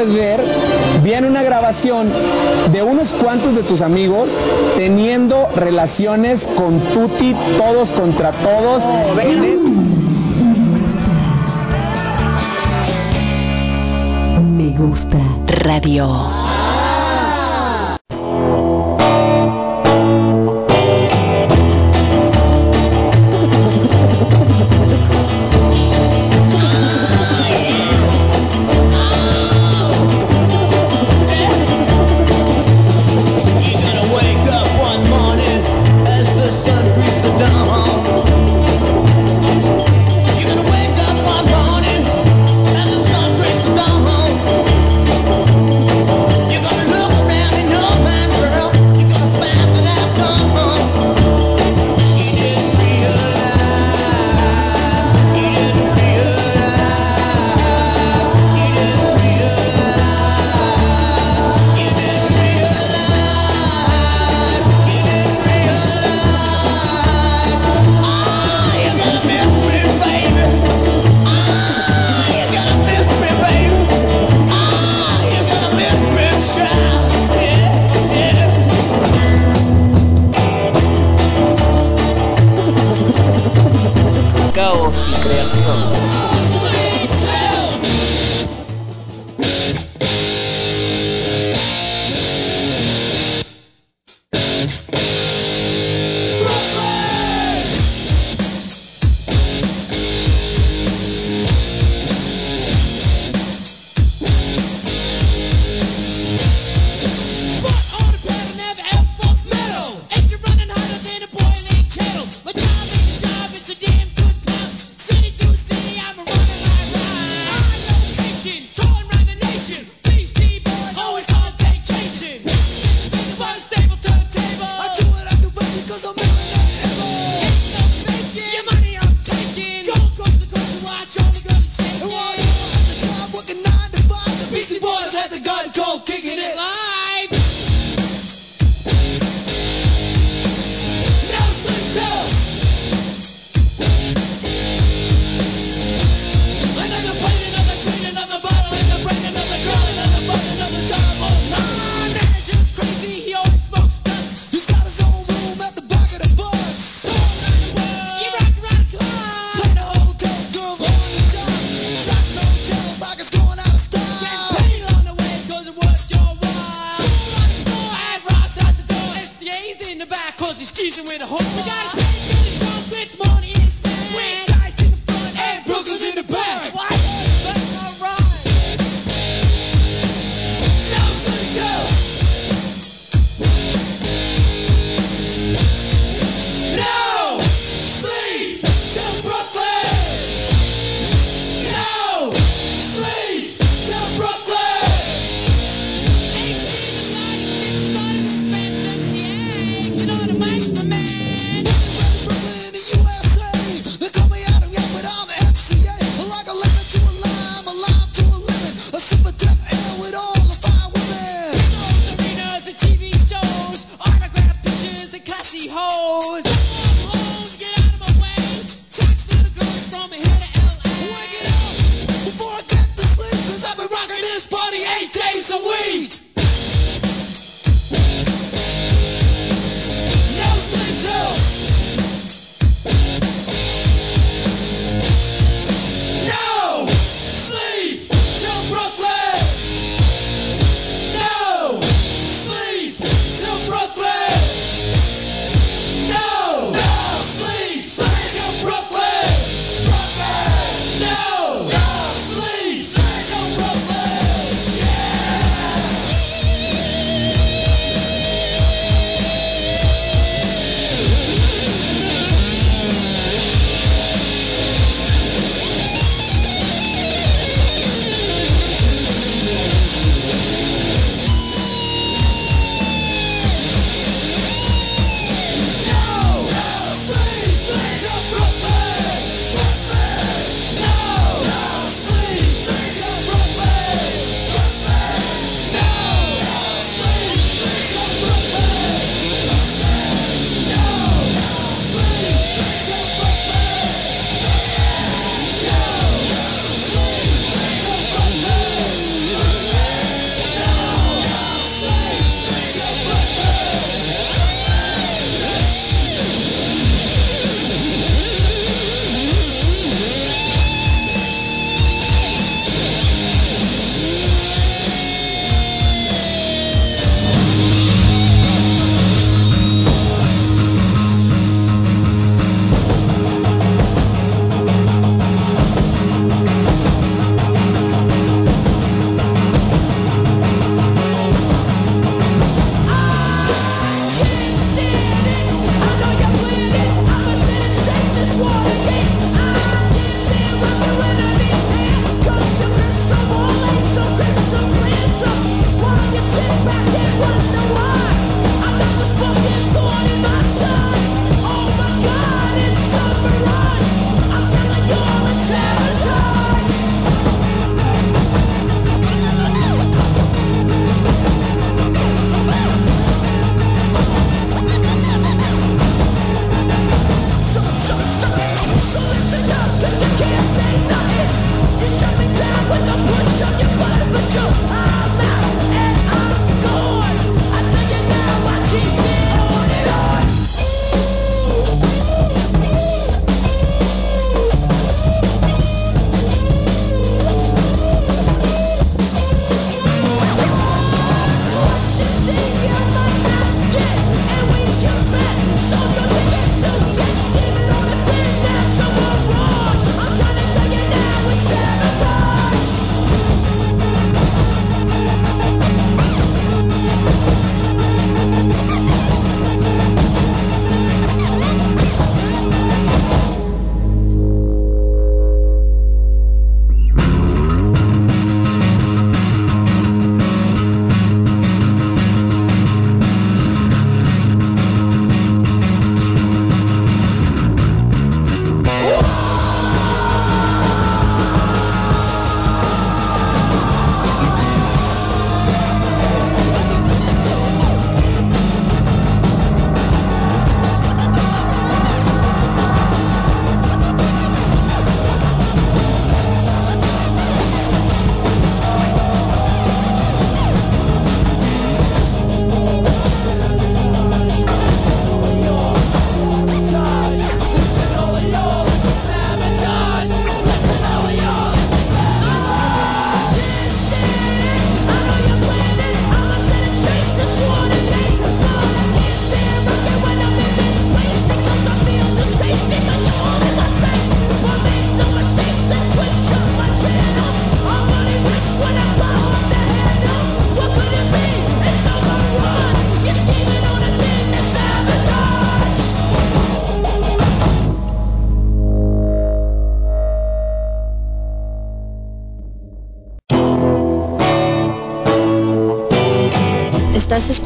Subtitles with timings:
[0.00, 0.40] quieres ver,
[1.02, 2.08] viene una grabación
[2.72, 4.34] de unos cuantos de tus amigos
[4.76, 8.84] teniendo relaciones con Tuti, todos contra todos.
[14.56, 16.39] Me gusta radio.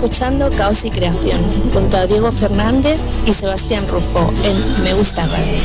[0.04, 1.40] Escuchando Caos y Creación
[1.72, 5.58] junto a Diego Fernández y Sebastián Rufo en Me Gusta Radio.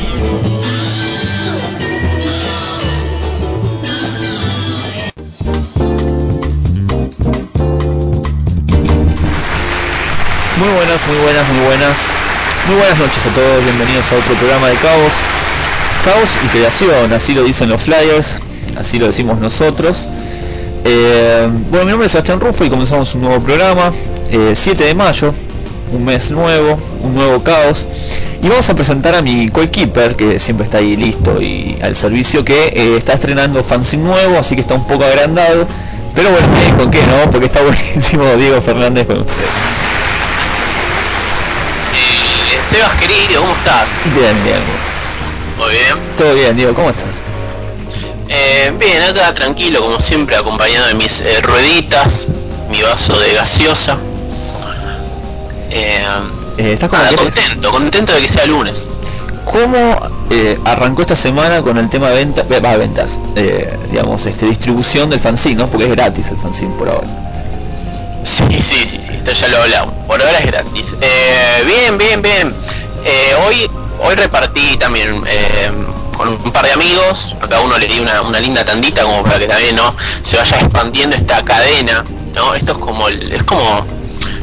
[10.56, 12.14] Muy buenas, muy buenas, muy buenas.
[12.66, 15.12] Muy buenas noches a todos, bienvenidos a otro programa de Caos.
[16.02, 18.38] Caos y creación, así lo dicen los flyers,
[18.78, 20.08] así lo decimos nosotros.
[20.84, 23.92] Eh, bueno, mi nombre es Sebastián Rufo y comenzamos un nuevo programa,
[24.30, 25.34] eh, 7 de mayo,
[25.92, 27.86] un mes nuevo, un nuevo caos.
[28.42, 32.44] Y vamos a presentar a mi co-keeper, que siempre está ahí listo y al servicio,
[32.44, 35.66] que eh, está estrenando fanzine nuevo, así que está un poco agrandado.
[36.14, 36.46] Pero bueno.
[36.76, 37.30] ¿con qué no?
[37.30, 39.48] Porque está buenísimo Diego Fernández con ustedes.
[41.94, 43.90] Eh, Sebas querido, ¿cómo estás?
[44.14, 44.60] Bien, bien.
[45.58, 45.96] Muy bien.
[46.16, 47.30] Todo bien, Diego, ¿cómo estás?
[48.28, 52.28] Eh, bien, acá tranquilo, como siempre, acompañado de mis eh, rueditas,
[52.70, 53.98] mi vaso de gaseosa.
[55.70, 56.04] Eh,
[56.58, 57.34] Eh, ¿Estás nada, querés?
[57.36, 58.90] contento, contento de que sea lunes.
[59.44, 59.98] ¿Cómo
[60.30, 65.08] eh, arrancó esta semana con el tema de venta, va, ventas, eh, digamos, este, distribución
[65.10, 65.66] del fanzine, ¿no?
[65.68, 67.06] Porque es gratis el fanzine por ahora.
[68.22, 69.94] Sí, sí, sí, sí, esto ya lo hablamos.
[70.06, 70.94] Por ahora es gratis.
[71.00, 72.54] Eh, bien, bien, bien.
[73.46, 73.68] Hoy,
[74.04, 75.22] hoy repartí también
[76.16, 77.34] con un par de amigos.
[77.40, 80.36] A cada uno le di una, una linda tandita como para que también no se
[80.36, 82.04] vaya expandiendo esta cadena.
[82.34, 82.54] ¿no?
[82.54, 83.86] Esto es como, el- es como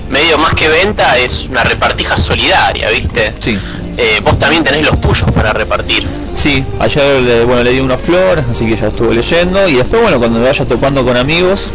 [0.09, 3.33] medio más que venta, es una repartija solidaria, ¿viste?
[3.39, 3.57] Sí.
[3.97, 6.05] Eh, vos también tenés los tuyos para repartir.
[6.33, 9.67] Sí, ayer le, bueno, le di una flor, así que ya estuve leyendo.
[9.67, 11.69] Y después, bueno, cuando me vaya topando con amigos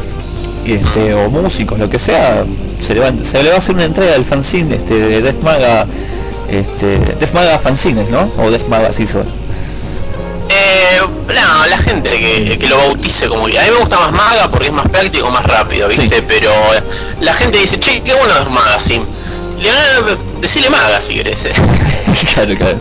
[0.67, 2.45] este, o músicos, lo que sea,
[2.79, 5.43] se le, va, se le va a hacer una entrega del fanzine este, de Death
[5.43, 5.87] Maga,
[6.49, 8.31] este, Death Maga Fanzines, ¿no?
[8.39, 9.27] O Death Maga Season.
[10.49, 14.49] Eh, no, la gente que, que lo bautice como A mí me gusta más Maga
[14.51, 16.09] porque es más práctico, más rápido, ¿viste?
[16.09, 16.25] Sí.
[16.27, 16.51] Pero
[17.21, 19.05] la gente dice, che, qué bueno es Magazine.
[19.61, 21.45] Le eh, decirle Maga si querés.
[21.47, 21.53] eh.
[22.35, 22.79] claro, claro.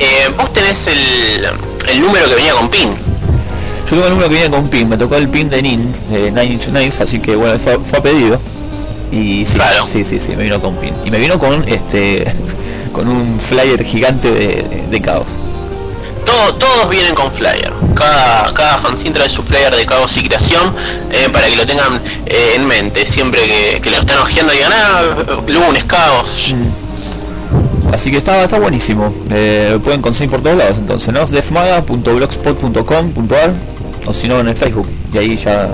[0.00, 1.46] Eh, vos tenés el,
[1.88, 2.90] el número que venía con PIN.
[3.84, 6.30] Yo tengo el número que viene con pin, me tocó el pin de Nin, de
[6.30, 8.40] Nine Inch Nails, así que bueno, fue, fue a pedido.
[9.12, 9.84] Y sí, Claro.
[9.86, 10.92] sí, sí, sí, me vino con pin.
[11.04, 12.24] Y me vino con este
[12.92, 15.36] con un flyer gigante de, de caos.
[16.24, 17.72] Todo- todos vienen con flyer.
[17.94, 20.74] Cada, cada fanzine trae su flyer de caos y creación
[21.12, 23.06] eh, para que lo tengan eh, en mente.
[23.06, 25.02] Siempre que, que lo están ojeando digan, ah,
[25.46, 26.54] lunes, caos.
[27.92, 29.14] Así que está, está buenísimo.
[29.30, 31.24] Eh, lo pueden conseguir por todos lados entonces, ¿no?
[31.26, 33.52] defmaga.blogspot.com.ar
[34.06, 34.88] o si no en el Facebook.
[35.12, 35.66] Y ahí ya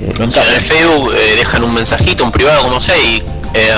[0.00, 0.30] eh, en el.
[0.30, 3.20] Facebook eh, dejan un mensajito, un privado, como sea, y
[3.54, 3.72] eh,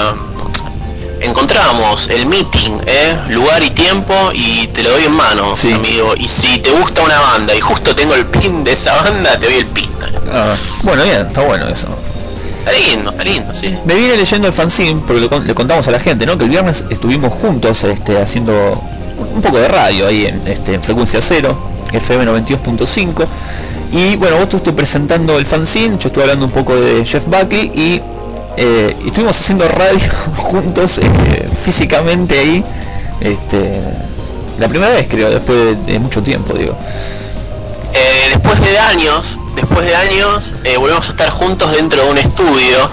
[1.23, 5.73] encontramos el meeting, eh, lugar y tiempo, y te lo doy en mano, Sí.
[5.73, 6.15] amigo.
[6.17, 9.47] Y si te gusta una banda y justo tengo el pin de esa banda, te
[9.47, 9.91] doy el pin.
[10.33, 11.89] Ah, bueno, bien, está bueno eso.
[12.61, 13.77] Está lindo, está lindo, sí.
[13.85, 16.39] Me vine leyendo el fanzine porque le contamos a la gente, ¿no?
[16.39, 18.53] Que el viernes estuvimos juntos este, haciendo
[19.35, 21.57] un poco de radio ahí en, este, en frecuencia cero,
[21.93, 23.27] FM 92.5.
[23.93, 27.71] Y bueno, vos estuviste presentando el fanzine, yo estuve hablando un poco de Jeff Buckley
[27.75, 28.01] y,
[28.57, 29.99] eh, y estuvimos haciendo radio
[30.37, 32.65] juntos eh, físicamente ahí.
[33.21, 33.81] Este,
[34.59, 36.77] la primera vez creo, después de, de mucho tiempo, digo.
[37.95, 42.19] Eh, después de años, después de años, eh, volvemos a estar juntos dentro de un
[42.19, 42.91] estudio.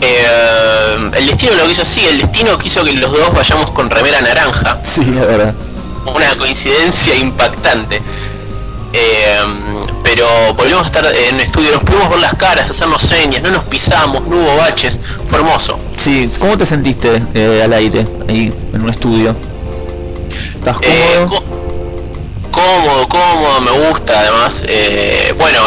[0.00, 4.78] El destino lo quiso así, el destino quiso que los dos vayamos con remera naranja.
[4.82, 5.54] Sí, la verdad.
[6.06, 8.00] una coincidencia impactante.
[8.92, 9.38] Eh,
[10.02, 13.50] pero volvimos a estar en un estudio, nos pudimos ver las caras, hacernos señas, no
[13.50, 15.78] nos pisamos, no hubo baches, fue hermoso.
[15.96, 19.36] Sí, ¿cómo te sentiste eh, al aire, ahí en un estudio?
[20.54, 21.28] ¿Estás Eh, cómodo?
[21.28, 21.60] có-
[22.50, 24.64] cómodo, cómodo, me gusta además.
[24.66, 25.58] eh, bueno,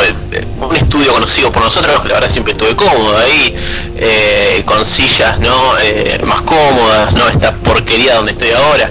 [0.62, 3.56] un estudio conocido por nosotros, la verdad siempre estuve cómodo ahí,
[3.98, 8.90] eh, con sillas no Eh, más cómodas, no esta porquería donde estoy ahora.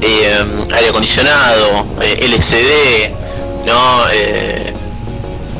[0.00, 3.10] Eh, aire acondicionado, eh, LCD,
[3.66, 4.72] no Eh,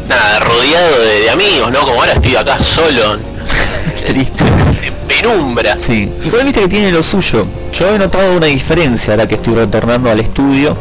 [0.08, 1.80] nada, rodeado de, de amigos, ¿no?
[1.80, 3.16] Como ahora estoy acá solo,
[4.06, 4.44] Triste.
[4.82, 5.76] en penumbra.
[5.78, 6.10] Sí.
[6.24, 7.46] Igual viste que tiene lo suyo.
[7.72, 10.76] Yo he notado una diferencia ahora que estoy retornando al estudio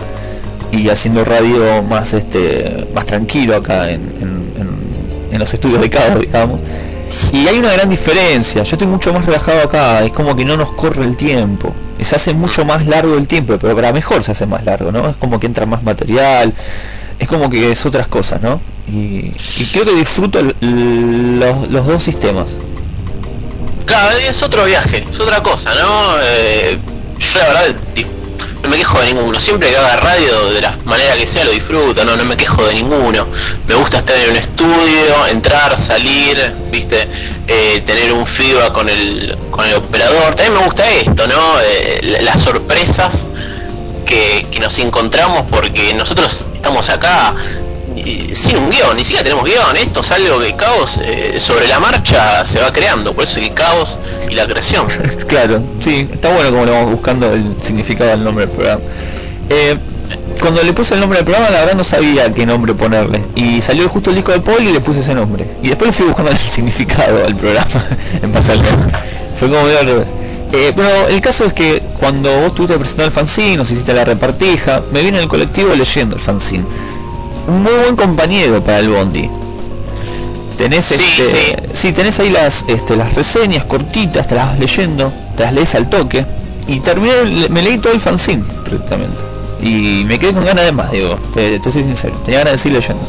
[0.71, 5.89] y haciendo radio más este más tranquilo acá en, en- en- en los estudios de
[5.89, 6.61] Cabo, digamos.
[7.31, 8.63] Y hay una gran diferencia.
[8.63, 10.03] Yo estoy mucho más relajado acá.
[10.03, 11.71] Es como que no nos corre el tiempo.
[12.01, 15.09] Se hace mucho más largo el tiempo, pero para mejor se hace más largo, ¿no?
[15.09, 16.53] Es como que entra más material.
[17.19, 18.59] Es como que es otras cosas, ¿no?
[18.87, 19.29] Y,
[19.71, 22.57] creo que disfruto el- los, dos sistemas.
[23.85, 26.15] Claro, es otro viaje, es otra cosa, ¿no?
[26.21, 26.77] Eh,
[27.19, 27.75] yo la verdad
[28.63, 29.39] no me quejo de ninguno.
[29.41, 32.65] Siempre que haga radio, de la manera que sea, lo disfruto, no, no me quejo
[32.65, 33.27] de ninguno.
[33.67, 36.37] Me gusta estar en un estudio, entrar, salir,
[36.71, 37.07] viste,
[37.47, 40.35] eh, tener un feedback con el, con el operador.
[40.35, 41.59] También me gusta esto, ¿no?
[41.61, 43.27] Eh, la- las sorpresas
[44.03, 47.33] que, que nos encontramos porque nosotros estamos acá
[48.33, 51.79] sin un guion, ni siquiera tenemos guion, esto es algo que caos eh, sobre la
[51.79, 54.87] marcha se va creando, por eso que caos y la creación.
[55.27, 58.81] Claro, sí, está bueno como le vamos buscando el significado del nombre del programa.
[59.49, 59.77] Eh,
[60.39, 63.23] cuando le puse el nombre del programa, la verdad no sabía qué nombre ponerle.
[63.35, 65.45] Y salió justo el disco de Paul y le puse ese nombre.
[65.63, 67.83] Y después fui buscando el significado al programa
[68.21, 68.99] en nombre.
[69.39, 70.07] Fue como medio al revés.
[70.55, 74.05] Eh, pero el caso es que cuando vos estuviste presentando el fanzine, nos hiciste la
[74.05, 76.63] repartija, me vine en el colectivo leyendo el fanzine.
[77.47, 79.27] Un muy buen compañero para el Bondi.
[80.55, 85.11] Tenés Sí, este, sí, tenés ahí las este, las reseñas cortitas, te las vas leyendo,
[85.35, 86.23] te las lees al toque
[86.67, 89.17] y terminé me leí todo el fanzine directamente.
[89.59, 92.57] Y me quedé con ganas de más, digo, te, te soy sincero, tenía ganas de
[92.59, 93.03] seguir leyendo.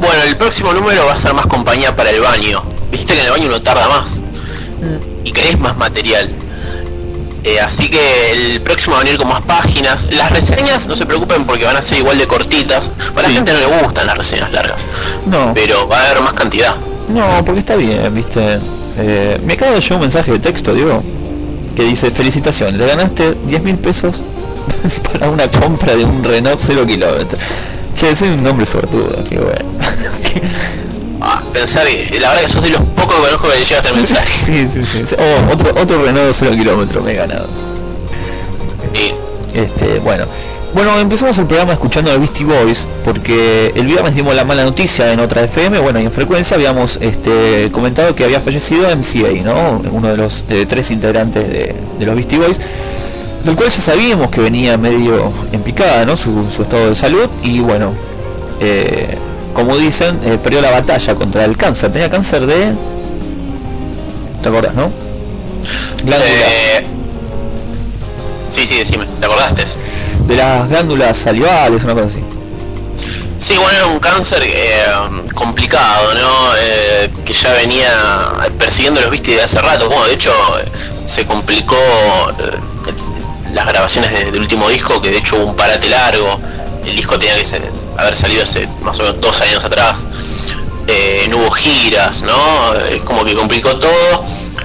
[0.00, 2.64] Bueno, el próximo número va a ser más compañía para el baño.
[2.90, 4.20] Viste que en el baño uno tarda más
[5.24, 6.28] y querés más material.
[7.44, 10.06] Eh, así que el próximo va a venir con más páginas.
[10.12, 12.92] Las reseñas no se preocupen porque van a ser igual de cortitas.
[13.16, 14.86] A la gente no le gustan las reseñas largas,
[15.26, 16.76] No, pero va a haber más cantidad.
[17.08, 18.58] no, porque está bien, viste.
[18.98, 21.02] Eh, me acaba de llegar un mensaje de texto, digo,
[21.74, 24.22] que dice, felicitaciones, te ganaste 10 mil pesos
[25.12, 27.40] para una compra de un Renault 0 kilómetros.
[27.96, 29.64] Che, soy un nombre sortudo, qué bueno.
[31.24, 33.80] Ah, pensar, que- la verdad que sos de los pocos que conozco que le llega
[33.80, 34.32] este mensaje.
[34.44, 35.06] sí, sí, sí.
[35.06, 35.14] sí.
[35.18, 37.46] Oh, otro, otro Renault 0 kilómetros me he ganado.
[38.94, 40.24] Y Este, bueno.
[40.74, 45.12] Bueno, empezamos el programa escuchando a Beastie Boys porque el viernes dimos la mala noticia
[45.12, 49.82] en otra FM, bueno, y en frecuencia habíamos este, comentado que había fallecido MCA, ¿no?
[49.92, 52.58] Uno de los eh, tres integrantes de, de los Beastie Boys,
[53.44, 56.16] del cual ya sabíamos que venía medio en picada, ¿no?
[56.16, 57.92] Su, su estado de salud y bueno,
[58.60, 59.18] eh,
[59.52, 61.92] como dicen, eh, perdió la batalla contra el cáncer.
[61.92, 62.74] Tenía cáncer de...
[64.42, 64.90] ¿Te acordás, no?
[66.04, 66.48] Glándulas.
[66.48, 66.86] Eh,
[68.52, 69.64] sí, sí, decime, ¿te acordaste?
[70.26, 72.22] De las glándulas salivales, una cosa así.
[73.42, 74.84] Sí, bueno, era un cáncer eh,
[75.34, 76.56] complicado, ¿no?
[76.60, 79.88] Eh, que ya venía persiguiendo los viste de hace rato.
[79.88, 80.64] Bueno, de hecho, eh,
[81.06, 81.76] se complicó
[83.52, 86.40] las grabaciones de- del último disco, que de hecho hubo un parate largo.
[86.84, 90.06] El disco tenía que ser- haber salido hace más o menos dos años atrás.
[90.88, 92.74] Eh, no hubo giras, ¿no?
[92.88, 94.24] Eh, como que complicó todo.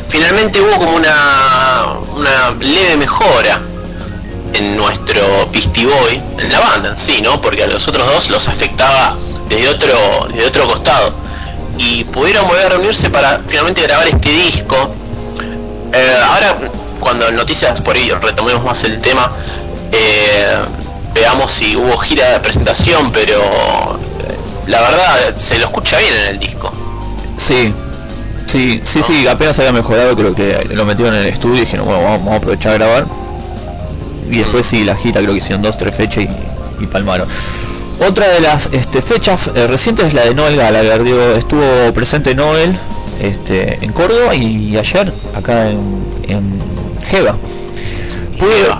[0.10, 3.60] Finalmente hubo como una, una leve mejora
[4.53, 7.39] en nuestro Beastie Boy, en la banda en sí, ¿no?
[7.41, 9.15] Porque a los otros dos los afectaba
[9.50, 11.13] desde otro, desde otro costado.
[11.77, 14.89] Y pudieron volver a reunirse para finalmente grabar este disco.
[15.94, 16.58] Eh, ahora,
[17.00, 19.32] cuando en noticias por ahí retomemos más el tema,
[19.92, 20.56] eh,
[21.13, 24.38] veamos si hubo gira de presentación, pero eh,
[24.68, 26.72] la verdad se lo escucha bien en el disco.
[27.38, 27.74] Sí,
[28.46, 31.86] sí, sí, sí, apenas había mejorado, creo que lo metieron en el estudio y dijeron,
[31.86, 33.06] bueno, vamos, vamos a aprovechar a grabar.
[34.29, 37.27] Y después sí, la gira creo que hicieron dos, tres fechas y, y palmaron.
[38.00, 42.36] Otra de las este, fechas eh, recientes es la de Noel Gallagher, digo, estuvo presente
[42.36, 42.77] Noel
[43.20, 45.80] este, en Córdoba y, ayer acá en,
[46.27, 46.44] en
[47.06, 47.38] Jeva.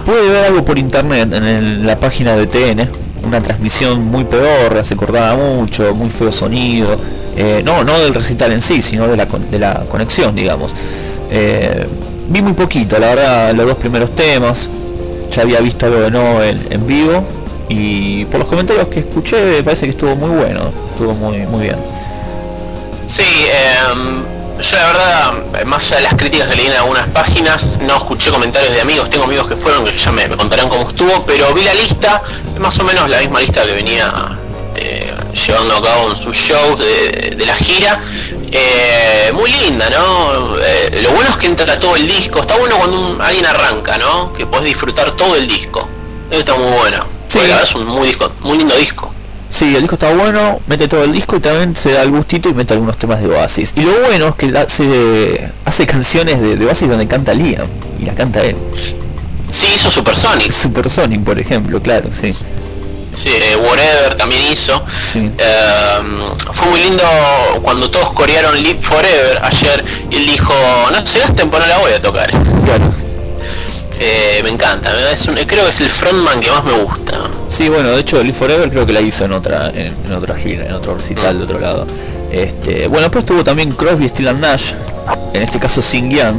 [0.06, 2.89] Pude, ver algo por internet en el- la página de TN,
[3.23, 6.95] una transmisión muy pedorra, se cortaba mucho, muy feo sonido,
[7.36, 10.73] eh, no, no del recital en sí, sino de la, de la conexión, digamos.
[11.32, 11.86] Eh,
[12.30, 14.69] vi muy poquito, la verdad, los dos primeros temas,
[15.32, 17.23] ya había visto algo de Noel en vivo
[17.69, 21.63] y por los comentarios que escuché me parece que estuvo muy bueno, estuvo muy muy
[21.63, 21.76] bien.
[23.07, 24.25] Sí, em,
[24.61, 28.31] yo la verdad, más allá de las críticas que leí en algunas páginas, no escuché
[28.31, 31.53] comentarios de amigos, tengo amigos que fueron, que ya me, me contarán cómo estuvo, pero
[31.53, 32.21] vi la lista,
[32.59, 34.11] más o menos la misma lista que venía
[34.75, 35.13] eh,
[35.47, 38.01] llevando a cabo en sus shows de, de la gira.
[38.51, 40.57] Eh, muy linda, ¿no?
[40.59, 43.97] Eh, lo bueno es que entra todo el disco, está bueno cuando un- alguien arranca,
[43.97, 44.33] ¿no?
[44.33, 45.87] Que podés disfrutar todo el disco.
[46.29, 47.05] Eso está muy bueno.
[47.27, 47.37] Sí.
[47.39, 49.13] Porque la verdad es un muy, disco, muy lindo disco.
[49.49, 52.49] Sí, el disco está bueno, mete todo el disco y también se da el gustito
[52.49, 53.73] y mete algunos temas de Oasis.
[53.75, 57.67] Y lo bueno es que hace, hace canciones de, de Oasis donde canta Liam
[57.99, 58.55] y la canta él.
[59.49, 60.51] Sí, hizo Supersonic.
[60.51, 62.33] Super Sonic, por ejemplo, claro, sí.
[62.33, 64.83] Sí, eh, Whatever también hizo.
[65.03, 65.31] Sí.
[65.38, 65.99] Eh,
[66.51, 67.03] fue muy lindo
[67.63, 70.53] cuando todos corearon Live Forever ayer y él dijo,
[70.91, 72.29] no se gasten, no la voy a tocar.
[72.65, 73.06] Claro.
[73.99, 77.13] Eh, me encanta, es un- creo que es el frontman que más me gusta.
[77.47, 80.36] Sí, bueno, de hecho, Live Forever creo que la hizo en otra en, en otra
[80.36, 81.88] gira, en otro recital de otro lado.
[82.31, 84.73] Este, bueno, después tuvo también Crosby, Still and Nash,
[85.33, 86.38] en este caso Sing Young,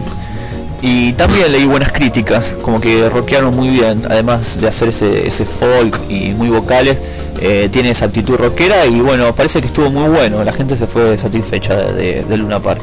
[0.81, 5.45] Y también leí buenas críticas, como que rockearon muy bien, además de hacer ese, ese
[5.45, 6.99] folk y muy vocales,
[7.41, 10.87] eh, tiene esa actitud rockera y bueno, parece que estuvo muy bueno, la gente se
[10.87, 12.81] fue satisfecha de, de- de Luna Park.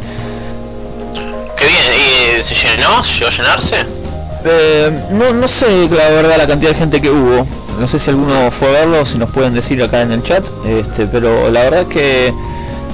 [1.55, 3.01] Qué bien, ¿y se llenó?
[3.01, 3.75] ¿Llegó a llenarse?
[4.47, 7.45] Eh, no, no sé la verdad la cantidad de gente que hubo,
[7.79, 10.45] no sé si alguno fue a verlo, si nos pueden decir acá en el chat,
[10.67, 12.31] este, pero la verdad que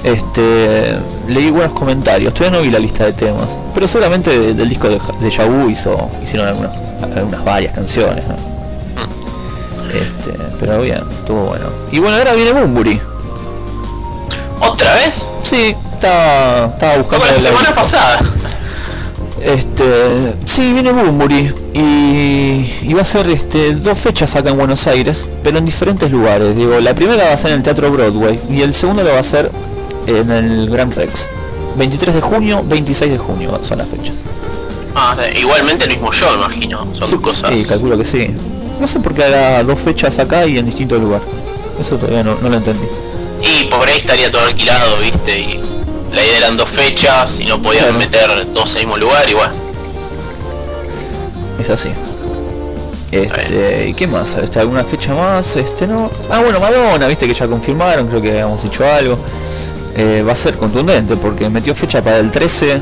[0.02, 0.94] este,
[1.28, 4.88] leí buenos comentarios, todavía no vi la lista de temas, pero seguramente de- del disco
[4.88, 6.72] de, de Yabu hizo, hicieron algunas,
[7.14, 8.34] algunas varias canciones, ¿no?
[9.92, 11.66] Este, pero bien, estuvo bueno.
[11.90, 12.98] Y bueno, ahora viene Bumburi.
[14.60, 15.26] ¿Otra vez?
[15.42, 18.20] Sí, estaba, estaba buscando Como la semana pasada.
[19.44, 21.80] Este, sí, viene Bumburi y,
[22.88, 26.54] y va a ser este, dos fechas acá en Buenos Aires, pero en diferentes lugares.
[26.56, 29.18] Digo, la primera va a ser en el Teatro Broadway y el segundo lo va
[29.18, 29.50] a ser
[30.06, 31.28] en el Gran Rex.
[31.76, 34.14] 23 de junio, 26 de junio son las fechas.
[34.94, 36.86] Ah, igualmente el mismo show, imagino.
[36.94, 37.50] Son Sí, dos cosas.
[37.58, 38.28] Sí, calculo que sí.
[38.80, 41.20] No sé por qué hará dos fechas acá y en distinto lugar.
[41.80, 42.86] Eso todavía no, no lo entendí.
[43.42, 45.60] Y por ahí estaría todo alquilado, viste, y
[46.12, 47.98] la idea eran dos fechas y no podían Claro.
[47.98, 49.50] meter dos en el mismo lugar, igual.
[51.58, 51.90] Es así.
[53.10, 54.36] Este, ¿y qué más?
[54.36, 55.56] Este, ¿Alguna fecha más?
[55.56, 56.10] Este, no.
[56.30, 59.18] Ah, bueno, Madonna, viste que ya confirmaron, creo que habíamos dicho algo.
[59.96, 62.80] Eh, va a ser contundente porque metió fecha para el 13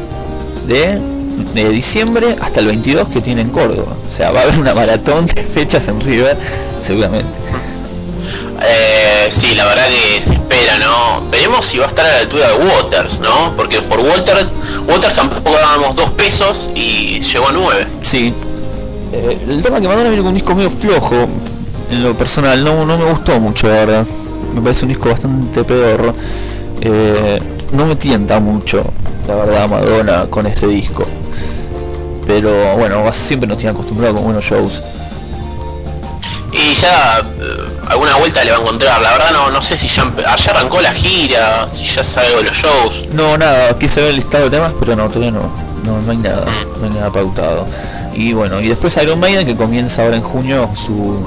[0.69, 1.01] de,
[1.55, 3.93] de diciembre hasta el 22 que tiene en Córdoba.
[4.09, 6.37] O sea, va a haber una maratón de fechas en River,
[6.81, 7.39] seguramente.
[8.63, 11.29] Eh, sí, la verdad que se espera, ¿no?
[11.31, 13.55] Veremos si va a estar a la altura de Waters, ¿no?
[13.57, 14.47] Porque por Walter,
[14.87, 17.87] Waters tampoco dábamos dos pesos y llegó a nueve.
[18.03, 18.35] Sí.
[19.13, 21.27] Eh, el tema que Madonna viene con un disco medio flojo,
[21.91, 24.07] en lo personal, no, me gustó mucho, la verdad.
[24.55, 26.15] Me parece un disco bastante pedorro.
[26.83, 27.41] Eh,
[27.73, 28.85] no me tienta mucho,
[29.27, 31.05] la verdad, Madonna con este disco.
[32.27, 34.83] Pero bueno, siempre nos tiene acostumbrado con buenos shows.
[36.53, 39.01] Y ya eh, alguna vuelta le va a encontrar.
[39.01, 40.03] La verdad no, no sé si ya,
[40.49, 43.05] arrancó la gira, si ya salgo de los shows.
[43.13, 45.51] No, nada, quise ver el listado de temas, pero no, todavía no,
[45.85, 46.47] no, no hay nada,
[46.79, 47.67] no hay nada pautado.
[48.15, 51.25] Y bueno, y después Iron Maiden que comienza ahora en junio su,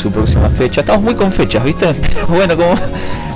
[0.00, 0.80] su próxima fecha.
[0.82, 1.86] Estamos muy con fechas, ¿viste?
[1.94, 2.74] Pero bueno, como...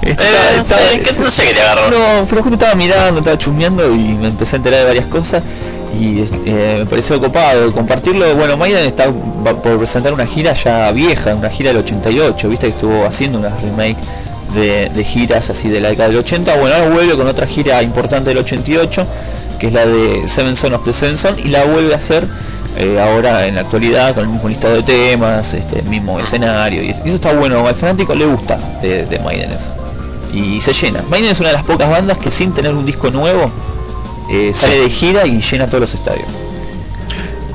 [0.02, 1.90] Eh, está- no sé, ¿qué- no sé qué te agarró.
[1.90, 5.42] No, pero justo estaba mirando, estaba chusmeando y me empecé a enterar de varias cosas
[6.00, 8.34] y eh, me pareció copado compartirlo.
[8.34, 12.72] Bueno, Maiden está por presentar una gira ya vieja, una gira del 88, viste que
[12.72, 13.96] estuvo haciendo una remake
[14.54, 16.56] de, de giras así de la década del 80.
[16.56, 19.06] Bueno, ahora vuelve con otra gira importante del 88,
[19.58, 22.26] que es la de Seven Son of the Seven Son, y la vuelve a hacer
[22.76, 26.82] eh, ahora en la actualidad con el mismo listado de temas, este el mismo escenario,
[26.82, 29.70] y eso y eso está bueno, al fanático le gusta de, de Maiden eso
[30.34, 31.02] y se llena.
[31.08, 33.50] Maiden es una de las pocas bandas que sin tener un disco nuevo
[34.30, 36.26] eh, sale de gira y llena todos los estadios.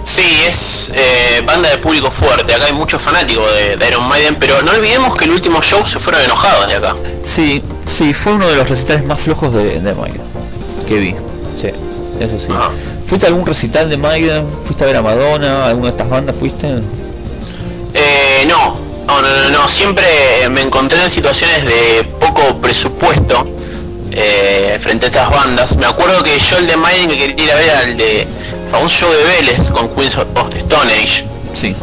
[0.03, 2.53] Sí, es eh, banda de público fuerte.
[2.53, 5.85] Acá hay muchos fanáticos de, de Iron Maiden, pero no olvidemos que el último show
[5.87, 6.95] se fueron enojados de acá.
[7.23, 10.21] Sí, sí, fue uno de los recitales más flojos de, de Maiden
[10.89, 11.15] que vi.
[11.55, 11.69] Sí,
[12.19, 12.51] eso sí.
[13.05, 14.47] ¿Fuiste a algún recital de Maiden?
[14.65, 15.67] ¿Fuiste a ver a Madonna?
[15.67, 16.67] ¿Alguna de estas bandas fuiste?
[17.93, 20.03] Eh, no, no, no, no, no, siempre
[20.49, 23.45] me encontré en situaciones de poco presupuesto
[24.11, 25.75] eh, frente a estas bandas.
[25.75, 28.27] Me acuerdo que yo el de Maiden que quería ir a ver el de
[28.71, 31.25] famoso show de Vélez con Queens of the Stone Age.
[31.53, 31.75] Sí.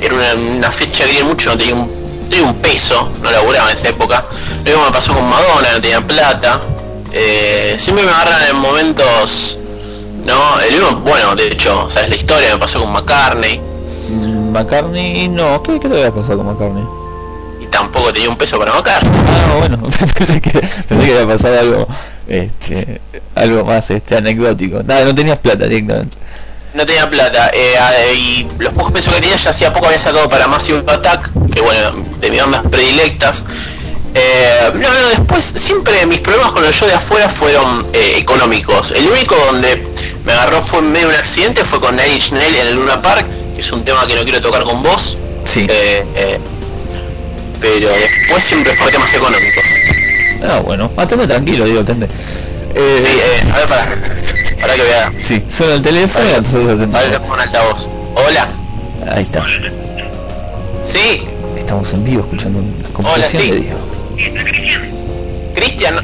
[0.00, 1.90] Era una, una fecha que quería mucho, no tenía un,
[2.28, 4.24] tenía un peso, no laburaba en esa época.
[4.64, 6.60] Luego me pasó con Madonna, no tenía plata.
[7.12, 9.58] Eh, siempre me agarran en momentos,
[10.24, 10.60] ¿no?
[10.60, 13.60] El mismo, bueno, de hecho, sabes la historia, me pasó con McCartney.
[14.08, 16.84] Mm, McCartney, no, ¿qué, qué te había pasado con McCartney?
[17.66, 19.10] Y tampoco tenía un peso para McCartney.
[19.12, 19.78] Ah, bueno,
[20.16, 21.88] pensé que, pensé que había pasado algo,
[22.28, 23.00] este,
[23.34, 24.82] algo más este, anecdótico.
[24.82, 26.16] Nada, no tenías plata directamente.
[26.74, 30.28] No tenía plata eh, y los pocos pesos que tenía ya hacía poco había sacado
[30.28, 33.44] para Massive Attack, que bueno, de mis bandas predilectas.
[34.18, 38.92] Eh, no, no, después siempre mis problemas con el show de afuera fueron eh, económicos.
[38.92, 39.86] El único donde
[40.24, 42.74] me agarró fue en medio de un accidente fue con Nine Inch Nails en el
[42.76, 45.16] Luna Park, que es un tema que no quiero tocar con vos.
[45.44, 45.66] Sí.
[45.68, 46.40] Eh, eh,
[47.60, 49.64] pero después siempre fue temas económicos.
[50.46, 52.06] Ah, bueno, atende tranquilo, digo, atende.
[52.06, 52.12] Sí,
[52.74, 53.86] Eh, eh, a ver, para,
[54.60, 55.12] para que vea.
[55.18, 57.18] sí, suena el teléfono y entonces a ver, le atendemos.
[57.20, 57.88] pongo un altavoz.
[58.14, 58.48] Hola.
[59.12, 59.44] Ahí está.
[60.82, 61.22] Sí,
[61.58, 63.50] Estamos en vivo escuchando una Hola, composición sí.
[63.50, 63.78] de Diego.
[65.54, 66.00] Cristian.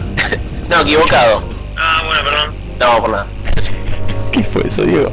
[0.68, 1.42] No, equivocado.
[1.76, 2.54] Ah, bueno, perdón.
[2.80, 3.26] No, por nada.
[4.32, 5.12] ¿Qué fue eso, Diego?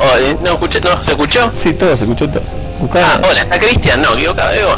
[0.00, 1.50] Oh, eh, no, escuché, no, ¿se escuchó?
[1.54, 2.42] Sí, todo, se escuchó todo.
[2.80, 4.02] Buscá- Ah, hola, está Cristian.
[4.02, 4.74] No, equivocado, Diego.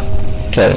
[0.52, 0.74] Claro.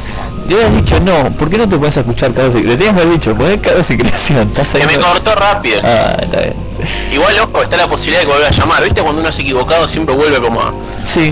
[0.47, 2.55] Le habías dicho no, ¿por qué no te puedes escuchar cada vez?
[2.55, 4.81] Le tenías haber dicho, poner cada secreción, estás ahí.
[4.81, 5.79] Que me cortó rápido.
[5.83, 6.53] Ah, está bien.
[7.13, 8.83] Igual, ojo, está la posibilidad de que vuelva a llamar.
[8.83, 9.01] ¿Viste?
[9.01, 10.73] Cuando uno es equivocado siempre vuelve como a...
[11.03, 11.31] Sí,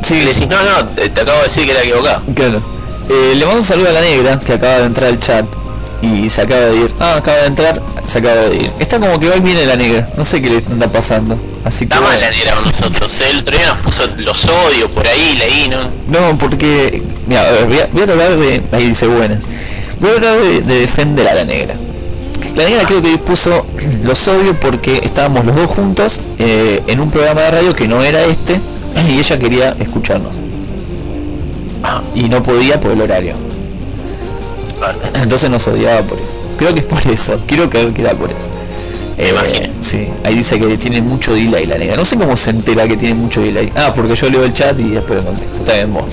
[0.00, 2.22] Y sí, le decís, no, no, te, te acabo de decir que era equivocado.
[2.34, 2.62] claro.
[3.10, 5.46] Eh, le mando un saludo a la negra que acaba de entrar al chat
[6.02, 6.94] y se acaba de ir.
[7.00, 8.70] Ah, acaba de entrar, se acaba de ir.
[8.78, 11.38] Está como que va y viene la negra, no sé qué le anda pasando.
[11.64, 13.20] Así que Está mal la negra con nosotros.
[13.20, 13.30] ¿eh?
[13.30, 15.78] El otro día nos puso los odios por ahí, leí, ¿no?
[16.08, 19.44] No, porque mira, a ver, voy, a, voy a tratar de ahí dice buenas.
[20.00, 21.74] Voy a tratar de, de defender a la negra.
[22.54, 23.66] La negra creo que dispuso
[24.02, 28.02] los odios porque estábamos los dos juntos eh, en un programa de radio que no
[28.02, 28.60] era este
[29.08, 30.32] y ella quería escucharnos
[31.82, 33.34] Ah, y no podía por el horario.
[35.14, 36.32] Entonces nos odiaba por eso.
[36.58, 37.40] Creo que es por eso.
[37.46, 38.48] Quiero creer que era por eso.
[39.18, 39.68] Imagino.
[39.80, 41.96] Sí, ahí dice que tiene mucho delay la negra.
[41.96, 43.72] No sé cómo se entera que tiene mucho delay.
[43.74, 45.60] Ah, porque yo leo el chat y después lo contesto.
[45.60, 46.04] Está bien, vos.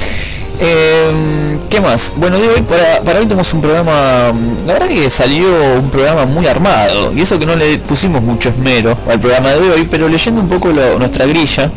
[0.60, 2.14] Eh, ¿Qué más?
[2.16, 4.32] Bueno, hoy para, para hoy tenemos un programa,
[4.66, 5.46] la verdad que salió
[5.78, 9.70] un programa muy armado, y eso que no le pusimos mucho esmero al programa de
[9.70, 11.70] hoy, pero leyendo un poco lo- nuestra grilla,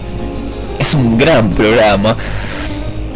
[0.79, 2.15] es un gran programa.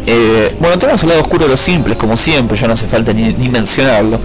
[0.06, 3.12] Eh, bueno, tenemos el lado oscuro de los simples, como siempre, ya no hace falta
[3.12, 4.18] ni, ni mencionarlo.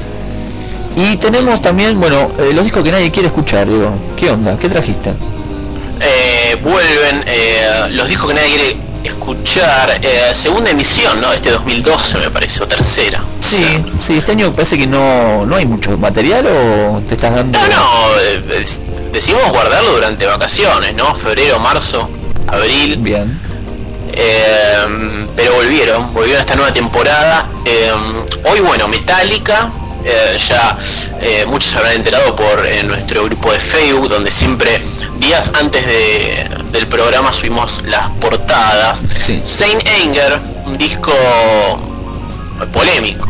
[0.95, 4.57] Y tenemos también, bueno, eh, los discos que nadie quiere escuchar, digo, ¿qué onda?
[4.57, 5.11] ¿Qué trajiste?
[5.99, 9.99] Eh, vuelven eh, los discos que nadie quiere escuchar.
[10.01, 11.31] eh, segunda emisión, ¿no?
[11.31, 13.21] Este 2012 me parece, o tercera.
[13.39, 17.13] Sí, O sea, sí, este año parece que no, no hay mucho material o te
[17.13, 17.59] estás dando...
[17.59, 21.13] No, no, decidimos guardarlo durante vacaciones, ¿no?
[21.15, 22.09] Febrero, marzo,
[22.47, 22.97] abril.
[22.97, 23.39] Bien.
[24.13, 27.45] Eh, pero volvieron, volvieron a esta nueva temporada.
[27.65, 27.91] Eh,
[28.49, 29.71] hoy, bueno, Metallica,
[30.03, 30.77] eh, ya
[31.21, 34.81] eh, muchos se habrán enterado por eh, nuestro grupo de Facebook, donde siempre
[35.19, 39.03] días antes de- del programa subimos las portadas.
[39.19, 39.41] Sí.
[39.45, 41.11] Saint Anger, un disco
[42.73, 43.27] polémico.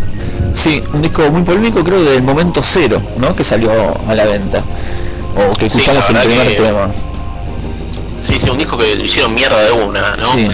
[0.54, 3.36] Sí, un disco muy polémico creo del momento cero, ¿no?
[3.36, 3.72] Que salió
[4.08, 4.64] a la venta.
[5.36, 6.88] O que Sí, escuchamos la el primer que- tema.
[8.20, 10.34] Sí, sí, un disco que lo hicieron mierda de una, ¿no?
[10.34, 10.48] Sí.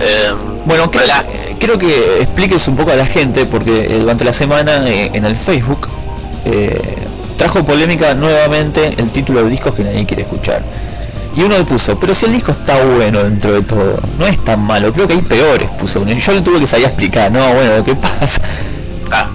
[0.00, 0.32] Eh,
[0.64, 1.24] Bueno, creo, la-
[1.58, 5.24] creo que expliques un poco a la gente, porque eh, durante la semana eh, en
[5.24, 5.88] el Facebook
[6.44, 6.80] eh,
[7.36, 10.62] trajo polémica nuevamente el título de discos que nadie quiere escuchar.
[11.36, 14.42] Y uno le puso, pero si el disco está bueno dentro de todo, no es
[14.44, 16.12] tan malo, creo que hay peores, puso uno.
[16.12, 18.40] Yo le tuve que salir a explicar, no, bueno, ¿qué pasa?
[19.10, 19.26] Ah.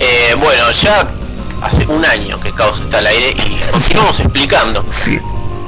[0.00, 1.06] Eh, bueno, ya
[1.62, 5.18] hace un año que Caos está al aire y continuamos explicando Sí.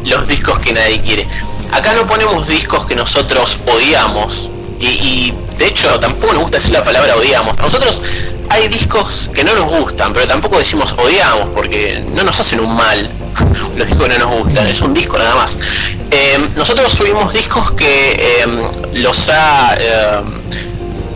[0.05, 1.27] Los discos que nadie quiere.
[1.73, 6.73] Acá no ponemos discos que nosotros odiamos y, y, de hecho tampoco nos gusta decir
[6.73, 7.57] la palabra odiamos.
[7.59, 8.01] A nosotros
[8.49, 12.75] hay discos que no nos gustan, pero tampoco decimos odiamos porque no nos hacen un
[12.75, 13.09] mal
[13.77, 15.57] los discos que no nos gustan, es un disco nada más.
[16.11, 18.47] Eh, nosotros subimos discos que eh,
[18.95, 20.21] los ha eh,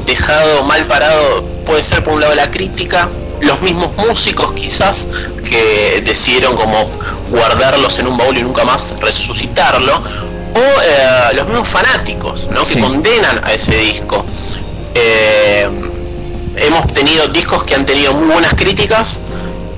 [0.06, 3.08] dejado mal parado, puede ser por un lado la crítica,
[3.40, 5.08] los mismos músicos quizás
[5.48, 6.90] que decidieron como
[7.30, 12.64] guardarlos en un baúl y nunca más resucitarlo, o eh, los mismos fanáticos, ¿no?
[12.64, 12.76] Sí.
[12.76, 14.24] que condenan a ese disco.
[14.94, 15.68] Eh,
[16.56, 19.20] hemos tenido discos que han tenido muy buenas críticas,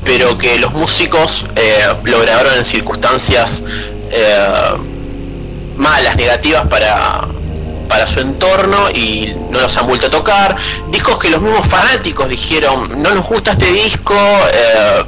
[0.05, 3.63] pero que los músicos eh, lo grabaron en circunstancias
[4.11, 4.77] eh,
[5.77, 7.27] malas, negativas para,
[7.89, 10.57] para su entorno y no los han vuelto a tocar.
[10.91, 15.05] Discos que los mismos fanáticos dijeron, no nos gusta este disco, eh,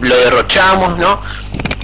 [0.00, 1.20] lo derrochamos, ¿no?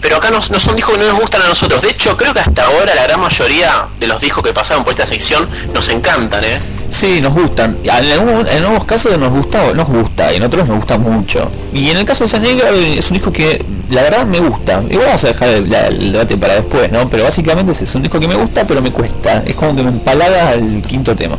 [0.01, 1.81] Pero acá no, no son discos que no nos gustan a nosotros.
[1.81, 4.93] De hecho, creo que hasta ahora la gran mayoría de los discos que pasaron por
[4.93, 6.61] esta sección nos encantan, ¿eh?
[6.91, 7.77] Sí, nos gustan.
[7.83, 11.51] En, algún- en algunos casos nos gusta, nos gusta, y en otros nos gusta mucho.
[11.73, 14.39] Y en el caso de San Negro eh, es un disco que la verdad me
[14.41, 14.83] gusta.
[14.89, 17.09] Igual vamos a dejar el, la- el debate para después, ¿no?
[17.11, 19.43] Pero básicamente es un disco que me gusta, pero me cuesta.
[19.47, 21.37] Es como que me empalaga al quinto tema.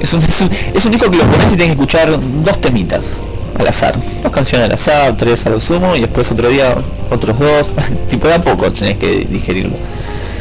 [0.00, 2.60] Es un, es un, es un disco que lo pones y tienes que escuchar dos
[2.60, 3.14] temitas
[3.58, 3.94] al azar.
[4.22, 6.74] Dos canciones al azar, tres a lo sumo, y después otro día
[7.10, 7.70] otros dos.
[8.08, 9.76] tipo de a poco tenés que digerirlo.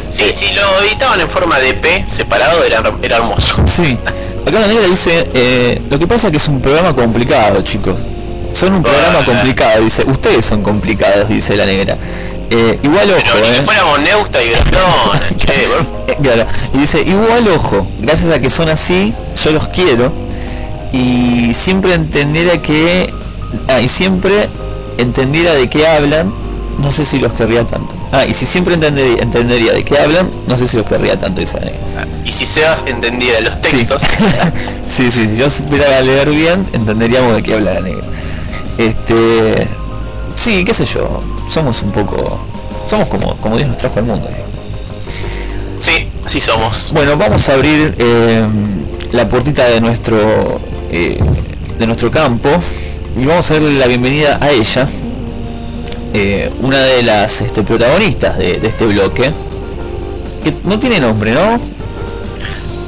[0.10, 3.62] Sí, si lo editaban en forma de P separado era, era hermoso.
[3.66, 3.98] Sí,
[4.46, 7.98] acá la negra dice, eh, lo que pasa es que es un programa complicado, chicos.
[8.54, 11.98] Son un programa complicado, dice, ustedes son complicados, dice la negra.
[12.50, 13.62] Eh, igual ojo, Pero ni que eh.
[13.62, 14.48] fuéramos Neusta y
[15.38, 15.68] che,
[16.22, 20.14] claro, y dice, igual ojo, gracias a que son así, yo los quiero
[20.94, 23.14] y siempre entendiera que,
[23.68, 24.48] ah, y siempre
[24.98, 26.32] entendiera de qué hablan,
[26.82, 27.96] no sé si los querría tanto.
[28.12, 31.40] Ah, y si siempre entendería, entendería de qué hablan, no sé si los querría tanto,
[31.40, 32.08] dice negra.
[32.24, 34.02] Y si Sebas entendiera los textos,
[34.88, 38.04] sí, sí, si yo supiera leer bien, entenderíamos de qué habla la negra.
[38.78, 39.68] Este,
[40.36, 42.40] sí, qué sé yo, somos un poco,
[42.88, 44.30] somos como, como Dios nos trajo al mundo.
[45.80, 46.92] sí, así somos.
[46.94, 48.46] Bueno, vamos a abrir eh,
[49.12, 50.60] la puertita de nuestro,
[50.92, 51.20] eh,
[51.80, 52.50] de nuestro campo
[53.20, 54.88] y vamos a darle la bienvenida a ella.
[56.14, 59.32] Eh, una de las este, protagonistas de, de este bloque,
[60.44, 61.60] que no tiene nombre, ¿no?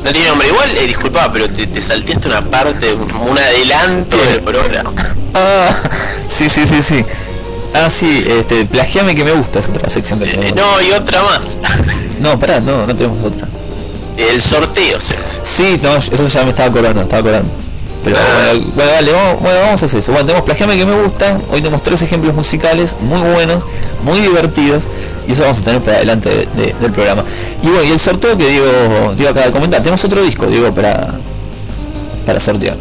[0.03, 0.47] No tiene nombre.
[0.47, 4.25] Igual, eh, disculpa, pero te, te salteaste una parte, un, adelanto ¿Qué?
[4.31, 4.91] del programa.
[5.33, 5.75] Ah,
[6.27, 7.03] sí, sí, sí, sí.
[7.73, 10.55] Ah, sí, este, plagiame que me gusta, es otra sección que Eh, tenemos.
[10.55, 11.57] no, y otra más.
[12.19, 13.47] No, pará, no, no tenemos otra.
[14.17, 14.97] El sorteo,
[15.43, 17.49] Sí, no, eso ya me estaba acordando, estaba acordando.
[18.03, 18.51] Pero Ah.
[18.53, 20.11] bueno, bueno, dale, vamos, bueno, vamos a hacer eso.
[20.13, 23.65] Bueno, tenemos Plagiame que me gusta, hoy tenemos tres ejemplos musicales muy buenos,
[24.03, 24.87] muy divertidos,
[25.27, 27.23] y eso vamos a tener para adelante de- de- del programa.
[27.61, 30.73] Y bueno, y el sorteo que Diego, Diego acaba de comentar, tenemos otro disco, Diego,
[30.73, 31.15] para,
[32.25, 32.77] para sortear.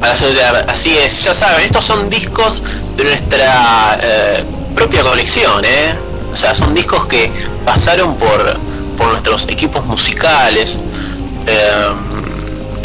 [0.00, 0.64] Para sortear.
[0.68, 2.62] Así es, ya saben, estos son discos
[2.96, 5.94] de nuestra eh, propia colección, ¿eh?
[6.32, 7.30] O sea, son discos que
[7.64, 8.56] pasaron por,
[8.98, 10.76] por nuestros equipos musicales,
[11.46, 11.86] eh,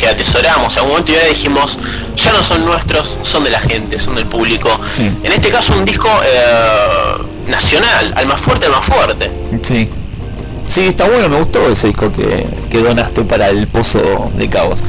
[0.05, 0.73] que atesoramos.
[0.73, 1.77] En algún momento ya dijimos,
[2.15, 4.69] ya no son nuestros, son de la gente, son del público.
[4.89, 5.09] Sí.
[5.23, 9.31] En este caso un disco eh, nacional, al más fuerte, al más fuerte.
[9.63, 9.89] Sí.
[10.67, 14.79] Sí, está bueno, me gustó ese disco que, que donaste para el Pozo de Cabos.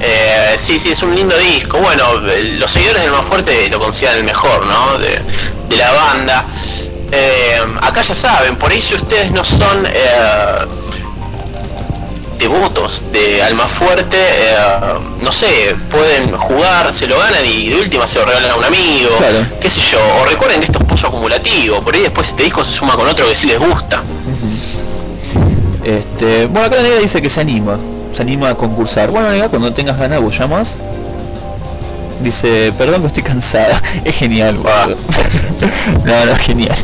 [0.00, 1.78] Eh, sí, sí, es un lindo disco.
[1.78, 2.04] Bueno,
[2.58, 4.98] los seguidores del más fuerte lo consideran el mejor, ¿no?
[4.98, 5.20] De,
[5.68, 6.44] de la banda.
[7.10, 10.66] Eh, acá ya saben, por ahí si ustedes no son eh,
[12.38, 14.56] devotos de Alma Fuerte, eh,
[15.22, 18.64] no sé, pueden jugar, se lo ganan y de última se lo regalan a un
[18.64, 19.44] amigo, Claro.
[19.60, 22.64] qué sé yo, o recuerden que esto es pozo acumulativo, por ahí después este disco
[22.64, 24.02] se suma con otro que sí les gusta.
[25.84, 27.76] Este, bueno, acá la nega dice que se anima,
[28.12, 29.10] se anima a concursar.
[29.10, 30.76] Bueno, nega, cuando tengas ganas vos llamas.
[32.20, 33.80] Dice, perdón que estoy cansada.
[34.04, 34.96] Es genial, boludo.
[36.04, 36.76] no, no, es genial.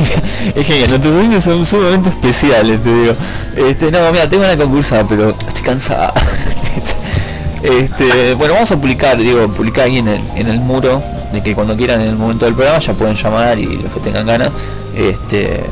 [0.54, 0.90] es genial.
[0.90, 3.14] Nuestros oyentes son sumamente especiales, te digo.
[3.56, 6.12] Este, no, mira, tengo ganas de concursar, pero estoy cansada.
[7.62, 11.54] este, bueno, vamos a publicar, digo, publicar ahí en el, en el muro, de que
[11.54, 14.50] cuando quieran en el momento del programa ya pueden llamar y los que tengan ganas.
[14.96, 15.64] Este,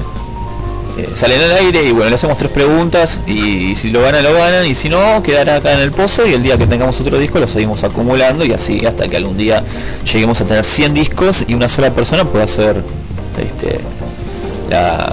[0.96, 4.32] eh, salen al aire y bueno, le hacemos tres preguntas y, si lo ganan, lo
[4.32, 7.18] ganan y si no, quedará acá en el pozo y el día que tengamos otro
[7.18, 9.62] disco lo seguimos acumulando y así hasta que algún día
[10.10, 12.82] lleguemos a tener 100 discos y una sola persona pueda hacer
[13.38, 13.78] este,
[14.70, 15.12] la,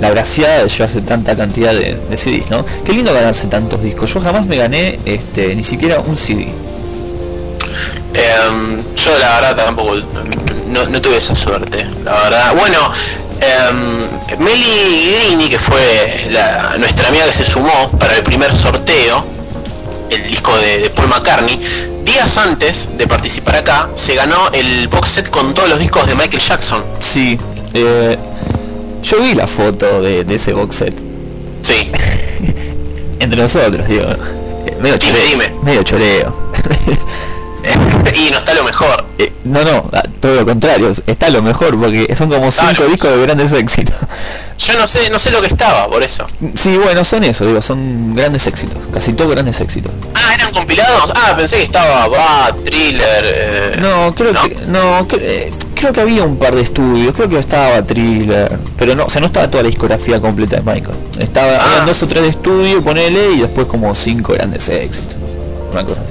[0.00, 2.64] la graciada de llevarse tanta cantidad de, de CDs, ¿no?
[2.84, 4.12] Qué lindo ganarse tantos discos.
[4.14, 6.48] Yo jamás me gané este, ni siquiera un CD.
[8.14, 9.96] Em, yo la verdad tampoco
[10.68, 12.54] no, no tuve esa suerte, la verdad.
[12.56, 12.78] Bueno,
[13.40, 19.24] em, Meli Guidini, que fue la- nuestra amiga que se sumó para el primer sorteo,
[20.10, 21.58] el disco de, de Paul McCartney,
[22.04, 26.14] días antes de participar acá, se ganó el box set con todos los discos de
[26.14, 26.84] Michael Jackson.
[27.00, 27.38] Sí,
[27.74, 28.16] eh,
[29.02, 30.94] yo vi la foto de, de ese box set.
[31.62, 31.90] Sí,
[33.20, 34.02] Entre nosotros, digo.
[34.66, 35.28] Eh, Medio Dime, choreo.
[35.30, 35.52] dime.
[35.62, 36.34] Medio choreo.
[38.14, 39.04] y no está lo mejor.
[39.18, 42.88] Eh, no, no, a- todo lo contrario, está lo mejor porque son como cinco Claro.
[42.90, 43.94] discos de grandes éxitos.
[44.58, 46.24] Yo no sé, no sé lo que estaba, por eso.
[46.54, 49.90] Sí, bueno, son eso, digo, son grandes éxitos, casi todos grandes éxitos.
[50.14, 51.12] Ah, eran compilados.
[51.16, 53.22] Ah, pensé que estaba Bad, Thriller.
[53.24, 57.38] eh, No, creo que no, eh, creo que había un par de estudios, creo que
[57.38, 60.96] estaba Thriller, pero no, o sea, no estaba toda la discografía completa de Michael.
[61.18, 61.84] Estaba Ah.
[61.84, 65.16] dos o tres de estudio, ponele y después como cinco grandes éxitos.
[65.72, 66.10] Una cosa así.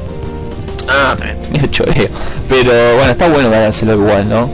[0.88, 1.16] Ah,
[1.52, 2.08] medio choreo.
[2.50, 4.50] Pero bueno, está bueno ganárselo igual, ¿no?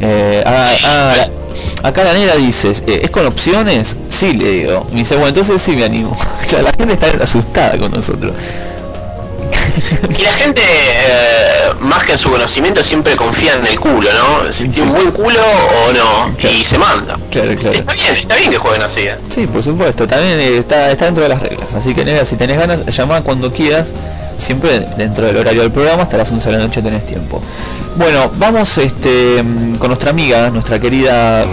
[0.00, 3.96] Eh, ah, ah, la- acá la negra dice, eh, ¿es con opciones?
[4.08, 4.86] Sí, le digo.
[4.92, 6.16] Me dice, bueno, entonces sí me animo.
[6.62, 8.34] La gente está asustada con nosotros.
[10.18, 14.52] Y la gente, eh, más que en su conocimiento, siempre confía en el culo, ¿no?
[14.52, 14.68] Si Sí.
[14.68, 16.54] tiene un buen culo o no, Claro.
[16.56, 17.16] y se manda.
[17.30, 17.78] Claro, claro.
[17.78, 19.00] Está bien, está bien que jueguen así.
[19.02, 19.16] ¿eh?
[19.28, 21.72] Sí, por supuesto, también eh, está, está dentro de las reglas.
[21.74, 23.92] Así que negra, si tenés ganas, llama cuando quieras.
[24.38, 27.40] Siempre dentro del horario del programa, hasta las 11 de la noche tenés tiempo.
[27.96, 29.36] Bueno, vamos este,
[29.78, 31.44] con nuestra amiga, nuestra querida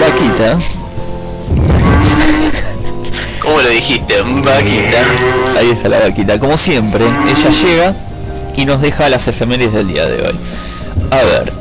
[0.00, 0.56] Vaquita.
[3.42, 4.22] ¿Cómo lo dijiste?
[4.22, 5.04] Vaquita.
[5.58, 6.38] Ahí está la vaquita.
[6.38, 7.94] Como siempre, ella llega
[8.56, 10.34] y nos deja las efemérides del día de hoy.
[11.10, 11.52] A ver,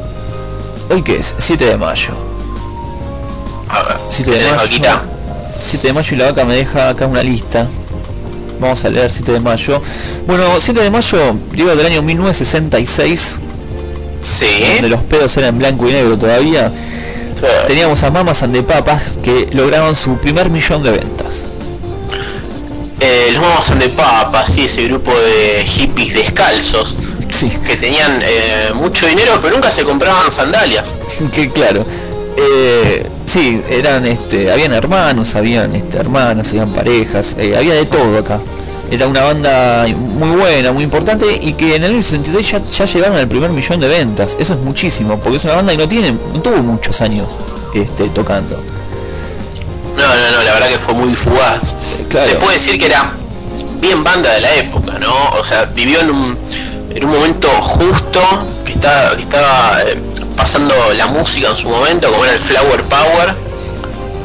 [0.92, 1.34] ¿hoy qué es?
[1.38, 2.14] 7 de mayo.
[3.70, 4.64] A ver, 7 de ¿tenés mayo.
[4.64, 5.02] vaquita?
[5.60, 7.68] 7 de mayo y la vaca me deja acá una lista.
[8.60, 9.82] Vamos a leer 7 de mayo.
[10.28, 13.40] Bueno, 7 de mayo, digo del año 1966,
[14.22, 14.88] donde Sí.
[14.90, 16.72] los pedos eran en blanco y negro todavía.
[17.66, 21.46] Teníamos a Mamas and the Papas que lograron su primer millón de ventas.
[23.04, 26.96] Eh, los Mamas and the Papas, sí, ese grupo de hippies descalzos
[27.32, 30.96] Sí, que tenían eh, mucho dinero pero nunca se compraban sandalias.
[31.34, 31.86] que claro.
[32.38, 38.18] Eh, sí, eran este, habían hermanos, habían este, hermanas, habían parejas, eh, había de todo
[38.18, 38.40] acá.
[38.90, 42.86] era una banda muy buena, muy importante y que en el año 66 ya, ya
[42.86, 44.38] llegaron al primer millón de ventas.
[44.40, 47.28] Eso es muchísimo, porque es una banda que no tiene, no tuvo muchos años
[47.74, 48.62] este, tocando.
[49.98, 51.74] No, no, no, la verdad que fue muy fugaz.
[52.10, 52.30] Claro.
[52.30, 53.12] Se puede decir que era
[53.80, 55.32] bien banda de la época, ¿no?
[55.40, 56.38] O sea, vivió en un,
[56.90, 58.22] en un momento justo
[58.66, 59.98] que estaba, que estaba eh,
[60.36, 63.30] pasando la música en su momento, como era el Flower Power,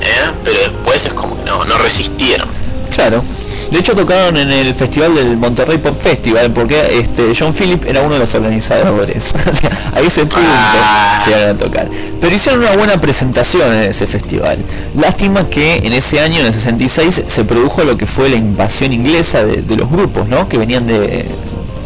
[0.00, 0.31] ¿eh?
[0.44, 2.48] pero después es como que no, no resistieron.
[2.94, 3.24] Claro.
[3.70, 8.03] De hecho tocaron en el festival del Monterrey Pop Festival porque este John Phillip era
[8.03, 9.34] uno de los organizadores.
[9.95, 11.22] A ese punto Ah.
[11.26, 11.88] llegaron a tocar.
[12.20, 14.59] Pero hicieron una buena presentación en ese festival.
[14.97, 18.93] Lástima que en ese año, en el 66, se produjo lo que fue la invasión
[18.93, 20.49] inglesa de, de los grupos, ¿no?
[20.49, 21.24] Que venían de,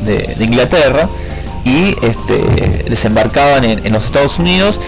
[0.05, 1.09] de- de Inglaterra
[1.65, 4.81] y este, desembarcaban en, en los Estados Unidos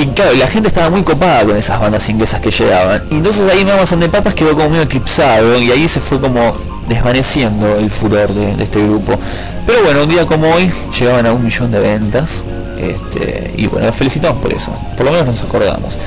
[0.00, 3.02] y claro, la gente estaba muy copada con esas bandas inglesas que llegaban.
[3.10, 6.18] Y entonces ahí Mamas and the Papas quedó como medio eclipsado y ahí se fue
[6.20, 6.54] como
[6.88, 9.18] desvaneciendo el furor de, de este grupo.
[9.66, 12.44] Pero bueno, un día como hoy llegaban a un millón de ventas.
[12.78, 14.72] Este, y bueno, los felicitamos por eso.
[14.96, 15.98] Por lo menos nos acordamos.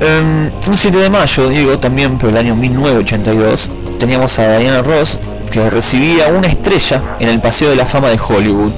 [0.00, 3.70] Em, un 7 de mayo, digo, también, pero el año 1982,
[4.00, 5.18] teníamos a Diana Ross
[5.52, 8.72] que recibía una estrella en el Paseo de la Fama de Hollywood.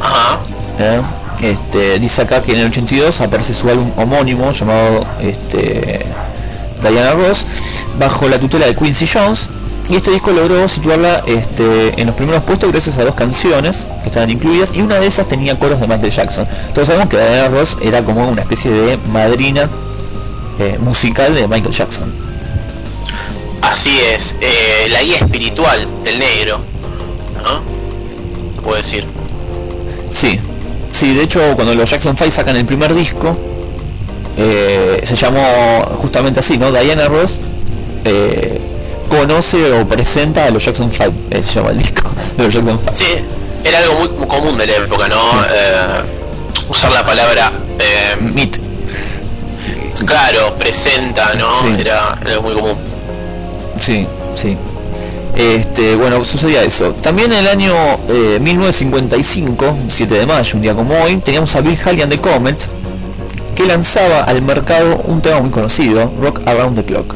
[0.00, 0.38] Ajá.
[0.78, 1.00] ¿eh?
[1.42, 6.06] Este, dice acá que en el 82 aparece su álbum homónimo llamado este,
[6.80, 7.44] Diana Ross
[7.98, 9.48] bajo la tutela de Quincy Jones
[9.88, 14.08] y este disco logró situarla este, en los primeros puestos gracias a dos canciones que
[14.08, 16.46] estaban incluidas y una de esas tenía coros de Michael Jackson.
[16.74, 19.68] Todos sabemos que Diana Ross era como una especie de madrina
[20.60, 22.12] eh, musical de Michael Jackson.
[23.62, 26.60] Así es, eh, la guía espiritual del negro,
[27.42, 27.62] ¿no?
[28.54, 29.06] Se puede decir.
[30.12, 30.38] Sí,
[30.92, 33.36] sí, de hecho cuando los Jackson 5 sacan el primer disco,
[34.36, 36.70] eh, se llamó justamente así, ¿no?
[36.70, 37.40] Diana Ross
[38.04, 38.60] eh,
[39.08, 42.78] conoce o presenta a los Jackson 5, eh, se llama el disco de los Jackson
[42.78, 42.94] 5.
[42.94, 43.04] Sí,
[43.64, 45.22] era algo muy, muy común de la época, ¿no?
[45.22, 45.36] Sí.
[45.54, 46.02] Eh,
[46.68, 48.58] usar la palabra, eh, Meet.
[50.06, 51.60] claro, presenta, ¿no?
[51.60, 51.80] Sí.
[51.80, 52.76] Era, era muy común.
[53.80, 54.06] Sí.
[55.36, 56.92] Este, bueno, sucedía eso.
[57.02, 57.74] También en el año
[58.08, 62.20] eh, 1955, 7 de mayo, un día como hoy, teníamos a Bill Haley and the
[62.20, 62.68] Comets,
[63.56, 67.14] que lanzaba al mercado un tema muy conocido, Rock Around the Clock.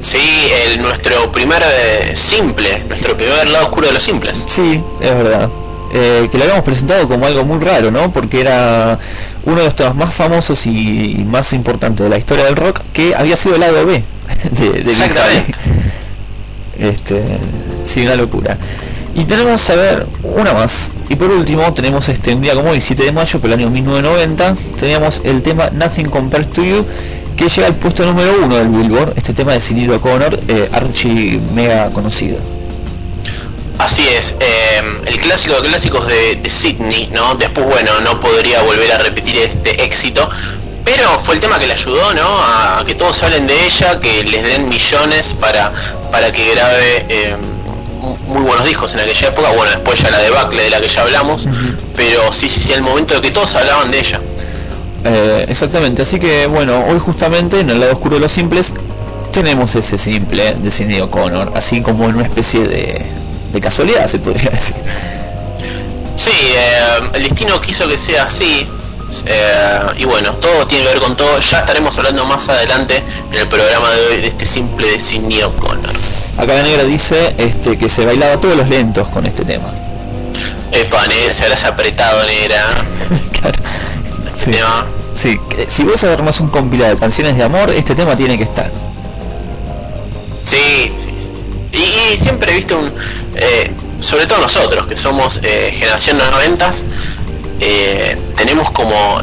[0.00, 0.18] Sí,
[0.66, 4.44] el, nuestro primer eh, simple, nuestro primer lado oscuro de los simples.
[4.46, 5.48] Sí, es verdad.
[5.94, 8.12] Eh, que lo habíamos presentado como algo muy raro, ¿no?
[8.12, 8.98] Porque era
[9.44, 13.14] uno de los temas más famosos y más importantes de la historia del rock, que
[13.14, 14.02] había sido el lado B
[14.50, 15.52] de, de Bill Exactamente.
[15.52, 16.05] Haley.
[16.78, 17.22] Este,
[17.84, 18.56] sí, una locura.
[19.14, 20.90] Y tenemos a ver una más.
[21.08, 23.70] Y por último tenemos este un día como hoy, 7 de mayo, por el año
[23.70, 26.84] 1990, teníamos el tema Nothing Compares to You,
[27.34, 31.40] que llega al puesto número uno del Billboard, este tema de Sinead O'Connor, eh, archi
[31.54, 32.38] mega conocido.
[33.78, 37.34] Así es, eh, el clásico de clásicos de, de Sydney, ¿no?
[37.36, 40.28] Después, bueno, no podría volver a repetir este éxito,
[40.86, 42.22] pero fue el tema que le ayudó, ¿no?
[42.38, 45.72] A que todos hablen de ella, que les den millones para,
[46.12, 47.36] para que grabe eh,
[48.00, 49.48] mu- muy buenos discos en aquella época.
[49.50, 51.46] Bueno, después ya la debacle de la que ya hablamos,
[51.96, 54.20] pero sí, sí, sí, el momento de que todos hablaban de ella.
[55.04, 58.72] Eh, exactamente, así que bueno, hoy justamente en el lado oscuro de los simples
[59.32, 63.04] tenemos ese simple de Cindy O'Connor, así como en una especie de,
[63.52, 64.74] de casualidad se podría decir.
[66.16, 68.66] Sí, eh, el destino quiso que sea así.
[69.26, 71.38] Eh, y bueno, todo tiene que ver con todo.
[71.40, 73.02] Ya estaremos hablando más adelante
[73.32, 75.92] en el programa de hoy de este simple de Sidney O'Connor.
[76.38, 79.68] Acá la negra dice este, que se bailaba todos los lentos con este tema.
[80.72, 82.66] Epa, negra, se habrás apretado, negra.
[83.40, 83.58] Claro.
[84.34, 84.50] Este Sí.
[84.50, 84.86] tema.
[85.14, 88.70] Sí, si vos armás un compilado de canciones de amor, este tema tiene que estar.
[90.44, 91.28] Sí, sí, sí.
[91.72, 91.78] sí.
[91.78, 92.92] Y, y siempre viste un.
[93.34, 96.70] eh, sobre todo nosotros, que somos eh, generación 90
[97.60, 99.20] eh, tenemos como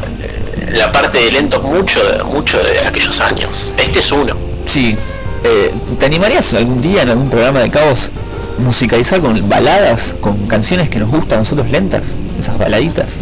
[0.72, 3.72] la parte de lentos mucho, de- mucho de aquellos años.
[3.78, 4.34] Este es uno.
[4.64, 4.96] Sí,
[5.44, 8.10] eh, ¿te animarías algún día en algún programa de caos
[8.58, 12.16] musicalizar con baladas, con canciones que nos gustan a nosotros lentas?
[12.38, 13.16] Esas baladitas.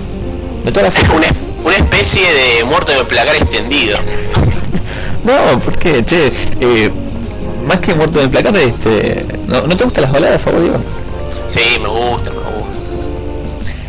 [0.64, 1.26] De todas las Es una,
[1.64, 3.98] una especie de muerto de placar extendido.
[5.24, 6.04] No, ¿por qué?
[6.04, 6.90] Che, eh,
[7.68, 10.78] más que muerto de placar, este, ¿no, ¿no te gustan las baladas a vos, Diego?
[11.48, 12.81] Sí, me gusta, me gusta.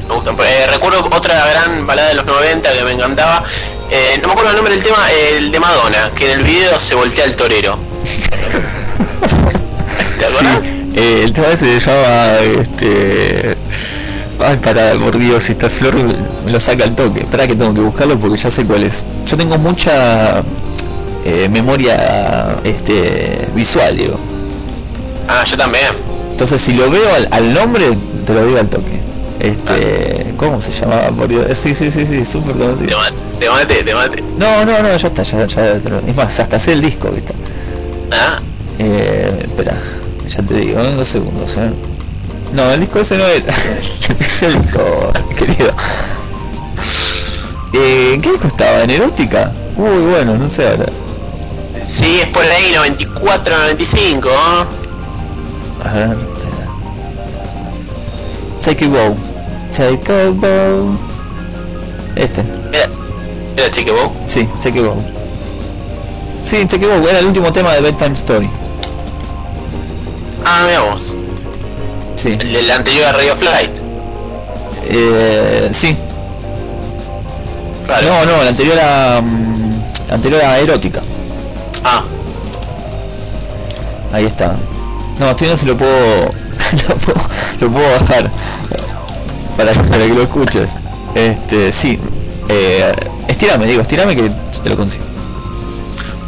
[0.07, 0.35] Me gustan.
[0.39, 3.43] Eh, recuerdo otra gran balada de los 90 que me encantaba.
[3.89, 6.79] Eh, no me acuerdo el nombre del tema, el de Madonna, que en el video
[6.79, 7.77] se voltea el torero.
[10.25, 10.45] Sí,
[10.95, 13.57] eh, el tema se llama, este...
[14.39, 15.95] Ay, para, por Dios, esta flor
[16.45, 17.19] me lo saca al toque.
[17.21, 19.05] Espera que tengo que buscarlo porque ya sé cuál es.
[19.27, 20.41] Yo tengo mucha
[21.25, 24.17] eh, memoria este, visual, digo.
[25.27, 25.87] Ah, yo también.
[26.31, 27.85] Entonces si lo veo al, al nombre,
[28.25, 29.12] te lo digo al toque.
[29.39, 31.09] Este, ¿cómo se llamaba?
[31.29, 32.97] Eh, Sí, sí, sí, sí, súper conocido.
[33.39, 34.23] te mate, te mate.
[34.37, 37.33] No, no, no, ya está, ya, ya, es más, hasta sé el disco, ¿viste?
[38.11, 38.37] Ah,
[38.79, 39.73] Eh, espera,
[40.29, 41.71] ya te digo, en dos segundos, ¿eh?
[42.53, 43.53] No, el disco ese no era.
[44.41, 45.71] el disco, querido.
[47.73, 48.83] Eh, ¿En qué disco estaba?
[48.83, 49.51] ¿En Erótica?
[49.75, 50.85] Uy, bueno, no sé ahora.
[51.85, 54.67] sí, es por ahí, 94, 95, ¿no?
[55.89, 56.17] A ver.
[58.63, 59.15] Take a bow.
[59.75, 60.97] Take a bow.
[62.15, 62.41] Este,
[62.71, 62.89] Era,
[63.57, 64.11] era Cheque Bow.
[64.27, 64.95] sí, Take a bow.
[66.45, 68.49] Sí, Take a bow, era el último tema de Bedtime Story.
[70.45, 71.13] Ah, veamos.
[72.15, 73.71] Sí, El, el anterior a Radio Flight.
[74.89, 75.95] eh, sí.
[77.87, 79.21] No, no, el anterior a.
[79.21, 81.01] mm, anterior a Erótica.
[81.83, 82.03] Ah,
[84.13, 84.55] Ahí está.
[85.19, 86.31] No, estoy viendo si lo puedo,
[86.89, 87.21] lo puedo,
[87.61, 88.29] lo puedo bajar
[89.57, 90.77] para, para que lo escuches.
[91.15, 91.99] Este, sí.
[92.49, 92.93] Eh,
[93.27, 94.31] estirame, digo, estirame que
[94.61, 95.05] te lo consigo.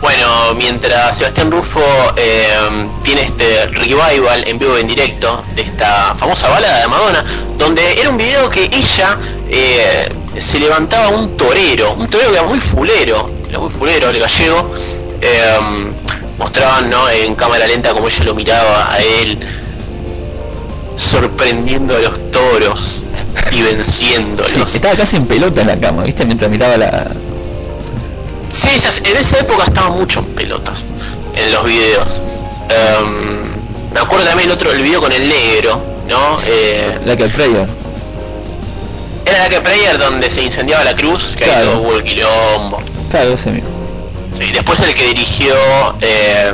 [0.02, 1.82] Bueno, mientras Sebastián Rufo
[2.16, 7.26] eh, tiene este revival en vivo en directo de esta famosa balada de Madonna,
[7.58, 9.18] donde era un video que ella
[9.50, 10.08] eh,
[10.38, 14.72] se levantaba un torero, un torero que era muy fulero, era muy fulero, el gallego,
[15.22, 15.58] eh,
[16.38, 17.10] mostraban ¿no?
[17.10, 19.40] en cámara lenta como ella lo miraba a él,
[20.96, 23.04] sorprendiendo a los toros
[23.52, 24.74] y Sí, venciéndolos.
[24.76, 26.26] estaba casi en pelota en la cama, ¿viste?
[26.26, 27.08] Mientras miraba la...
[28.50, 28.70] Sí,
[29.04, 30.86] en esa época estaba mucho en pelotas
[31.36, 32.22] en los videos.
[32.70, 36.38] Em, me acuerdo también el otro, el video con el negro, ¿no?
[36.48, 37.68] Eh, La que Prayer.
[39.26, 41.72] era la que Prayer donde se incendiaba la cruz, que ahí Claro.
[41.72, 42.82] todo hubo el quilombo.
[43.12, 43.70] Claro, ese mismo.
[44.38, 45.54] Sí, después el que dirigió
[46.02, 46.54] eh,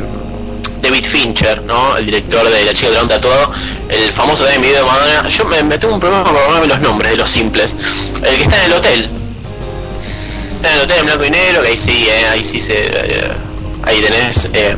[0.81, 1.95] David Fincher, ¿no?
[1.97, 3.51] El director de La chica del tatuado,
[3.89, 5.29] el famoso también video de Madonna.
[5.29, 7.77] Yo me, me tengo un problema con acordarme los nombres de los simples.
[8.23, 9.09] El que está en el hotel.
[10.55, 12.73] Está en el hotel en blanco y negro, que ahí sí, eh, ahí sí se...
[12.87, 13.31] eh,
[13.83, 14.49] ahí tenés...
[14.53, 14.75] eh,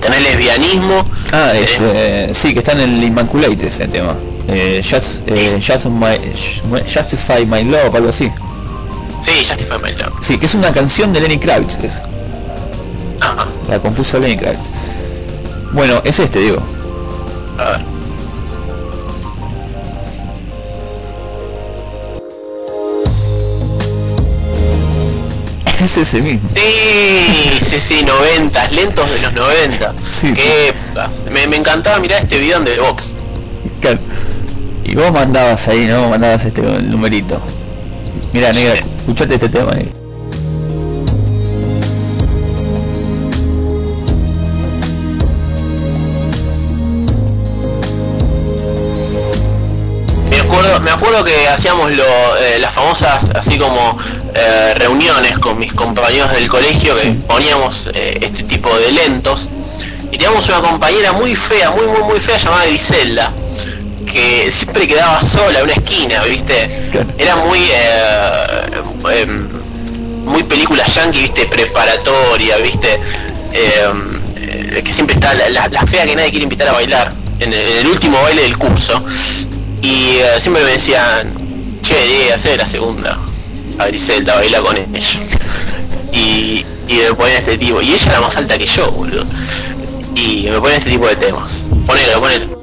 [0.00, 1.10] tenés lesbianismo.
[1.32, 4.14] Ah, tenés- este, sí, que está en el Immaculate ese tema.
[4.48, 6.16] Eh, just, eh, just my,
[6.94, 8.30] Justify My Love, algo así.
[9.22, 10.12] Sí, Justify My Love.
[10.22, 12.00] Sí, que es una canción de Lenny Kravitz, es.
[13.20, 13.46] Ajá.
[13.68, 14.70] La compuso Lenny Kravitz.
[15.72, 16.58] Bueno, es este, digo.
[17.58, 17.80] A ver.
[25.82, 26.48] Es ese mismo.
[26.48, 29.92] Sí, sí, sí, noventas, lentos de los 90.
[30.20, 30.48] Sí, Qué sí.
[30.68, 31.24] épocas.
[31.32, 33.14] Me, me encantaba mirar este video de Vox.
[33.80, 33.98] Claro.
[34.84, 36.08] Y vos mandabas ahí, ¿no?
[36.08, 37.40] Mandabas este con el numerito.
[38.32, 38.82] Mira, negra, Sí.
[39.00, 39.92] escuchate este tema, negra.
[51.54, 53.98] Hacíamos lo, eh, las famosas así como
[54.34, 57.18] eh, reuniones con mis compañeros del colegio que Sí.
[57.26, 59.50] poníamos eh, este tipo de lentos
[60.10, 63.32] y teníamos una compañera muy fea, muy muy muy fea llamada Griselda
[64.10, 66.68] que siempre quedaba sola en una esquina, ¿viste?
[67.18, 67.58] Era muy
[69.12, 69.48] em,
[70.24, 71.46] muy película yankee, ¿viste?
[71.46, 73.00] Preparatoria, ¿viste?
[73.52, 77.12] Em, eh, que siempre está la, la- la fea que nadie quiere invitar a bailar
[77.40, 79.02] en el, en el último baile del curso
[79.82, 81.32] y eh, siempre me decían
[81.88, 83.18] che Diego, la segunda
[83.78, 85.20] a Griselda baila con ella.
[86.12, 89.24] Y, y me ponían este tipo y ella era más alta que yo boludo.
[90.14, 91.64] Y me ponen este tipo de temas.
[91.86, 92.57] Ponelo ponelo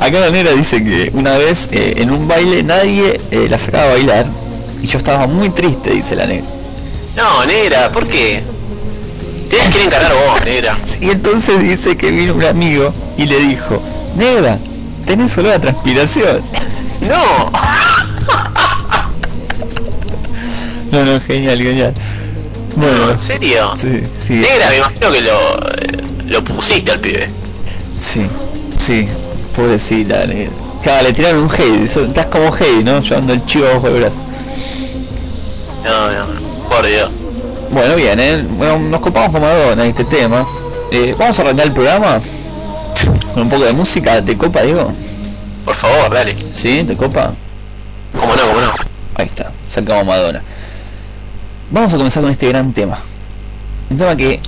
[0.00, 3.84] acá la negra dice que una vez eh, en un baile nadie eh, la sacaba
[3.84, 4.26] a bailar
[4.80, 6.46] y yo estaba muy triste, dice la negra.
[7.16, 8.42] no negra ¿por qué?
[9.50, 13.82] Tienes que encargar vos negra Y entonces dice que vino un amigo y le dijo,
[14.16, 14.58] negra,
[15.04, 16.40] tenés olor a transpiración.
[17.02, 17.50] no
[20.92, 21.94] No, no, genial, genial.
[22.74, 23.76] Bueno, ¿en serio?
[23.76, 24.34] sí, sí.
[24.34, 27.28] negra me imagino que lo, eh, lo pusiste al pibe
[27.98, 28.26] Sí,
[28.78, 29.06] sí,
[29.54, 30.24] pobrecita.
[30.82, 33.00] Claro, le tiraron un hate, eso- estás como hate, ¿no?
[33.00, 34.22] Llevando el chivo bajo el brazo.
[35.84, 37.10] no no por Dios
[37.70, 38.44] Bueno, bien, ¿eh?
[38.56, 40.46] Bueno, nos copamos con Madonna este tema.
[40.92, 42.20] Eh, vamos a arrancar el programa
[43.34, 44.24] con un poco de música.
[44.24, 44.92] ¿Te copa, Diego?
[45.64, 46.82] por favor dale ¿Sí?
[46.86, 47.32] ¿Te copa?
[48.18, 48.72] cómo no cómo no
[49.14, 50.42] Ahí está, sacamos Madonna.
[51.70, 52.98] Vamos a comenzar con este gran tema.
[53.90, 54.40] Un tema que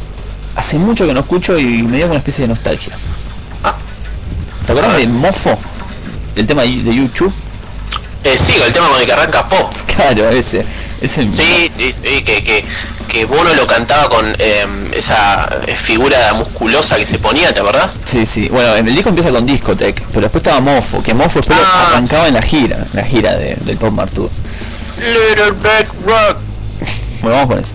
[0.57, 2.95] hace mucho que no escucho y me dio una especie de nostalgia.
[3.63, 3.75] Ah.
[4.67, 5.59] ¿Te acuerdas de Mofo?
[6.37, 7.33] El tema de YouTube.
[8.25, 9.73] Eh, sí, el tema con el que arranca pop.
[9.95, 10.65] Claro, ese.
[11.03, 12.65] ese Sí, sí, sí, que, que,
[13.09, 18.01] que Bono lo cantaba con eh, esa eh, figura musculosa que se ponía, ¿te acordás?
[18.05, 18.49] Sí, sí.
[18.49, 21.89] Bueno, en el disco empieza con Discotech, pero después estaba Mofo, que Mofo después Ah,
[21.91, 24.31] arrancaba en la gira, la gira de- del Pop Mart Tour.
[24.99, 26.39] Little Big Rock.
[27.21, 27.75] Bueno, vamos con eso.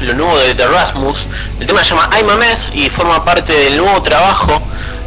[0.00, 1.26] Lo nuevo de The Rasmus.
[1.60, 4.60] El tema se llama I'm a Mess y forma parte del nuevo trabajo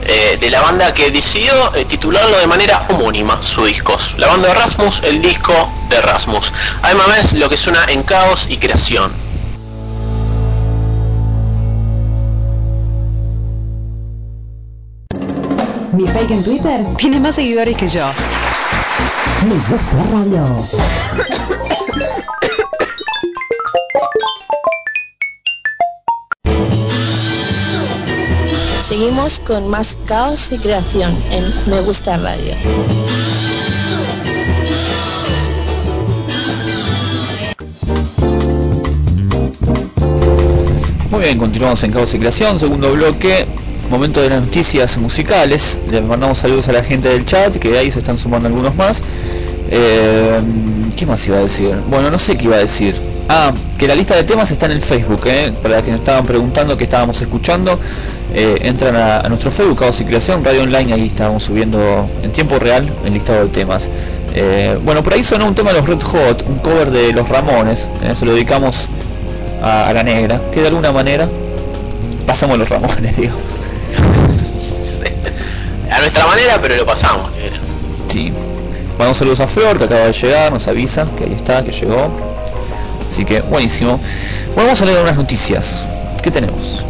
[0.06, 4.14] eh, de la banda que decidió eh, titularlo de manera homónima, su discos.
[4.18, 5.54] La banda de Rasmus, el disco
[5.90, 6.52] de Rasmus.
[6.84, 9.12] I'm a Mess, lo que suena en Caos y Creación.
[15.94, 18.06] Mi fake en Twitter tiene más seguidores que yo.
[19.48, 20.44] Me gusta radio.
[28.94, 32.54] Seguimos con más caos y creación en Me Gusta Radio.
[41.10, 43.48] Muy bien, continuamos en Caos y Creación, segundo bloque,
[43.90, 45.80] momento de las noticias musicales.
[45.90, 49.02] Le mandamos saludos a la gente del chat, que ahí se están sumando algunos más.
[49.72, 50.40] Eh,
[50.96, 51.74] ¿Qué más iba a decir?
[51.90, 53.13] Bueno, no sé qué iba a decir.
[53.30, 55.52] Ah, que la lista de temas está en el Facebook, ¿eh?
[55.62, 57.80] para los que nos estaban preguntando qué estábamos escuchando.
[58.34, 62.32] eh, entran a, a nuestro Facebook, Caos y Creación, Radio Online, ahí estábamos subiendo en
[62.32, 63.90] tiempo real el listado de temas.
[64.36, 67.30] Eh, bueno, por ahí sonó un tema de los Red Hot, un cover de los
[67.30, 68.88] Ramones, se lo dedicamos
[69.62, 71.28] a, a la negra, que de alguna manera
[72.26, 73.58] pasamos los Ramones, digamos.
[75.92, 77.30] A nuestra manera, pero lo pasamos.
[78.10, 78.32] Sí.
[78.98, 82.10] Mandamos saludos a Flor, que acaba de llegar, nos avisa que ahí está, que llegó.
[83.14, 84.00] Así que buenísimo.
[84.56, 85.84] Bueno, vamos a leer unas noticias.
[86.24, 86.84] ¿Qué tenemos?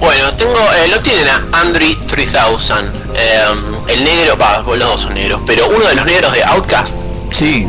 [0.00, 3.44] Bueno, tengo, eh, lo tienen a Andre 3000, eh,
[3.88, 6.94] el negro, va, los dos son negros, pero uno de los negros de Outcast.
[7.30, 7.68] Sí,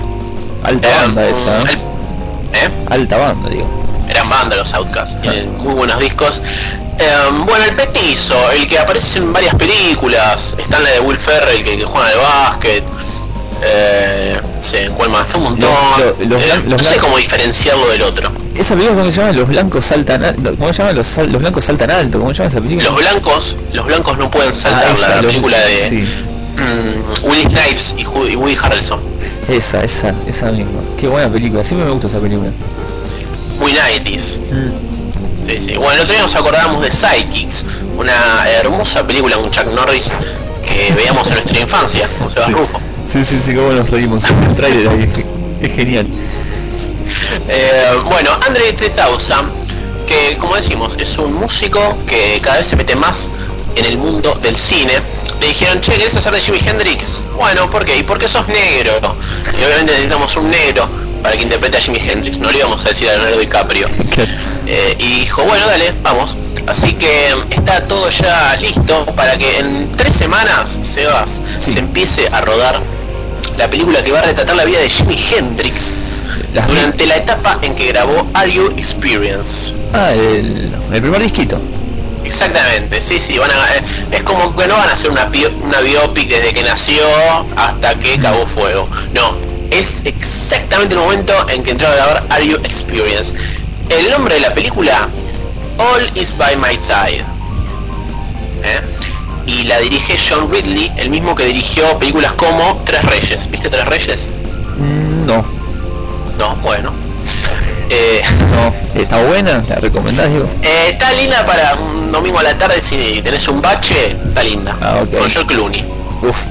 [0.63, 1.59] alta eh, banda esa.
[1.59, 1.77] el- ¿eh?
[2.53, 2.69] ¿eh?
[2.89, 3.67] Alta banda, digo.
[4.07, 6.41] Eran banda los Outcasts, tienen muy buenos discos.
[6.99, 7.05] Eh,
[7.45, 11.65] bueno, el petizo, el que aparece en varias películas, está en la de Will Ferrell,
[11.65, 12.83] que, que juega al básquet.
[13.63, 14.77] Eh, sí,
[15.09, 15.69] más, un montón.
[15.97, 18.31] Los- los- los Eh, no sé cómo diferenciarlo del otro.
[18.55, 19.33] Esa película, ¿cómo se llama?
[19.33, 20.55] Los blancos saltan alto.
[20.57, 20.93] ¿Cómo se llama?
[20.93, 22.19] Los, sal- los blancos saltan alto.
[22.19, 22.89] ¿Cómo se llama esa película?
[22.89, 25.95] Los blancos, los blancos no pueden saltar Ah, esa, la película de sí.
[26.57, 28.99] mm, Willie Snipes y, y Woody Harrelson.
[29.49, 30.79] Esa, esa, esa misma.
[30.99, 31.63] Qué buena película.
[31.63, 32.49] Siempre me gusta esa película.
[33.59, 34.39] Muy 90s.
[35.45, 35.73] Sí, sí.
[35.77, 37.65] Bueno, el otro día nos acordamos de Psychics,
[37.97, 40.09] una hermosa película con Chuck Norris
[40.63, 42.51] que veíamos en nuestra infancia, con Sebas Sí.
[42.53, 42.79] Rufo.
[43.07, 45.03] Sí, sí, sí, cómo nos reímos el trailer ahí.
[45.03, 45.27] Es,
[45.61, 46.05] es genial.
[47.47, 49.45] Eh, bueno, Andre 3000,
[50.07, 53.29] que como decimos, es un músico que cada vez se mete más
[53.75, 54.93] en el mundo del cine.
[55.39, 57.19] Le dijeron, che, ¿querés hacer de Jimi Hendrix?
[57.35, 57.97] Bueno, ¿por qué?
[57.97, 59.15] ¿Y por qué sos negro?
[59.59, 60.87] Y obviamente necesitamos un negro
[61.23, 62.39] para que interprete a Jimi Hendrix.
[62.39, 63.87] No le íbamos a decir a Leonardo DiCaprio.
[64.65, 66.35] Eh, y dijo, bueno, dale, vamos.
[66.65, 71.71] Así que está todo ya listo para que en tres semanas, Sebas, Sí.
[71.71, 72.81] se empiece a rodar
[73.57, 75.91] la película que va a retratar la vida de Jimi Hendrix
[76.53, 79.73] Las- durante la etapa en que grabó Are You Experience.
[79.93, 81.59] Ah, el, el primer disquito.
[82.23, 83.81] Exactamente, sí, sí, van a, eh,
[84.11, 85.29] es como que no van a hacer una,
[85.63, 87.01] una biopic desde que nació
[87.55, 88.87] hasta que cagó fuego.
[89.13, 89.33] No,
[89.71, 93.33] es exactamente el momento en que entró a grabar Are You Experience.
[93.89, 95.07] El nombre de la película,
[95.77, 97.23] All is by my side.
[98.63, 98.81] ¿Eh?
[99.47, 103.49] Y la dirige John Ridley, el mismo que dirigió películas como Tres Reyes.
[103.49, 104.27] ¿Viste Tres Reyes?
[104.77, 105.43] Mm, no,
[106.37, 106.91] No, bueno.
[107.89, 108.21] Eh,
[108.51, 109.01] no.
[109.01, 109.63] ¿Está buena?
[109.69, 110.45] ¿La recomendás, digo?
[110.61, 114.75] Eh, está linda para un domingo a la tarde si tenés un bache, está linda.
[114.81, 115.17] Ah, ok.
[115.17, 115.85] Con George Clooney.
[116.21, 116.43] Uf.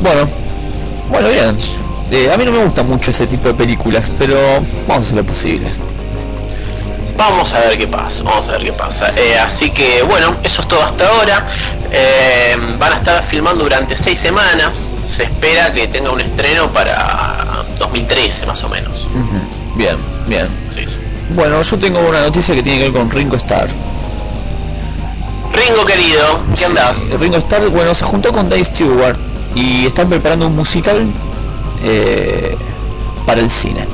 [0.00, 0.28] Bueno,
[1.08, 1.56] bueno, bien.
[2.10, 4.36] Eh, a mí no me gusta mucho ese tipo de películas, pero
[4.88, 5.68] vamos a hacer lo posible.
[7.16, 9.10] Vamos a ver qué pasa, vamos a ver qué pasa.
[9.16, 11.46] Eh, así que bueno, eso es todo hasta ahora.
[11.90, 14.88] Eh, van a estar filmando durante seis semanas.
[15.08, 19.06] Se espera que tenga un estreno para 2013 más o menos.
[19.76, 19.96] Bien,
[20.26, 20.46] bien.
[20.74, 20.98] Sí, sí.
[21.30, 23.68] Bueno, yo tengo una noticia que tiene que ver con Ringo Starr.
[25.52, 26.98] Ringo querido, ¿qué andás?
[26.98, 29.18] Sí, Ringo Starr, bueno, se juntó con Dave Stewart
[29.54, 31.06] y están preparando un musical
[31.82, 32.56] eh,
[33.24, 33.86] para el cine.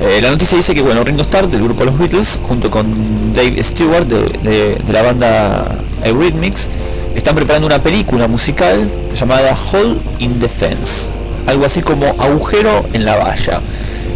[0.00, 3.62] Eh, la noticia dice que bueno, Ringo Starr del grupo Los Beatles, junto con Dave
[3.62, 6.68] Stewart de, de- de la banda Eurythmics,
[7.14, 11.10] están preparando una película musical llamada Hole in the Fence,
[11.46, 13.60] algo así como agujero en la valla,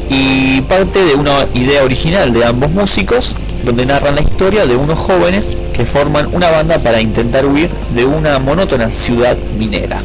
[0.08, 4.98] y parte de una idea original de ambos músicos, donde narran la historia de unos
[4.98, 10.02] jóvenes que forman una banda para intentar huir de una monótona ciudad minera.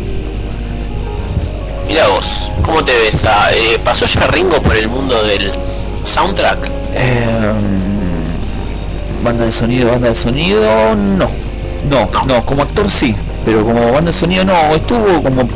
[1.87, 3.25] Mirá vos, ¿cómo te ves?
[3.25, 5.51] Ah, eh, ¿Pasó ya Ringo por el mundo del
[6.03, 6.57] soundtrack?
[6.95, 7.55] Em,
[9.23, 10.61] banda de sonido, banda de sonido,
[10.95, 11.29] no.
[11.89, 12.25] No, No.
[12.25, 13.13] no, como actor sí,
[13.45, 15.47] pero como banda de sonido no, estuvo como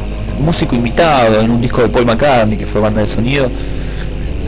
[0.41, 3.49] músico invitado en un disco de Paul McCartney, que fue banda de sonido,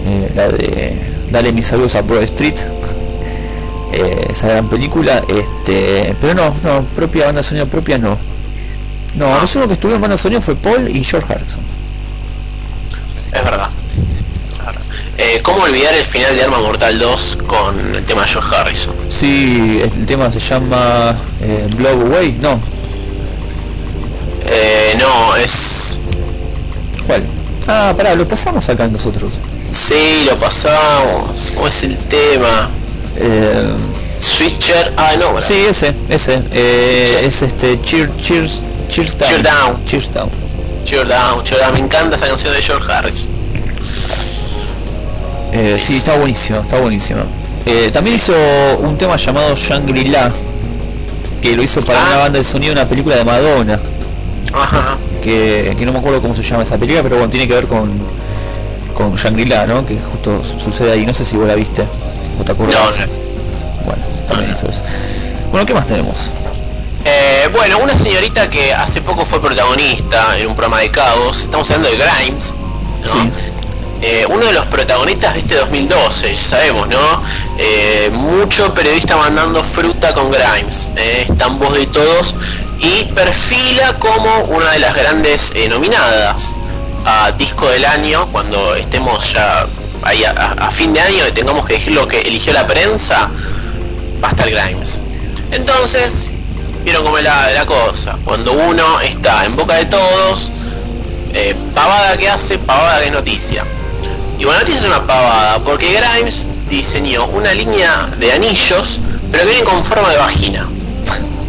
[0.06, 0.98] eh, la de
[1.32, 2.56] Dale mis saludos a Broad Street,
[3.94, 8.18] eh, esa gran película, este, pero no, no, propia banda de sonido propia no.
[9.16, 11.62] No, los únicos que estuvieron en banda sonido fue Paul y George Harrison.
[13.32, 13.70] Es verdad.
[15.18, 18.96] Eh, ¿Cómo olvidar el final de Arma Mortal 2 con el tema de George Harrison?
[19.10, 22.60] Sí, el tema se llama eh, Blow Away, no,
[24.46, 26.00] Eh, no, es...
[27.06, 27.24] ¿cuál?
[27.68, 29.34] Ah, pará, lo pasamos acá nosotros.
[29.72, 31.52] Sí, lo pasamos.
[31.54, 32.70] ¿Cómo es el tema?
[33.18, 33.68] Eh,
[34.20, 34.94] Switcher...
[34.96, 39.30] Ah, no, sí, ese, ese, eh, es este Cheer, Cheers, Cheers Down.
[39.30, 39.86] Cheer Down.
[39.86, 40.30] Cheers Down.
[40.86, 41.74] Cheer Down, Cheer Down.
[41.74, 43.30] Me encanta esa canción de George Harrison.
[45.52, 47.22] Eh, sí, está buenísimo, está buenísimo.
[47.66, 48.34] Eh, también hizo
[48.82, 50.32] un tema llamado Shangri-La,
[51.42, 52.08] que lo hizo para Ah.
[52.08, 53.80] una banda de sonido de una película de Madonna,
[54.54, 54.98] Ajá.
[55.24, 57.66] que, que no me acuerdo cómo se llama esa película, pero bueno, tiene que ver
[57.68, 57.90] con,
[58.96, 59.86] con Shangri-La, ¿no?
[59.86, 61.84] Que justo su- sucede ahí, no sé si vos la viste
[62.40, 63.00] o te acordás.
[63.00, 63.12] No, no.
[63.86, 64.56] Bueno, también no.
[64.58, 64.82] hizo eso.
[65.52, 66.16] Bueno, ¿qué más tenemos?
[67.06, 71.70] Eh, bueno, una señorita que hace poco fue protagonista en un programa de Cabos, estamos
[71.72, 72.54] hablando de Grimes,
[73.06, 73.12] ¿no?
[73.14, 73.30] Sí.
[74.02, 77.22] Eh, uno de los protagonistas de este 2012, ya sabemos, ¿no?
[77.58, 82.36] Eh, mucho periodista mandando fruta con Grimes, está en voz de todos
[82.80, 86.56] y perfila como una de las grandes nominadas
[87.06, 89.66] a disco del año cuando estemos ya
[90.04, 93.30] ahí a, a- fin de año y tengamos que elegir lo que eligió la prensa,
[94.24, 95.02] va a estar Grimes.
[95.52, 96.30] Entonces,
[96.90, 98.18] vieron cómo es la, la cosa.
[98.26, 100.52] Cuando uno está en boca de todos,
[101.34, 103.64] eh, pavada que hace, pavada que es noticia.
[104.40, 109.00] Y bueno, noticia es una pavada, porque Grimes diseñó una línea de anillos,
[109.32, 110.68] pero que vienen con forma de vagina.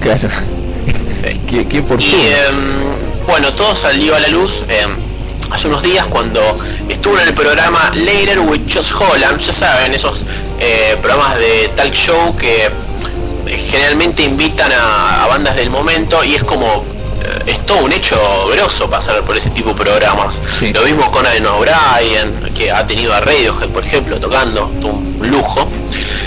[0.01, 0.31] Claro.
[0.31, 1.39] Sí.
[1.47, 4.97] ¿Qué, qué por Y em, bueno, todo salió a la luz em,
[5.51, 6.41] hace unos días cuando
[6.89, 10.23] estuvo en el programa Later with Josh Holland, ya saben, esos
[10.59, 12.71] eh, programas de talk show que
[13.59, 16.85] generalmente invitan a, a bandas del momento y es como
[17.23, 18.17] eh, es todo un hecho
[18.53, 20.41] grosso pasar por ese tipo de programas.
[20.59, 20.73] Sí.
[20.73, 25.69] Lo mismo con Alan O'Brien, que ha tenido a Radiohead, por ejemplo, tocando, un lujo.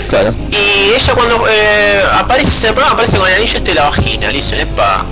[0.08, 0.32] Claro.
[0.50, 3.88] Y ella cuando eh, aparece en el programa aparece con el anillo este de la
[3.88, 5.04] vagina, le dicen, epa,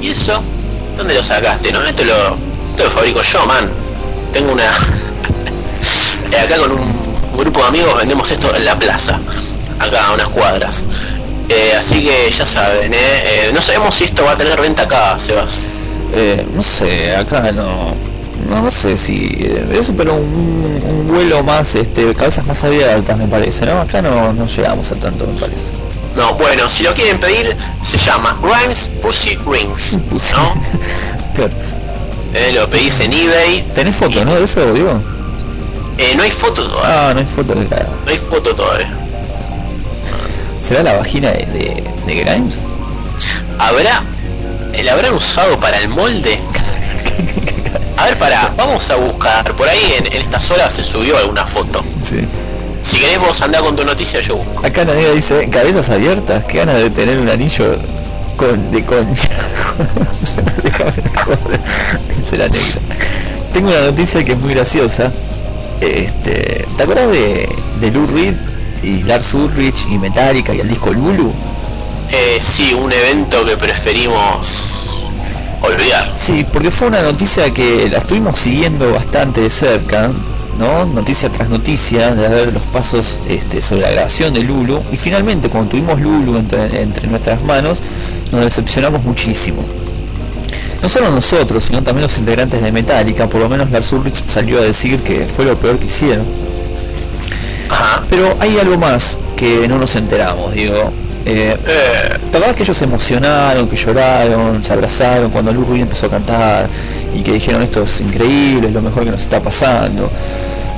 [0.00, 0.40] ¿y eso?
[0.96, 1.72] ¿Dónde lo sacaste?
[1.72, 2.36] No, esto lo,
[2.70, 3.68] esto lo fabrico yo, man.
[4.32, 4.70] Tengo una...
[6.42, 9.18] Acá con un grupo de amigos vendemos esto en la plaza,
[9.78, 10.84] acá a unas cuadras.
[11.52, 12.96] Eh, así que ya saben, ¿eh?
[12.96, 15.60] Eh, no sabemos si esto va a tener venta acá, Sebas.
[16.14, 17.94] Eh, no sé, acá no,
[18.48, 19.38] no, sé si
[19.72, 23.80] eso, pero un, un vuelo más, este, cabezas más abiertas me parece, ¿no?
[23.80, 25.68] Acá no, no llegamos a tanto, me parece.
[26.16, 29.92] No, bueno, si lo quieren pedir, se llama Rhymes Pussy Rings,
[30.32, 30.54] ¿no?
[31.34, 31.52] Claro.
[32.34, 33.62] Eh, lo pedís en eBay.
[33.74, 34.34] ¿Tenés foto, no?
[34.34, 35.00] De eso, digo.
[35.98, 37.10] Eh, no hay foto todavía.
[37.10, 37.54] Ah, no hay foto.
[37.54, 38.90] No hay foto todavía.
[40.62, 42.62] ¿Será la vagina de, de, de Grimes?
[43.58, 44.02] ¿Habrá?
[44.82, 46.38] ¿La habrán usado para el molde?
[47.96, 49.54] A ver, pará, vamos a buscar.
[49.54, 51.84] Por ahí en, en estas horas se subió alguna foto.
[52.02, 52.26] sí.
[52.82, 54.66] Si queremos andar con tu noticia, yo busco.
[54.66, 57.76] Acá la negra dice, cabezas abiertas, qué ganas de tener un anillo
[58.36, 59.28] con, de concha.
[62.18, 62.66] Dice la negra.
[63.52, 65.12] Tengo una noticia que es muy graciosa.
[65.80, 67.48] Este, ¿Te acuerdas de,
[67.80, 68.34] de Lou Reed
[68.82, 71.32] y Lars Ulrich y Metallica y el disco Lulu?
[72.10, 74.98] Eh, sí, un evento que preferimos
[75.62, 76.12] olvidar.
[76.16, 80.10] Sí, porque fue una noticia que la estuvimos siguiendo bastante de cerca,
[80.58, 80.84] ¿no?
[80.86, 84.82] Noticia tras noticia, de ver los pasos este, sobre la grabación de Lulu.
[84.92, 87.80] Y finalmente, cuando tuvimos Lulu entre, entre nuestras manos,
[88.30, 89.64] nos decepcionamos muchísimo.
[90.82, 94.58] No solo nosotros, sino también los integrantes de Metallica, por lo menos Lars Ulrich salió
[94.58, 96.24] a decir que fue lo peor que hicieron.
[97.72, 98.02] Ajá.
[98.10, 100.92] Pero hay algo más que no nos enteramos, digo.
[101.24, 106.06] Eh, Eh, ¿Te acordás que ellos se emocionaron, que lloraron, se abrazaron cuando Reed empezó
[106.06, 106.68] a cantar
[107.14, 110.10] y que dijeron esto es increíble, es lo mejor que nos está pasando?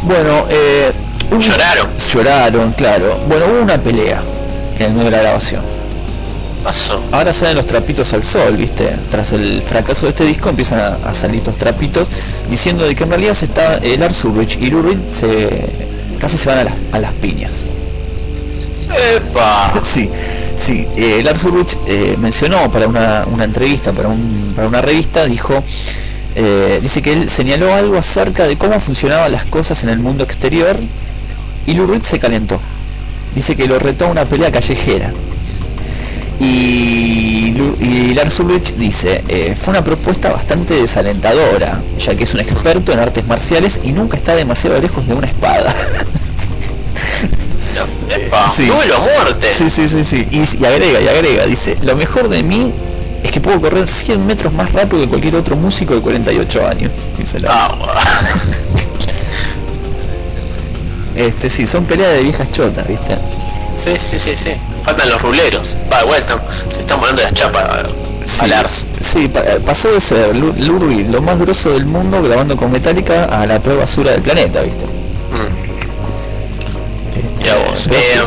[0.02, 0.92] Bueno, eh,
[1.30, 1.88] Lloraron.
[2.12, 3.18] Lloraron, claro.
[3.26, 4.20] Bueno, hubo una pelea
[4.78, 5.62] en el medio de la grabación.
[6.62, 7.00] pasó.
[7.12, 8.88] Ahora salen los trapitos al sol, ¿viste?
[9.10, 12.06] Tras el fracaso de este disco empiezan a, a salir estos trapitos
[12.50, 15.48] diciendo de que en realidad se está el Lars Ulrich y Lou Reed se
[16.20, 17.64] casi se van a las, a las piñas.
[19.16, 19.72] Epa.
[19.84, 20.08] Sí,
[20.58, 20.86] sí.
[20.96, 25.62] Eh, Lars Ulrich eh, mencionó para una, una entrevista, para, un- para una revista, dijo,
[26.36, 30.24] eh, dice que él señaló algo acerca de cómo funcionaban las cosas en el mundo
[30.24, 30.76] exterior
[31.66, 32.60] y Reed se calentó.
[33.34, 35.12] Dice que lo retó a una pelea callejera.
[36.40, 42.40] Y, y Lars Ulrich dice, eh, fue una propuesta bastante desalentadora, ya que es un
[42.40, 45.74] experto en artes marciales y nunca está demasiado lejos de una espada.
[48.10, 48.66] Epa, Sí.
[48.66, 49.48] duelo a muerte.
[49.56, 50.26] Sí, sí, sí, sí.
[50.30, 52.72] Y, y agrega, y agrega, dice, lo mejor de mí
[53.22, 56.90] es que puedo correr 100 metros más rápido que cualquier otro músico de 48 años.
[57.18, 57.54] Dice bueno.
[61.16, 63.16] Este, sí, son peleas de viejas chotas, ¿viste?
[63.76, 64.50] Sí, sí, sí, sí.
[64.82, 65.76] Faltan los ruleros.
[65.92, 66.40] Va, igual están,
[66.72, 67.86] se están volando las chapas a
[68.24, 68.86] Sí, Lars.
[69.00, 72.72] sí, pa- eh, pasó de ser Lu- Lurri, lo más grosso del mundo grabando con
[72.72, 74.84] Metallica a la peor basura del planeta, ¿viste?
[74.86, 75.74] Mm,
[77.08, 77.86] Este, mirá vos.
[77.90, 78.22] Eh,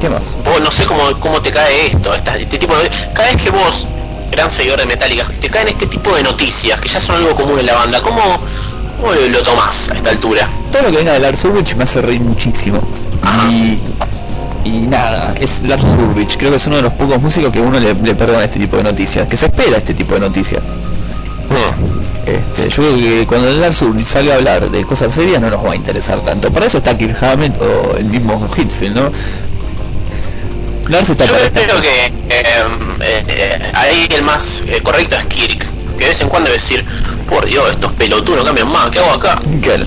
[0.00, 0.36] ¿Qué más?
[0.44, 2.90] vos no sé cómo, cómo te cae esto, esta- este tipo de...
[3.12, 3.86] Cada vez que vos,
[4.30, 7.58] gran seguidor de Metallica, te caen este tipo de noticias, que ya son algo común
[7.60, 8.22] en la banda, ¿cómo,
[9.00, 10.48] cómo lo, tomás a esta altura?
[10.72, 12.80] Todo lo que venga de Lars Ulrich me hace reír muchísimo.
[13.50, 13.78] Y,
[14.64, 17.78] y nada, es Lars Ulrich, creo que es uno de los pocos músicos que uno
[17.78, 20.62] le, le perdona este tipo de noticias, que se espera este tipo de noticias.
[22.26, 25.64] Este, yo creo que cuando Lars Ulrich salga a hablar de cosas serias no nos
[25.64, 26.50] va a interesar tanto.
[26.50, 29.10] Para eso está Kirk Hammett o el mismo Hitfield, ¿no?
[30.88, 32.12] Lars está Yo para creo que eh,
[33.00, 35.66] eh, ahí el más eh, correcto es Kirk,
[35.98, 36.84] que de vez en cuando decir,
[37.28, 39.38] por Dios, estos pelotudos no cambian más, ¿qué hago acá?
[39.62, 39.84] Claro.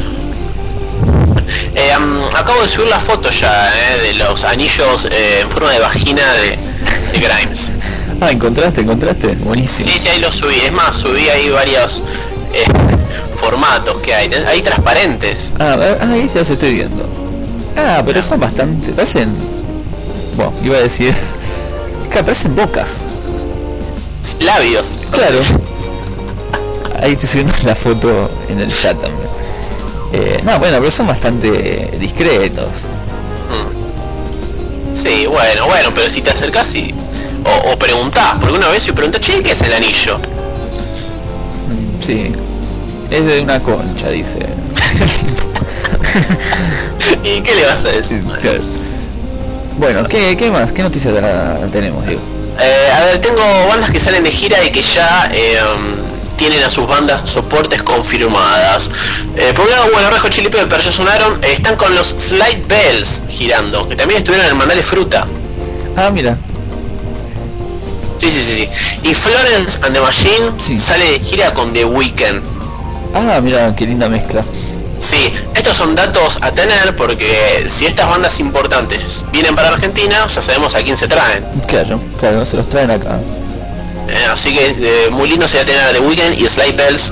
[1.76, 1.92] Eh,
[2.36, 6.34] acabo de subir la foto ya eh, de los anillos eh, en forma de vagina
[6.34, 6.58] de,
[7.12, 7.74] de Grimes.
[8.20, 9.28] Ah, encontraste, encontraste.
[9.36, 9.92] Buenísimo.
[9.92, 10.56] Sí, sí, ahí lo subí.
[10.56, 12.02] Es más, subí ahí varios
[12.52, 12.66] eh,
[13.40, 14.34] formatos que hay.
[14.34, 15.54] Hay transparentes.
[15.60, 17.08] Ah, ah, ahí ya se estoy viendo.
[17.76, 19.30] Ah, pero son bastante, parecen,
[20.36, 21.14] bueno, iba a decir,
[22.12, 23.04] que parecen bocas.
[24.40, 24.98] Labios.
[25.12, 25.40] Claro.
[27.00, 29.30] Ahí estoy subiendo la foto en el chat también.
[30.14, 32.88] Eh, no, bueno, pero son bastante discretos.
[33.50, 34.96] Mm.
[34.96, 36.94] Sí, bueno, bueno, pero si te acercás y...
[37.46, 40.18] O, o preguntás, porque una vez yo pregunté, che, ¿qué es el anillo?
[40.18, 42.32] Mm, Sí.
[43.10, 44.40] Es de una concha, dice.
[47.24, 48.24] ¿Y qué le vas a decir?
[48.42, 48.62] Claro.
[49.78, 50.72] Bueno, ¿qué, qué más?
[50.72, 51.14] ¿Qué noticias
[51.72, 52.22] tenemos, Diego?
[52.60, 53.40] Eh, a ver, tengo
[53.70, 57.84] bandas que salen de gira y que ya eh, um, tienen a sus bandas soportes
[57.84, 58.90] confirmadas.
[59.36, 62.64] Eh, por un lado, bueno, Rejo Chili Peppers ya sonaron, eh, están con los Slide
[62.68, 65.26] Bells girando, que también estuvieron en el Mandale Fruta.
[65.96, 66.38] Ah, mira.
[68.20, 68.70] Sí, sí, sí, sí.
[69.04, 70.78] Y Florence and the Machine Sí.
[70.78, 72.42] sale de gira con The Weeknd.
[73.14, 74.44] Ah, mira, qué linda mezcla.
[75.00, 80.42] Sí, estos son datos a tener porque si estas bandas importantes vienen para Argentina, ya
[80.42, 81.46] sabemos a quién se traen.
[81.68, 83.20] Claro, claro, se los traen acá.
[84.10, 87.12] Eh, así que eh, muy lindo sería tener a The Weeknd y Slide Bells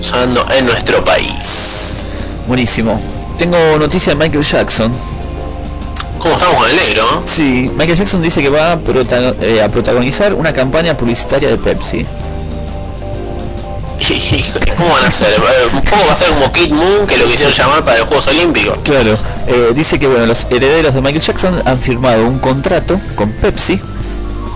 [0.00, 2.04] sonando en nuestro país.
[2.46, 3.00] Buenísimo.
[3.38, 4.92] Tengo noticia de Michael Jackson.
[6.18, 7.22] ¿Cómo estamos con el negro?
[7.26, 11.56] Sí, Michael Jackson dice que va a, prota- eh, a protagonizar una campaña publicitaria de
[11.56, 12.04] Pepsi.
[14.10, 14.42] ¿Y
[14.76, 15.34] ¿Cómo van a hacer?
[15.72, 18.78] Poco va a ser como Kid Moon que lo quisieron llamar para los Juegos Olímpicos.
[18.82, 19.16] Claro.
[19.46, 23.80] Eh, dice que bueno, los herederos de Michael Jackson han firmado un contrato con Pepsi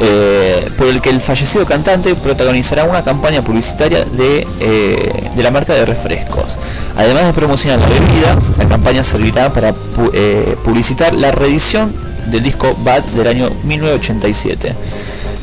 [0.01, 5.51] eh, por el que el fallecido cantante protagonizará una campaña publicitaria de, eh, de la
[5.51, 6.59] marca de refrescos.
[6.97, 9.73] Además de promocionar la bebida, la campaña servirá para
[10.13, 11.93] eh, publicitar la reedición
[12.27, 14.75] del disco Bad del año 1987.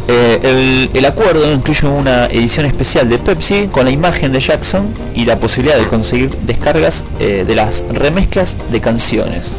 [0.07, 5.25] Eh, el, acuerdo incluye una edición especial de Pepsi con la imagen de Jackson y
[5.25, 9.53] la posibilidad de conseguir descargas de las remezclas de canciones.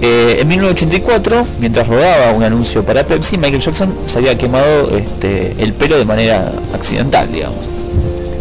[0.00, 5.54] Eh, en 1984, mientras rodaba un anuncio para Pepsi, Michael Jackson se había quemado este,
[5.58, 7.58] el pelo de manera accidental, digamos.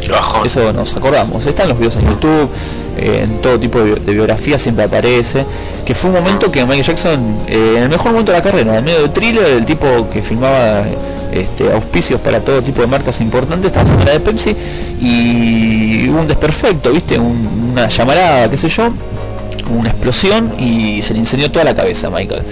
[0.10, 0.46] Bajón.
[0.46, 1.46] Eso nos acordamos.
[1.48, 2.50] Están los videos en YouTube,
[2.98, 5.44] eh, en todo tipo de, de biografía siempre aparece.
[5.86, 8.78] Que fue un momento que Michael Jackson, eh, en el mejor momento de la carrera,
[8.78, 10.84] en medio de thriller, el tipo que filmaba
[11.34, 14.56] este, auspicios para todo tipo de marcas importantes, estaba haciendo la de Pepsi
[15.02, 17.20] y hubo un desperfecto, ¿viste?
[17.20, 18.88] Un- una llamarada, qué sé yo,
[19.70, 22.44] una explosión y se le incendió toda la cabeza a Michael.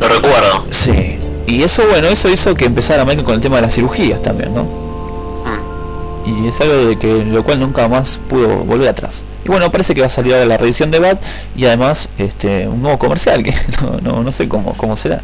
[0.00, 0.66] Lo recuerdo.
[0.70, 1.18] Sí.
[1.46, 4.54] Y eso, bueno, eso hizo que empezara Michael con el tema de las cirugías también,
[4.54, 4.64] ¿no?
[4.64, 6.44] Mm.
[6.44, 9.24] y es algo de que lo cual nunca más pudo volver atrás.
[9.44, 11.18] Y bueno, parece que va a salir ahora la reedición de Bad
[11.54, 15.22] y además este un nuevo comercial que no, no, no sé cómo cómo será.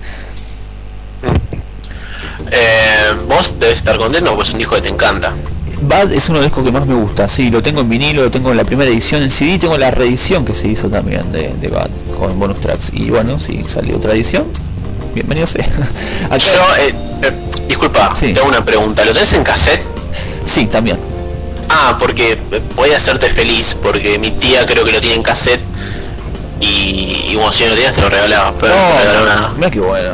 [2.51, 5.32] Eh, vos debes estar contento porque es un disco que te encanta.
[5.83, 8.23] Bad es uno de los discos que más me gusta, sí, lo tengo en vinilo,
[8.23, 11.33] lo tengo en la primera edición en CD, tengo la reedición que se hizo también
[11.33, 12.91] de, de Bad con bonus tracks.
[12.93, 14.45] Y bueno, si salió otra edición,
[15.15, 15.67] bienvenido sea.
[16.27, 17.33] Acá- Yo, eh, eh,
[17.69, 18.33] disculpa, Sí.
[18.33, 19.05] te hago una pregunta.
[19.05, 19.83] ¿Lo tenés en cassette?
[20.45, 20.99] sí, también.
[21.69, 25.23] Ah, porque eh, voy a hacerte feliz, porque mi tía creo que lo tiene en
[25.23, 25.63] cassette
[26.61, 29.53] y, y bueno, si no lo tenías te lo regalaba, pero no, me regaló nada.
[29.57, 30.11] mira qué bueno.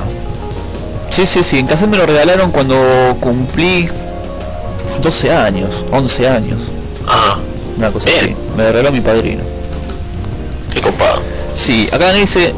[1.10, 3.88] Sí, sí, sí, en cassette me lo regalaron cuando cumplí
[5.02, 6.60] 12 años, 11 años,
[7.06, 7.38] Ajá.
[7.76, 8.18] una cosa Bien.
[8.24, 8.36] así.
[8.56, 9.42] Me regaló mi padrino.
[10.72, 11.20] Qué copado.
[11.54, 12.52] Sí, acá me dice,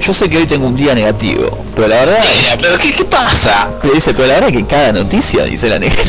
[0.00, 2.18] yo sé que hoy tengo un día negativo, pero la verdad...
[2.42, 3.68] Mira, pero ¿qué, qué pasa?
[3.82, 6.02] Le dice, pero la verdad que cada noticia, dice la negra.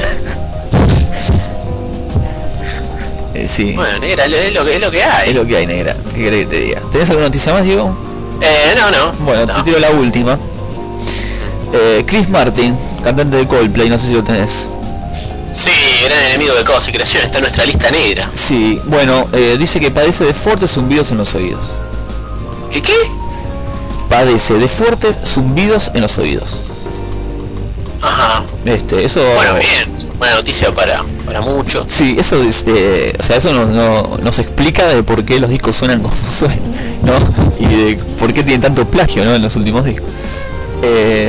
[3.34, 5.30] Eh, sí, Bueno, negra, es lo que, es lo que hay.
[5.32, 5.94] es lo que hay, negra.
[6.14, 6.80] ¿Qué querés que te diga?
[6.90, 7.94] ¿Tenés alguna noticia más, Diego?
[8.40, 9.12] Eh, no, no.
[9.26, 9.54] Bueno, no.
[9.56, 10.38] te tiro la última.
[11.74, 14.70] Eh, Chris Martin, cantante de Coldplay, no sé si lo tenés.
[15.56, 15.72] Sí,
[16.04, 18.30] gran enemigo de Caos y Creación, está en nuestra lista negra.
[18.34, 21.72] Sí, bueno, eh, dice que padece de fuertes zumbidos en los oídos.
[22.72, 22.94] ¿Qué qué?
[24.10, 26.60] Padece de fuertes zumbidos en los oídos.
[28.02, 28.44] Ajá.
[28.66, 29.22] Este, eso...
[29.36, 29.96] Bueno, bien.
[30.20, 31.86] Buena noticia para, para muchos.
[31.92, 35.50] Sí, eso es, eh, o sea, eso nos, no- nos explica de por qué los
[35.50, 36.60] discos suenan como suenan,
[37.02, 37.14] ¿no?
[37.60, 39.34] Y de por qué tienen tanto plagio, ¿no?
[39.36, 40.10] En los últimos discos.
[40.84, 41.28] Eh,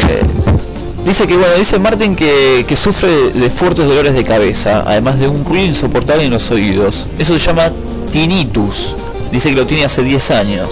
[1.07, 5.45] dice que, bueno, dice Martin que, sufre de fuertes dolores de cabeza, además de un
[5.45, 7.09] ruido insoportable en los oídos.
[7.19, 7.71] Eso se llama
[8.11, 8.95] tinnitus.
[9.31, 10.69] Dice que lo tiene hace 10 años.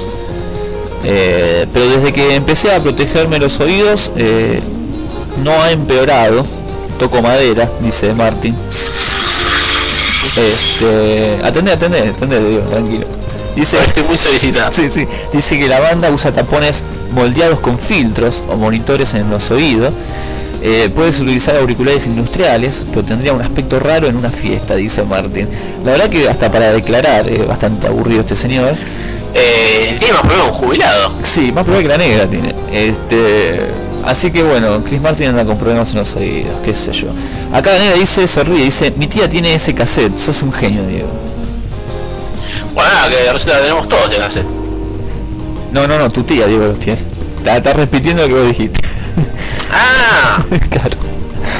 [1.04, 4.60] Eh, pero desde que empecé a protegerme los oídos, eh,
[5.42, 6.44] no ha empeorado.
[6.98, 8.54] Toco madera, dice Martin.
[10.36, 13.06] Este, atendé, atendé, atendé, digo, tranquilo.
[13.56, 14.72] Dice, Estoy muy solicitado.
[14.72, 19.50] sí, sí, dice que la banda usa tapones moldeados con filtros o monitores en los
[19.50, 19.94] oídos.
[20.66, 25.46] Eh, puedes utilizar auriculares industriales, pero tendría un aspecto raro en una fiesta, dice Martin.
[25.84, 28.74] La verdad que hasta para declarar, eh, bastante aburrido este señor.
[29.34, 31.12] Eh, tiene más problemas un jubilado.
[31.22, 32.54] Sí, más probable que la negra tiene.
[32.72, 33.60] Este,
[34.06, 37.08] así que bueno, Chris Martin anda con problemas en los oídos, qué sé yo.
[37.52, 40.82] Acá la negra dice, se ríe, dice, mi tía tiene ese cassette, sos un genio,
[40.86, 41.08] Diego.
[42.74, 44.46] Bueno, nada, que resulta que tenemos todos de cassette.
[45.72, 47.00] No, no, no, tu tía, Diego, los tiene.
[47.38, 48.80] Está, está repitiendo lo que vos dijiste.
[49.72, 50.38] Ah,
[50.70, 50.96] claro.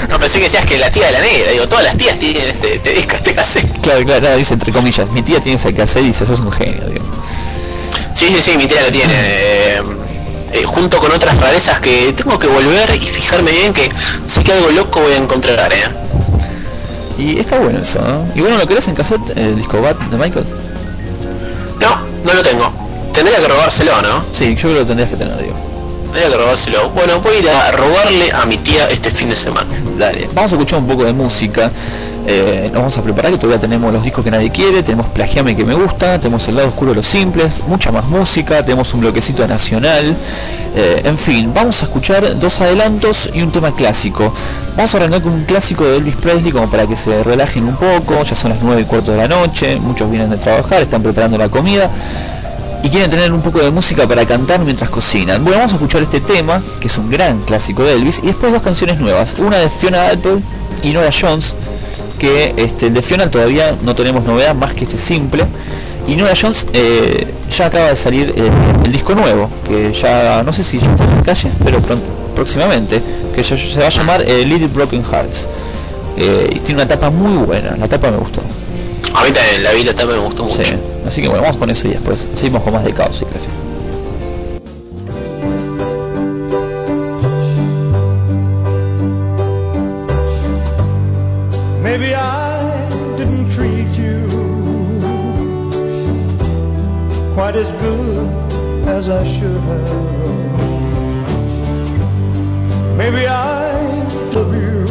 [0.09, 1.51] no pensé que decías que la tía de la negra.
[1.53, 3.81] Digo, todas las tías tienen este, este disco, este cassette.
[3.81, 6.53] Claro, claro, no, dice entre comillas, mi tía tiene ese cassette y dice, sos un
[6.53, 7.05] genio, Diego.
[8.15, 9.13] Sí, sí, sí, mi tía lo tiene.
[9.17, 9.83] eh,
[10.53, 13.91] eh, junto con otras rarezas que tengo que volver y fijarme bien que
[14.27, 15.83] sé que algo loco voy a encontrar, eh.
[17.19, 18.25] Y está bueno eso, ¿no?
[18.37, 20.47] Y bueno, ¿lo querés en cassette, el disco Bat de Michael?
[21.81, 22.73] No, no lo tengo.
[23.13, 24.25] Tendría que robárselo, ¿no?
[24.33, 25.74] Sí, yo creo que lo tendrías que tener, Diego.
[26.95, 29.69] Bueno, voy a ir a robarle a mi tía este fin de semana.
[29.99, 31.71] Dale, vamos a escuchar un poco de música.
[32.27, 35.57] Eh, nos vamos a preparar que todavía tenemos los discos que nadie quiere, tenemos Plagiame
[35.57, 39.01] que me gusta, tenemos el lado oscuro de los simples, mucha más música, tenemos un
[39.01, 40.17] bloquecito nacional,
[40.77, 44.33] eh, en fin, vamos a escuchar dos adelantos y un tema clásico.
[44.77, 47.77] Vamos a arrancar con un clásico de Elvis Presley como para que se relajen un
[47.77, 51.03] poco, ya son las 9 y cuarto de la noche, muchos vienen de trabajar, están
[51.03, 51.91] preparando la comida
[52.85, 55.43] y quieren tener un poco de música para cantar mientras cocinan.
[55.43, 58.53] Bueno, vamos a escuchar este tema, que es un gran clásico de Elvis, y después
[58.53, 60.43] dos canciones nuevas, una de Fiona Apple
[60.83, 61.55] y Nora Jones,
[62.19, 65.47] que este, de Fiona todavía no tenemos novedad más que este simple,
[66.07, 68.51] y Nora Jones eh, ya acaba de salir eh,
[68.85, 71.79] el disco nuevo, que ya no sé si ya está en la calle, pero
[72.35, 73.01] próximamente,
[73.35, 75.49] que se va a llamar eh, Little Broken Hearts.
[76.19, 78.43] Eh, y tiene una tapa muy buena, la tapa me gustó.
[79.13, 80.65] A mí también la vi, la tapa me gustó mucho.
[80.65, 80.77] Sí.
[81.07, 83.55] Así que bueno, vamos con eso y después seguimos con más de caos y creación.
[91.83, 94.27] Maybe I didn't treat you
[97.35, 98.29] quite as good
[98.89, 100.15] as I should have.
[102.97, 103.73] Maybe I
[104.33, 104.85] love you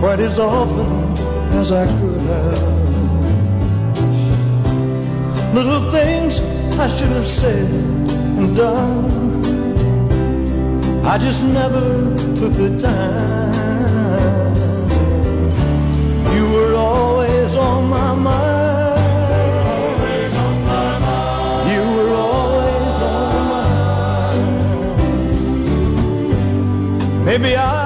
[0.00, 1.05] quite as often
[1.52, 2.62] as I could have.
[5.54, 6.40] Little things
[6.78, 7.70] I should have said
[8.38, 9.44] and done.
[11.04, 14.54] I just never took the time.
[16.36, 18.96] You were always on my mind.
[21.72, 24.44] You were always on my mind.
[27.24, 27.85] Maybe I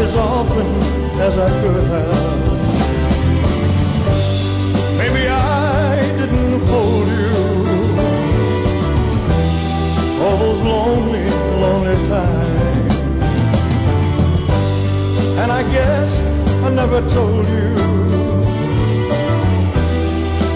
[0.00, 0.66] as often
[1.20, 2.48] as I could have.
[4.96, 7.34] Maybe I didn't hold you
[10.22, 11.28] all those lonely,
[11.62, 12.94] lonely times.
[15.40, 16.10] And I guess
[16.66, 17.68] I never told you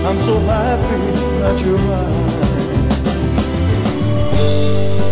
[0.07, 1.03] I'm so happy
[1.43, 2.31] that you're mine.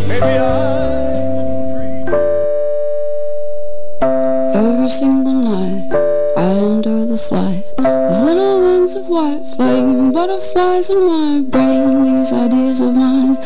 [0.09, 1.10] Maybe I.
[9.11, 12.05] white flame, butterflies in my brain.
[12.05, 13.37] These ideas of mine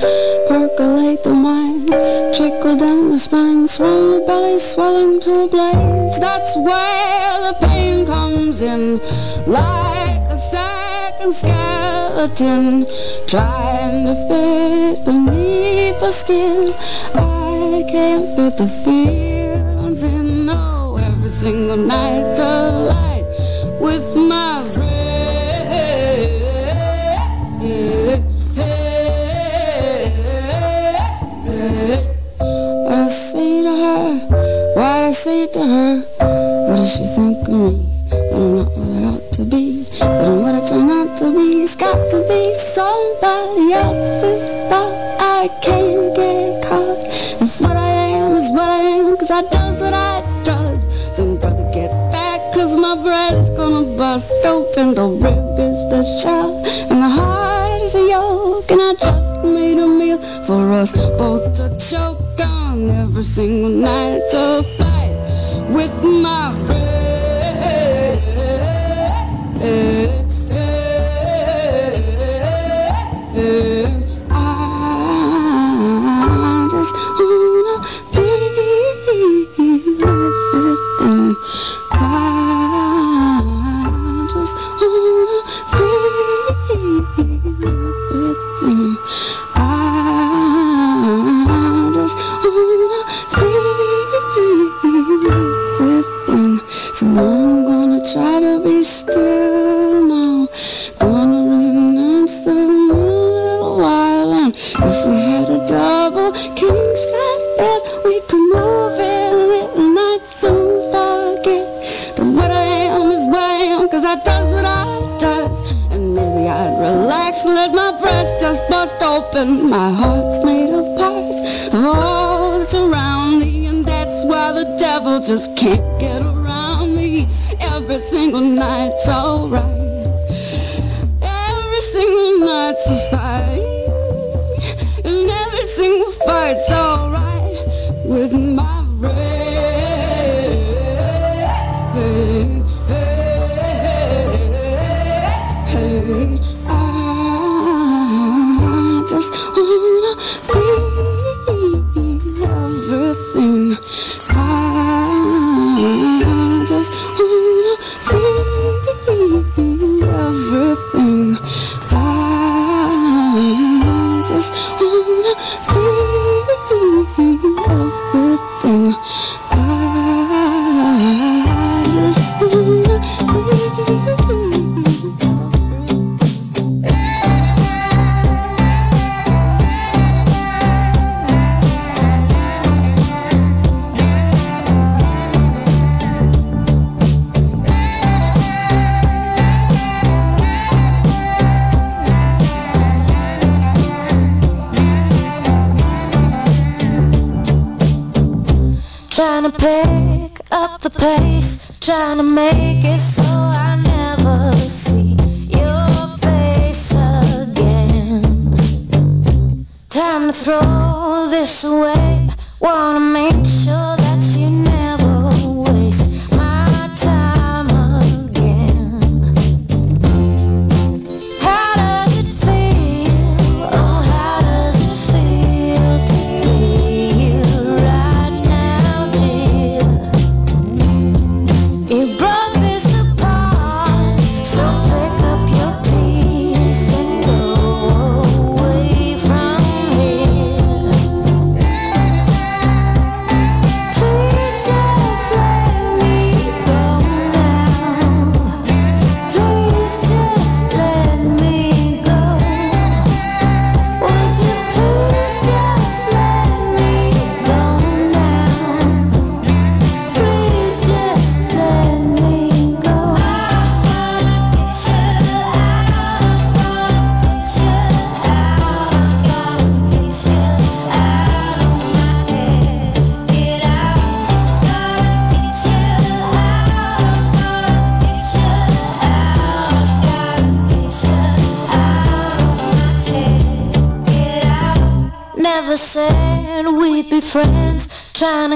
[0.46, 1.88] percolate the mind,
[2.36, 6.20] trickle down the spine, swirl the belly, swelling to a blaze.
[6.20, 8.98] That's where the pain comes in,
[9.46, 12.86] like a second skeleton,
[13.26, 16.74] trying to fit beneath the skin.
[17.14, 20.46] I can't fit the feelings in.
[20.50, 23.24] Oh, every single night's a lie
[23.80, 24.73] with my
[35.68, 36.00] her.
[36.68, 37.88] What does she think of me?
[38.10, 39.84] That I'm not what I ought to be.
[39.98, 41.62] That I'm what I try not to be.
[41.62, 44.13] It's got to be somebody else.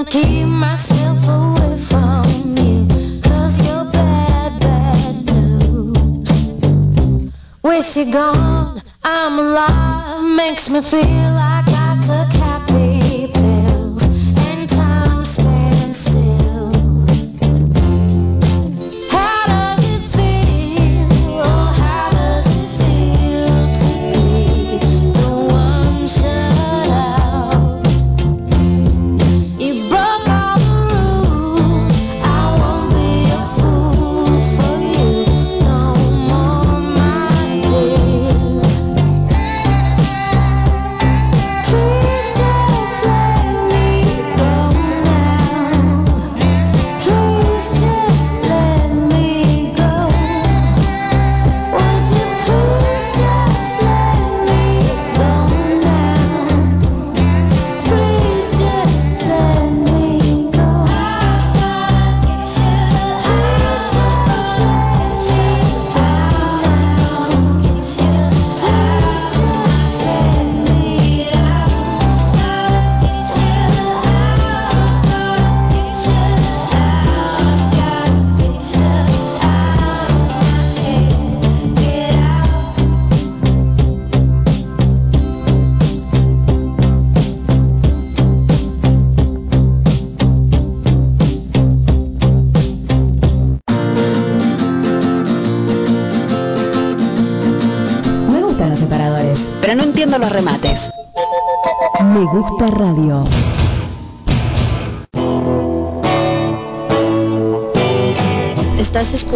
[0.03, 2.53] gonna keep myself away from
[3.65, 6.31] you're bad, bad news.
[7.61, 11.28] With you gone, I'm alive, makes me feel.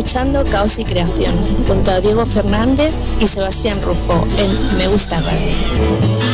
[0.03, 1.33] escuchando Caos y Creación
[1.65, 6.32] junto a Diego Fernández y Sebastián Rufo en Me Gusta Radio.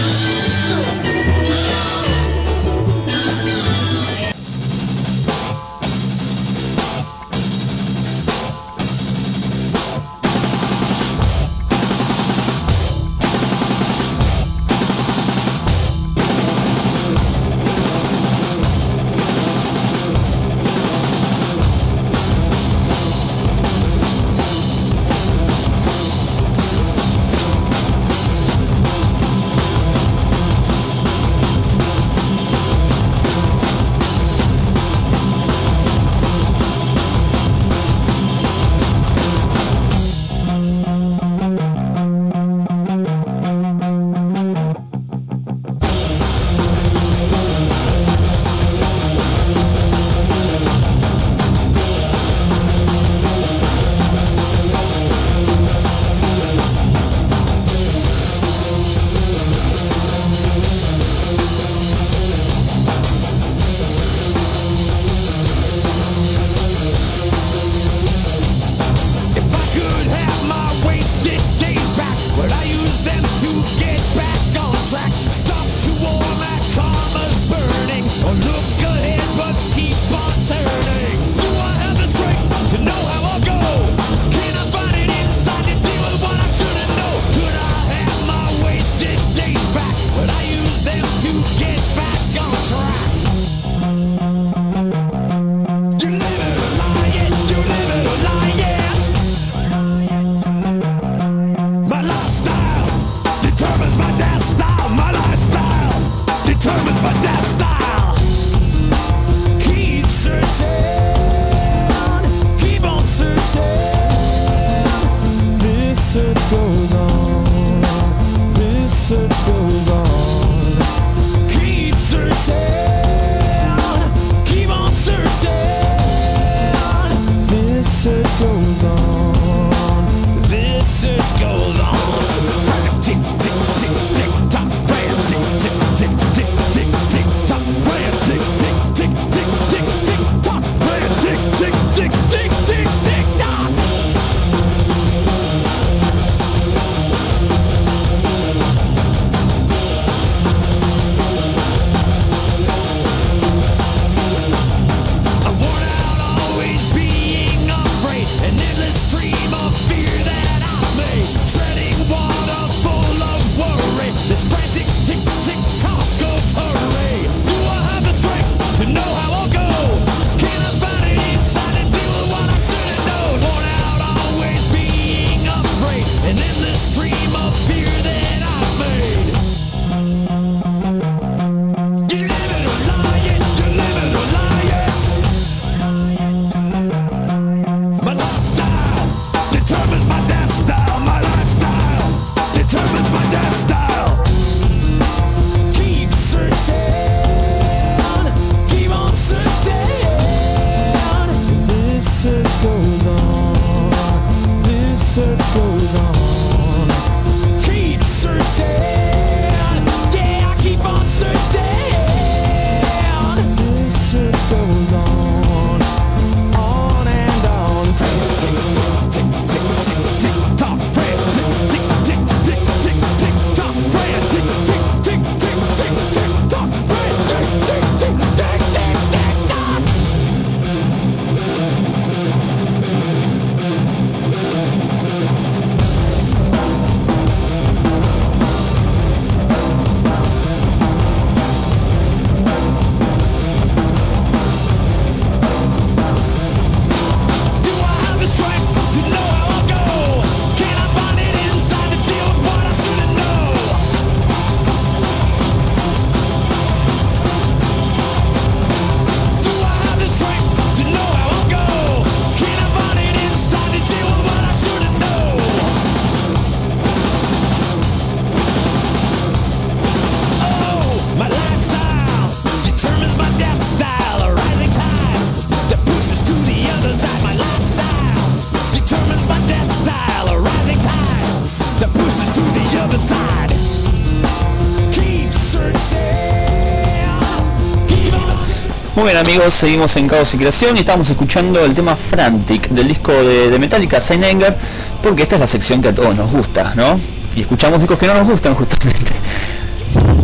[289.09, 293.11] Bien amigos, seguimos en Caos y Creación y estamos escuchando el tema Frantic del disco
[293.11, 294.55] de, de Metallica, Saint Anger,
[295.01, 296.99] porque esta es la sección que a todos nos gusta, ¿no?
[297.35, 299.11] Y escuchamos discos que no nos gustan justamente.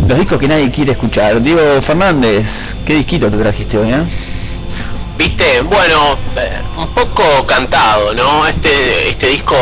[0.07, 1.41] Los discos que nadie quiere escuchar.
[1.41, 4.03] Diego Fernández, ¿qué disquito te trajiste hoy, eh?
[5.18, 8.45] Viste, bueno, eh, un poco cantado, ¿no?
[8.45, 9.56] Este, este disco,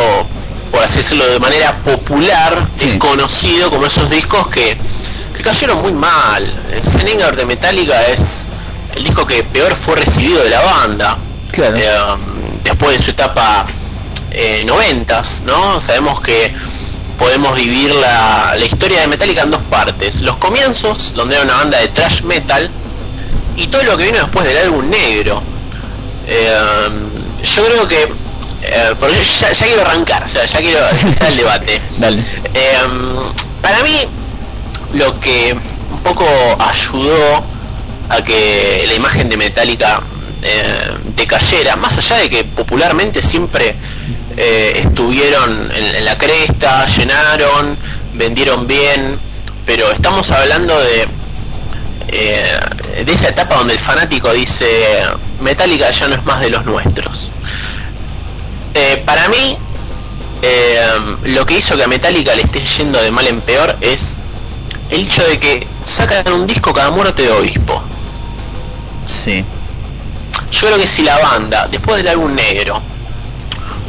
[0.70, 2.88] por así decirlo de manera popular, Sí.
[2.88, 4.76] es conocido como esos discos que,
[5.34, 6.52] que cayeron muy mal.
[6.82, 8.48] Seninger de Metallica es
[8.94, 11.16] el disco que peor fue recibido de la banda.
[11.52, 11.76] Claro.
[11.76, 11.90] Eh,
[12.64, 13.66] después de su etapa
[14.30, 15.78] eh, noventas, ¿no?
[15.78, 16.52] Sabemos que
[17.18, 20.20] podemos vivir la, la historia de Metallica en dos partes.
[20.20, 22.70] Los comienzos, donde era una banda de thrash metal,
[23.56, 25.42] y todo lo que vino después del álbum negro.
[26.26, 26.88] Eh,
[27.44, 28.02] yo creo que,
[28.62, 31.80] eh, porque ya, ya quiero arrancar, o sea, ya quiero empezar el debate.
[31.98, 32.22] Dale.
[32.54, 32.78] Eh,
[33.60, 33.96] para mí,
[34.94, 35.56] lo que
[35.92, 36.26] un poco
[36.58, 37.44] ayudó
[38.08, 40.00] a que la imagen de Metallica
[40.42, 43.74] eh, decayera, más allá de que popularmente siempre
[44.36, 47.76] eh, estuvieron en, la cresta, llenaron,
[48.14, 49.16] vendieron bien,
[49.64, 51.08] pero estamos hablando de
[52.08, 54.66] eh, de esa etapa donde el fanático dice
[55.40, 57.30] Metallica ya no es más de los nuestros.
[58.74, 59.56] Eh, para mí,
[61.24, 64.18] lo que hizo que a Metallica le esté yendo de mal en peor es
[64.90, 67.82] el hecho de que sacan un disco cada muerte de obispo.
[69.06, 69.44] Sí.
[70.52, 72.80] Yo creo que si la banda, después del álbum negro,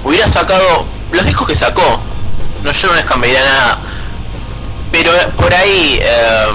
[0.03, 1.99] hubiera sacado los discos que sacó,
[2.63, 3.77] no yo no les cambiaría nada,
[4.91, 6.47] pero por ahí eh,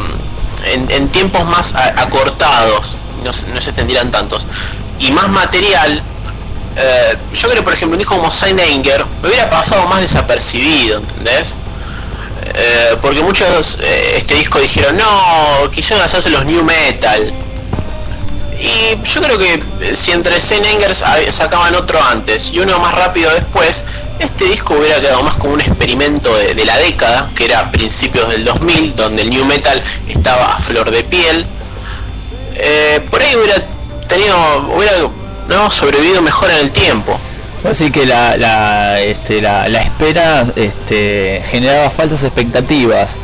[0.65, 4.47] en, tiempos más acortados, no, se- extendieran tantos,
[4.99, 6.03] y más material,
[6.77, 11.55] eh, yo creo por ejemplo un disco como Saint me hubiera pasado más desapercibido, ¿entendés?
[12.55, 17.33] Eh, porque muchos eh, este disco dijeron no, quisieron hacerse los new metal,
[18.61, 22.95] y yo creo que eh, si entre Angers hab- sacaban otro antes y uno más
[22.95, 23.85] rápido después,
[24.19, 28.45] este disco hubiera quedado más como un experimento de, la década, que era principios del
[28.45, 31.47] 2000, donde el new metal estaba a flor de piel.
[32.57, 33.63] Eh, por ahí hubiera
[34.09, 34.37] tenido,
[34.77, 34.93] hubiera
[35.49, 37.19] no sobrevivido mejor en el tiempo.
[37.69, 39.41] Así que la, la, este,
[39.83, 43.17] espera este, generaba falsas expectativas.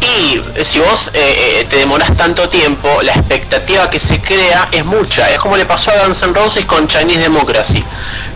[0.00, 4.84] Y si vos eh, eh, te demorás tanto tiempo, la expectativa que se crea es
[4.84, 5.30] mucha.
[5.30, 7.82] Es como le pasó a Guns N' Roses con Chinese Democracy.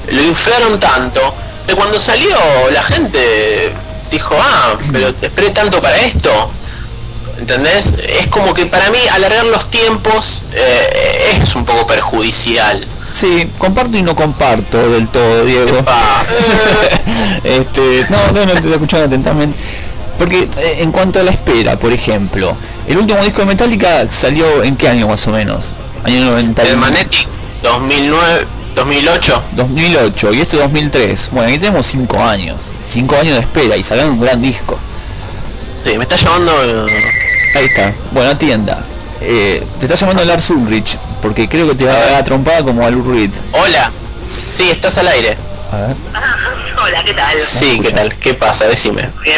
[0.09, 1.20] Lo inflaron tanto
[1.66, 2.37] que cuando salió
[2.73, 3.73] la gente
[4.11, 6.51] dijo, ah, pero te esperé tanto para esto.
[7.39, 7.95] ¿Entendés?
[8.07, 12.87] Es como que para mí alargar los tiempos eh, es un poco perjudicial.
[13.12, 15.85] Sí, comparto y no comparto del todo, Diego.
[17.43, 19.57] Este, no, no, no te estoy escuchando atentamente.
[20.20, 22.55] Porque eh, en cuanto a la espera, por ejemplo,
[22.86, 25.64] el último disco de Metallica salió en qué año más o menos?
[26.05, 26.62] Año 90.
[26.62, 27.26] El Magnetic
[27.62, 29.42] 2009, 2008.
[29.56, 31.30] 2008 y este 2003.
[31.32, 32.56] Bueno, aquí tenemos 5 años.
[32.88, 34.78] 5 años de espera y salieron un gran disco.
[35.82, 36.52] Sí, me está llamando...
[37.55, 37.90] Ahí está.
[38.12, 38.84] Bueno, atienda.
[39.22, 42.62] Eh, te está llamando Lars Ulrich porque creo que te va a dar la trompada
[42.62, 43.30] como a Lou Reed.
[43.52, 43.90] Hola.
[44.28, 45.38] Sí, estás al aire.
[45.72, 45.97] A ver.
[46.82, 47.38] Hola, ¿qué tal?
[47.40, 48.14] Sí, ¿qué tal?
[48.16, 48.66] ¿Qué pasa?
[48.66, 49.10] Decime.
[49.22, 49.36] Bien.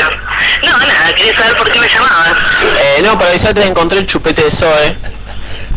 [0.63, 2.33] No, nada, quería saber por qué me llamabas.
[2.81, 4.97] Eh, no, para avisarte que encontré el chupete de Zoe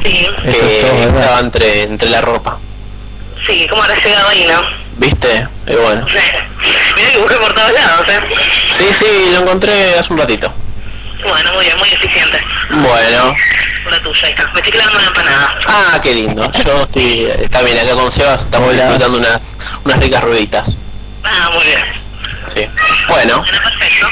[0.03, 2.59] Sí, es que estaba entre, entre la ropa.
[3.45, 4.61] sí, ¿cómo habrás llegado ahí, no?
[4.97, 5.47] ¿Viste?
[5.67, 6.05] Y bueno.
[6.05, 8.19] Mira que busqué por todos lados, ¿eh?
[8.71, 10.53] Sí, sí, lo encontré hace un ratito.
[11.27, 12.39] Bueno, muy bien, muy eficiente.
[12.69, 13.35] Bueno.
[13.89, 14.47] La tuya, está.
[14.53, 15.59] Me estoy clavando una empanada.
[15.67, 16.51] Ah, qué lindo.
[16.63, 18.83] Yo estoy también acá con Sebas, estamos Hola.
[18.83, 20.77] disfrutando unas, unas ricas rueditas.
[21.23, 21.79] Ah, muy bien.
[22.53, 22.67] Sí.
[23.07, 24.07] Bueno, Bueno, perfecto.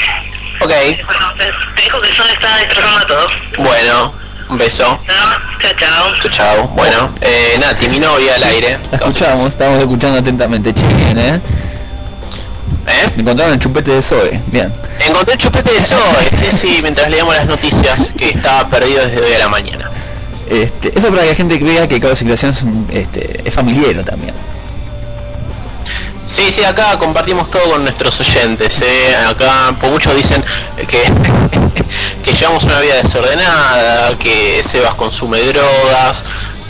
[0.61, 0.72] ok.
[0.72, 3.31] Entonces, te dijo que Son está destrozando a todos.
[3.57, 4.14] Bueno,
[4.49, 4.99] un beso.
[5.07, 6.30] Chao, chao, chao.
[6.30, 6.68] Chau.
[6.69, 8.80] Bueno, eh, Nati, mi novia al aire.
[8.91, 10.73] La escuchamos, estamos escuchando atentamente.
[10.73, 11.41] Che, bien, ¿eh?
[12.88, 13.10] ¿Eh?
[13.18, 14.41] Encontraron el chupete de Zoe.
[14.47, 14.72] Bien.
[15.07, 15.99] Encontré el chupete de Zoe,
[16.38, 19.89] sí, sí, mientras leíamos las noticias que estaba perdido desde hoy a la mañana.
[20.49, 24.03] Este, eso para que la gente crea que Caos Creación es, un- este, es familiero
[24.03, 24.34] también.
[26.27, 28.81] Sí, sí, acá compartimos todo con nuestros oyentes.
[28.81, 29.15] ¿eh?
[29.27, 30.43] Acá, por muchos dicen
[30.88, 31.03] que,
[32.23, 36.23] que llevamos una vida desordenada, que Sebas consume drogas,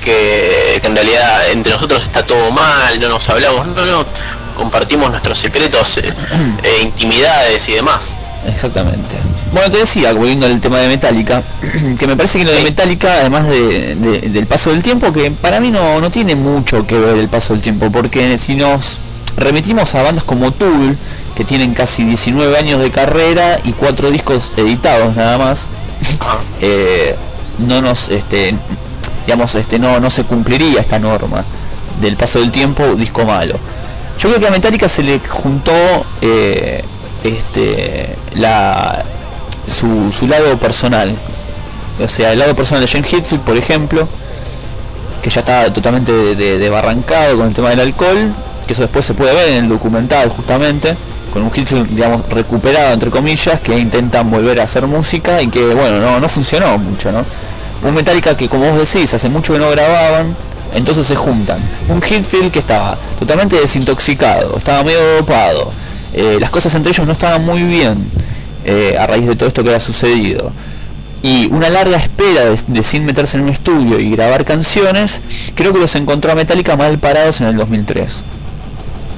[0.03, 3.67] que, que en realidad entre nosotros está todo mal, no nos hablamos.
[3.67, 4.05] No, no,
[4.53, 6.13] compartimos nuestros secretos, eh,
[6.63, 8.17] eh, intimidades y demás.
[8.45, 9.15] Exactamente.
[9.53, 11.41] Bueno, te decía, volviendo al tema de Metallica,
[11.99, 12.63] que me parece que lo de.
[12.63, 16.85] Metallica, además de- de- del paso del tiempo, que para mí no, no tiene mucho
[16.85, 18.99] que ver el paso del tiempo, porque si nos
[19.37, 20.95] remitimos a bandas como Tool,
[21.35, 25.67] que tienen casi 19 años de carrera y cuatro discos editados nada más,
[26.19, 27.15] Ah, eh,
[27.59, 28.53] no nos este
[29.25, 31.45] digamos, este, no, no se cumpliría esta norma
[32.01, 33.55] del paso del tiempo, disco malo.
[34.19, 35.73] Yo creo que a Metallica se le juntó
[36.21, 36.83] eh,
[37.23, 39.03] este, la,
[39.67, 41.15] su, su lado personal.
[42.03, 44.07] O sea, el lado personal de Jane Hitfield, por ejemplo,
[45.21, 46.69] que ya está totalmente de, de,
[47.35, 48.31] con el tema del alcohol,
[48.67, 50.95] que eso después se puede ver en el documental justamente,
[51.31, 55.73] con un Hitfield, digamos, recuperado, entre comillas, que intentan volver a hacer música y que,
[55.73, 57.23] bueno, no, no funcionó mucho, ¿no?
[57.87, 60.35] Un Metallica que, como vos decís, hace mucho que no grababan,
[60.73, 61.59] entonces se juntan.
[61.89, 65.71] Un Hitfield que estaba totalmente desintoxicado, estaba medio dopado,
[66.13, 67.97] eh, las cosas entre ellos no estaban muy bien
[68.65, 70.51] eh, a raíz de todo esto que había sucedido.
[71.23, 75.21] Y una larga espera de, sin meterse en un estudio y grabar canciones,
[75.55, 78.23] creo que los encontró a Metallica mal parados en el 2003.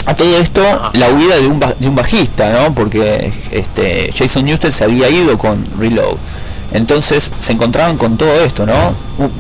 [0.06, 0.62] A todo esto,
[0.94, 2.76] la huida de un, de un bajista, ¿no?
[2.76, 6.18] Porque este, Jason Newsted se había ido con Reload.
[6.72, 8.94] Entonces se encontraban con todo esto, ¿no?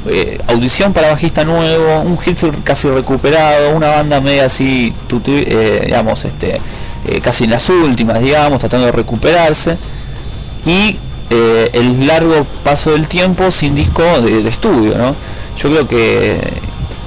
[0.07, 4.93] Eh, audición para bajista nuevo, un Hitfield casi recuperado, una banda media así,
[5.27, 6.61] eh, digamos, este,
[7.07, 9.77] eh, casi en las últimas, digamos, tratando de recuperarse.
[10.65, 10.97] Y
[11.29, 15.15] el largo paso del tiempo sin disco de, estudio, ¿no?
[15.57, 16.39] Yo creo que,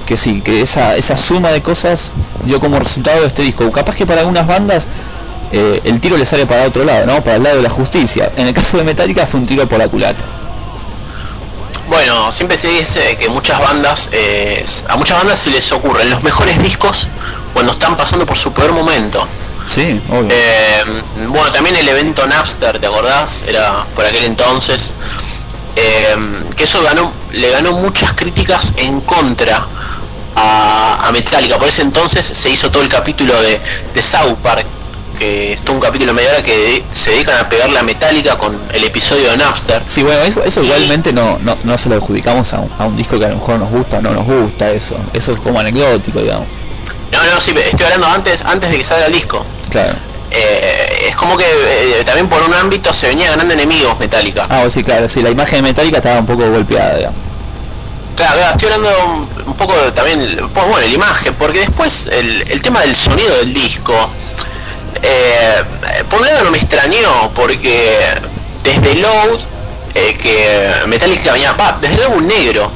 [0.05, 2.11] que sí, que esa, esa suma de cosas
[2.45, 3.71] dio como resultado este disco.
[3.71, 4.87] Capaz que para algunas bandas
[5.51, 7.21] eh, el tiro le sale para otro lado, ¿no?
[7.21, 8.31] Para el lado de la justicia.
[8.37, 10.23] En el caso de Metallica fue un tiro por la culata.
[11.87, 16.21] Bueno, siempre se dice que muchas bandas, eh, a muchas bandas se les ocurren los
[16.21, 17.07] mejores discos
[17.51, 19.27] cuando están pasando por su peor momento.
[19.65, 20.29] Sí, obvio.
[20.29, 20.83] Eh,
[21.27, 23.43] bueno, también el evento Napster, ¿te acordás?
[23.47, 24.93] Era por aquel entonces.
[25.75, 29.65] que eso ganó, le ganó muchas críticas en contra
[30.35, 31.57] a, a, Metallica.
[31.57, 33.59] Por ese entonces se hizo todo el capítulo de,
[33.95, 34.65] de South Park
[35.19, 38.57] que es un capítulo de media hora que se dedican a pegar la metálica con
[38.73, 39.83] el episodio de Napster.
[39.85, 42.95] Sí, bueno, eso, eso igualmente no, no, no, se lo adjudicamos a un, a un,
[42.95, 44.95] disco que a lo mejor nos gusta o no nos gusta, eso.
[45.13, 46.47] Eso es como anecdótico, digamos.
[47.11, 49.45] No, no, sí, estoy hablando antes, antes de que salga el disco.
[49.69, 49.93] Claro.
[50.31, 54.43] Eh, es como que eh, también por un ámbito se venía ganando enemigos Metallica.
[54.49, 57.19] Ah, sí, claro, sí, la imagen de Metallica estaba un poco golpeada, digamos.
[58.15, 60.19] Claro, claro, estoy hablando un, poco también,
[60.53, 63.93] pues, bueno, la imagen, porque después el, el tema del sonido del disco,
[65.01, 65.63] eh,
[66.09, 67.97] por un lado no me extrañó porque
[68.63, 69.39] desde Load
[69.95, 72.71] eh, que Metallica venía, desde el álbum negro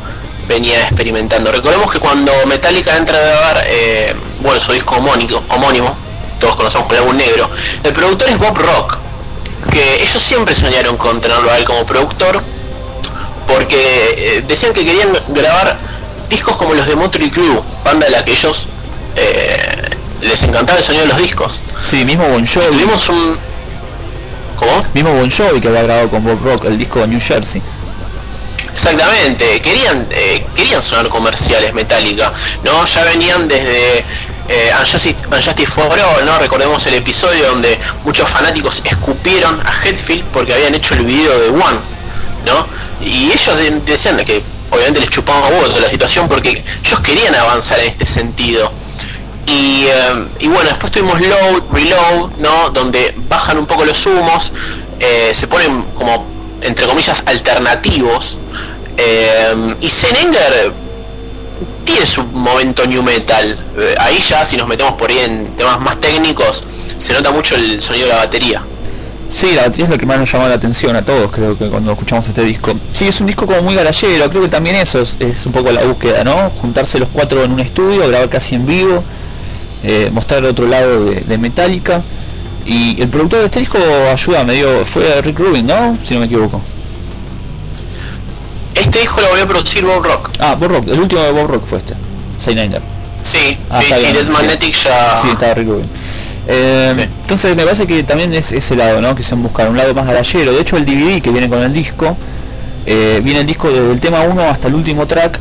[0.47, 1.51] venía experimentando.
[1.51, 5.95] Recordemos que cuando Metallica entra a grabar, eh, bueno, su disco homónico, homónimo,
[6.39, 7.49] todos conocemos el álbum negro,
[7.83, 8.97] el productor es Bob Rock,
[9.71, 12.41] que ellos siempre soñaron con tenerlo a él como productor,
[13.47, 13.77] porque
[14.17, 15.77] eh, decían que querían grabar
[16.29, 18.67] discos como los de Motley Crue, banda de la que ellos
[20.21, 21.61] les encantaba el sonido de los discos.
[21.81, 22.67] Sí, mismo Bon Jovi.
[22.67, 23.37] Tuvimos un...
[24.57, 24.83] ¿Cómo?
[24.93, 27.61] Mismo Bon Jovi que había grabado con Bob Rock el disco de New Jersey.
[28.73, 32.33] Exactamente, querían eh, querían sonar comerciales Metallica,
[32.63, 32.85] ¿no?
[32.85, 34.03] Ya venían desde
[34.49, 36.39] eh, Unjustice, for All, ¿no?
[36.39, 41.49] Recordemos el episodio donde muchos fanáticos escupieron a Hetfield porque habían hecho el video de
[41.49, 41.77] One,
[42.45, 42.65] ¿no?
[43.05, 44.41] Y ellos decían que
[44.71, 48.71] obviamente les chupaba toda la situación porque ellos querían avanzar en este sentido.
[49.45, 52.69] Y, eh, y, bueno, después tuvimos load, reload, ¿no?
[52.69, 54.51] Donde bajan un poco los humos,
[54.99, 56.25] eh, se ponen como,
[56.61, 58.37] entre comillas, alternativos.
[58.97, 60.71] Eh, y Senenger
[61.85, 63.57] tiene su momento new metal.
[63.77, 66.63] Eh, ahí ya, si nos metemos por ahí en temas más técnicos,
[66.97, 68.61] se nota mucho el sonido de la batería.
[69.27, 71.67] Sí, la batería es lo que más nos llama la atención a todos, creo que
[71.67, 72.73] cuando escuchamos este disco.
[72.91, 75.71] Sí, es un disco como muy garallero, creo que también eso es, es un poco
[75.71, 76.51] la búsqueda, ¿no?
[76.61, 79.03] Juntarse los cuatro en un estudio, grabar casi en vivo
[79.83, 82.01] eh, mostrar otro lado de, Metallica.
[82.65, 83.77] Y el productor de este disco,
[84.11, 85.97] ayuda, me dio, fue Rick Rubin, ¿no?
[86.03, 86.61] Si no me equivoco.
[88.73, 90.31] Este disco lo voy a producir Bob Rock.
[90.39, 91.93] Ah, Bob Rock, el último de Bob Rock fue este,
[92.39, 92.81] Sainander.
[93.21, 95.15] Sí, ah, sí, sí, Dead Magnetic ya...
[95.17, 95.89] Sí, estaba Rick Rubin.
[96.47, 99.15] Eh, entonces me parece que también es ese lado, ¿no?
[99.15, 100.53] Que se buscar un lado más garallero.
[100.53, 102.17] De hecho el DVD que viene con el disco,
[102.85, 105.39] eh, viene el disco desde el tema 1 hasta el último track,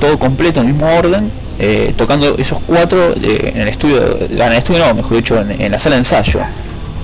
[0.00, 4.40] todo completo en el mismo orden, eh, tocando esos cuatro eh, en el estudio, en
[4.40, 6.40] el estudio no, mejor dicho, en, la sala de ensayo.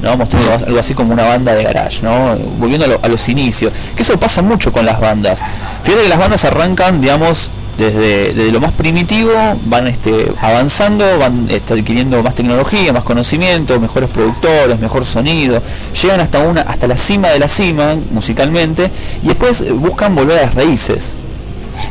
[0.01, 0.19] ¿no?
[0.19, 2.37] mostrando algo así como una banda de garage, ¿no?
[2.59, 5.41] volviendo a, los inicios, que eso pasa mucho con las bandas.
[5.83, 9.33] Fíjate que las bandas arrancan, digamos, desde, lo más primitivo,
[9.67, 15.61] van este, avanzando, van este, adquiriendo más tecnología, más conocimiento, mejores productores, mejor sonido,
[16.01, 18.91] llegan hasta una, hasta la cima de la cima musicalmente
[19.23, 21.15] y después buscan volver a las raíces,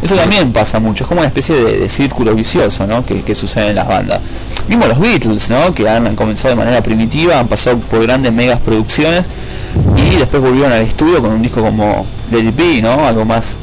[0.02, 3.06] eso también pasa mucho, es como una especie de, círculo vicioso ¿no?
[3.06, 4.20] que, sucede en las bandas.
[4.68, 5.74] Mismo los Beatles, ¿no?
[5.74, 9.26] que han, comenzado de manera primitiva, han pasado por grandes megas producciones
[9.98, 13.06] y después volvieron al estudio con un disco como Let It Be, ¿no?
[13.06, 13.58] algo más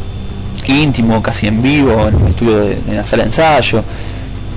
[0.68, 3.82] íntimo, casi en vivo, en el estudio de, en la sala de ensayo.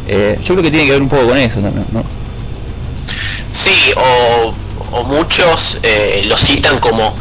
[0.08, 2.04] Eh, yo creo que tiene que ver un poco con eso también, ¿no?
[3.52, 4.54] Sí, o,
[5.06, 7.16] muchos eh, lo citan como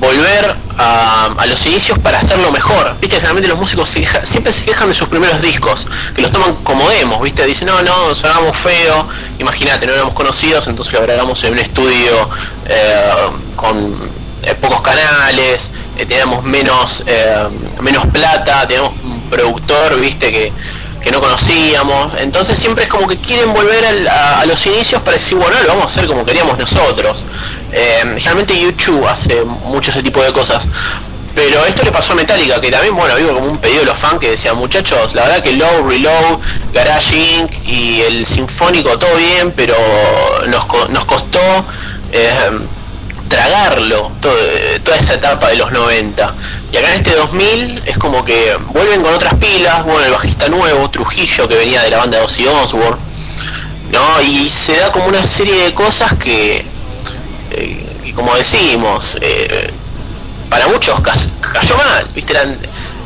[0.00, 2.96] volver a, a los inicios para hacerlo mejor.
[3.00, 6.88] Viste, generalmente los músicos siempre se quejan de sus primeros discos, que los toman como
[6.90, 9.06] demos, viste, dicen, no, no, sonamos feo,
[9.38, 12.28] imagínate, no éramos conocidos, entonces lo grabamos en un estudio
[12.66, 13.10] eh,
[13.56, 13.94] con
[14.60, 17.48] pocos canales, eh, teníamos menos, eh,
[17.80, 20.54] menos plata, teníamos un productor, viste, que,
[21.00, 25.16] que no conocíamos, entonces siempre es como que quieren volver al- a, los inicios para
[25.16, 27.24] decir, bueno, lo vamos a hacer como queríamos nosotros.
[27.70, 30.68] Eh, generalmente YouTube hace mucho ese tipo de cosas.
[31.34, 33.98] Pero esto le pasó a Metallica, que también, bueno, vivo como un pedido de los
[33.98, 36.38] fans que decían, muchachos, la verdad que Low, Reload,
[36.72, 37.50] Garage Inc.
[37.66, 39.74] y el Sinfónico, todo bien, pero
[40.46, 41.40] nos, nos costó
[42.12, 42.50] eh,
[43.34, 44.34] tragarlo, todo-
[44.84, 46.34] toda esa etapa de los 90.
[46.72, 50.48] Y acá en este 2000 es como que vuelven con otras pilas, bueno, el bajista
[50.48, 53.00] nuevo, Trujillo, que venía de la banda de Ozzy Osbourne,
[53.90, 54.22] ¿no?
[54.22, 56.64] Y se da como una serie de cosas que,
[57.50, 59.70] eh, como decimos, eh,
[60.48, 62.32] para muchos cayó mal, ¿viste?
[62.32, 62.56] Eran,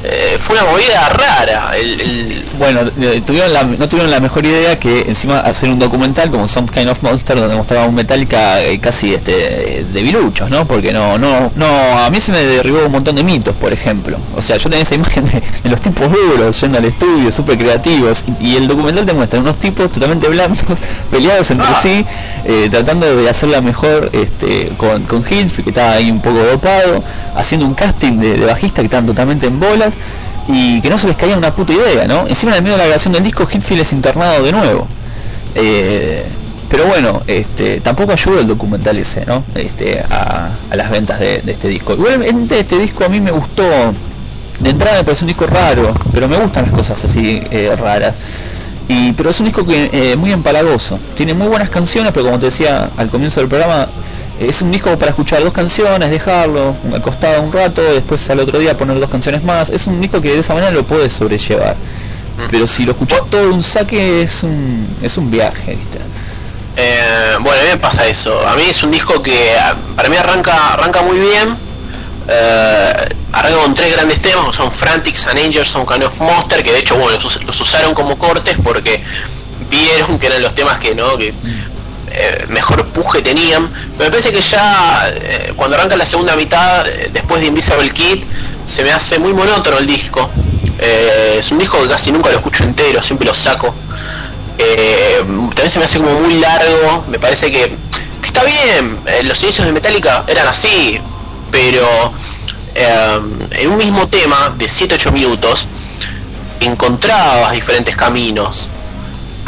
[0.05, 1.77] eh, fue una movida rara.
[1.77, 2.81] El, el- Bueno,
[3.27, 6.89] tuvieron la- no tuvieron la mejor idea que encima hacer un documental como Some Kind
[6.89, 10.67] of Monster donde mostraba un Metallica eh, casi este de viluchos, ¿no?
[10.67, 11.67] Porque no, no, no,
[11.99, 14.19] a mí se me derribó un montón de mitos, por ejemplo.
[14.37, 17.59] O sea, yo tenía esa imagen de, de los tipos duros yendo al estudio, súper
[17.59, 20.79] creativos, y, y el documental te muestra unos tipos totalmente blancos,
[21.11, 21.79] peleados entre Ah.
[21.83, 22.05] sí,
[22.45, 27.03] eh, tratando de hacerla mejor este, con, con que estaba ahí un poco dopado,
[27.39, 29.95] haciendo un casting de, bajista que estaban totalmente en bolas
[30.49, 32.27] y que no se les caía una puta idea, ¿no?
[32.27, 34.87] Encima en medio de la grabación del disco Hitfield es internado de nuevo.
[35.55, 36.25] Eh,
[36.69, 39.45] pero bueno, este, tampoco ayuda el documental ese, ¿no?
[39.55, 41.95] Este, a, a las ventas de, de este disco.
[41.95, 43.65] Igualmente este disco a mí me gustó,
[44.61, 48.17] de entrada me parece un disco raro, pero me gustan las cosas así eh, raras.
[48.89, 50.99] Y, pero es un disco que eh, muy empalagoso.
[51.15, 53.87] Tiene muy buenas canciones, pero como te decía al comienzo del programa,
[54.41, 58.59] es un disco para escuchar dos canciones, dejarlo al costado un rato, después al otro
[58.59, 59.71] día poner dos canciones más.
[59.71, 61.77] Es un disco que de esa manera lo puedes sobrellevar.
[62.51, 65.99] Pero si lo escuchas todo de un saque es un, es un viaje, ¿viste?
[66.81, 68.47] eh, bueno, a mí me pasa eso.
[68.47, 71.57] A mí es un disco que ah, para mí arranca, arranca muy bien.
[72.29, 76.73] Eh, arranca con tres grandes temas, son Frantics and Angels, Some Kind of Monster, que
[76.73, 79.03] de hecho bueno, los, los usaron como cortes porque
[79.71, 81.35] vieron que eran los temas que no que
[82.11, 83.69] eh, mejor puje tenían.
[83.97, 87.91] Pero me parece que ya eh, cuando arranca la segunda mitad, eh, después de Invisible
[87.91, 88.25] Kid,
[88.65, 90.31] se me hace muy monótono el disco.
[90.81, 93.75] Es un disco que casi nunca lo escucho entero, siempre lo saco.
[94.57, 97.75] También se me hace como muy largo, me parece que,
[98.21, 101.01] que está bien, los inicios de Metallica eran así,
[101.51, 102.13] pero
[102.77, 105.67] en un mismo tema de 7-8 minutos
[106.61, 108.71] encontrabas diferentes caminos.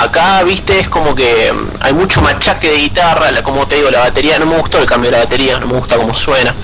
[0.03, 3.91] Acá, viste, es como que mm, hay mucho machaque de guitarra, la- como te digo,
[3.91, 6.55] la batería, no me gustó el cambio de la batería, no me gusta cómo suena.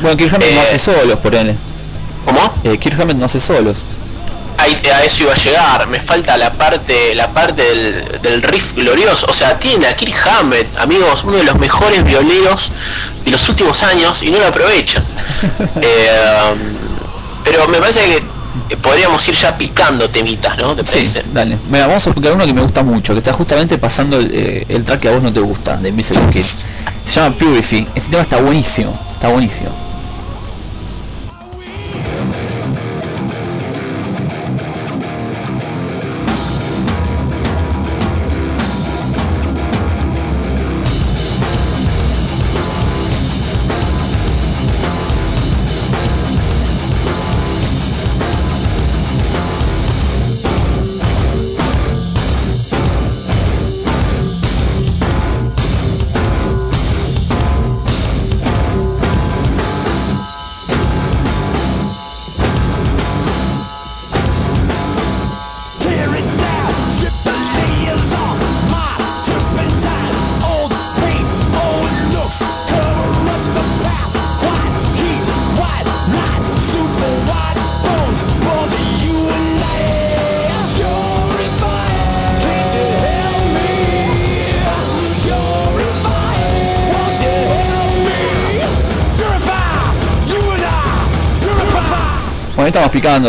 [0.00, 1.56] Bueno, Kirk Hammett no Eh, hace solos, por él.
[2.24, 2.52] ¿Cómo?
[2.64, 3.78] Eh, Kirk Hammett no hace solos.
[4.58, 8.72] Ahí- a eso iba a llegar, me falta la parte, la parte del, del riff
[8.74, 12.70] glorioso, o sea, tiene a Kirk Hammett, amigos, uno de los mejores violeros
[13.24, 15.04] de los últimos años y no lo aprovechan.
[15.82, 16.54] Eh,
[17.44, 18.35] pero me parece que
[18.68, 20.74] eh, podríamos ir ya picando temitas, ¿no?
[20.74, 21.58] ¿Te Sí, dale.
[21.68, 24.66] Mira, vamos a explicar uno que me gusta mucho, que está justamente pasando el, eh,
[24.68, 26.42] el track que a vos no te gusta, de Invisible Kid.
[26.42, 27.86] Se llama Purify.
[27.94, 29.85] Ese tema está buenísimo, está buenísimo.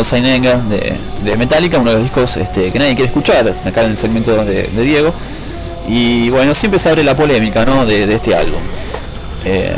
[0.04, 3.90] Saint Anger de, Metallica, uno de los discos este, que nadie quiere escuchar, acá en
[3.90, 5.12] el segmento de, Diego.
[5.88, 7.86] Y bueno, siempre se abre la polémica ¿no?
[7.86, 8.60] de, este álbum.
[9.44, 9.74] Eh,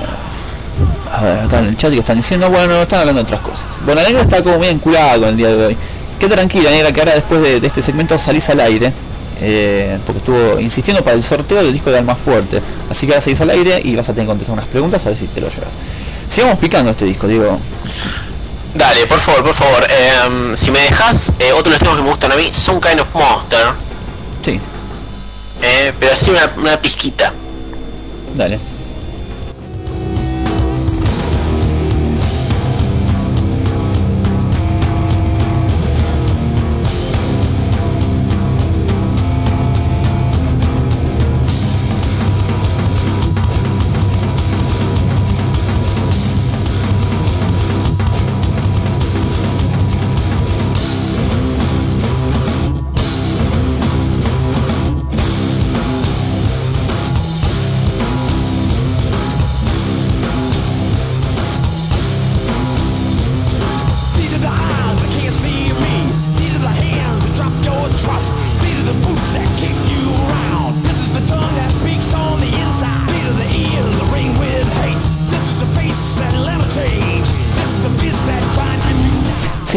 [1.12, 3.66] acá en el chat que están diciendo, bueno, están hablando de otras cosas.
[3.84, 5.76] Bueno, la negra está como muy enculada con el día de hoy.
[6.18, 8.92] Qué tranquila, negra, que ahora después de, de este segmento salís al aire.
[9.42, 12.60] eh, porque estuvo insistiendo para el sorteo del disco de Alma Fuerte.
[12.90, 15.10] Así que ahora salís al aire y vas a tener que contestar unas preguntas a
[15.10, 15.70] ver si te lo llevas.
[16.28, 17.58] Sigamos picando este disco, digo.
[18.74, 19.86] Dale, por favor, por favor.
[19.90, 22.80] em, si me dejas, eh, otro de los temas que me gustan a mí son
[22.80, 23.66] Kind of Monster.
[24.44, 24.60] Sí,
[25.62, 27.32] eh, pero así una, una pizquita.
[28.34, 28.58] dale.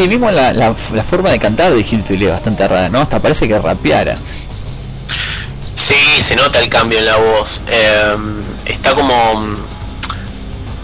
[0.04, 3.00] Sí, mismo la, la, la forma de cantar de Hillfield es bastante rara, ¿no?
[3.00, 4.18] Hasta parece que rapeara.
[5.76, 7.62] Sí, se nota el cambio en la voz.
[7.72, 9.56] Em, está como, mm,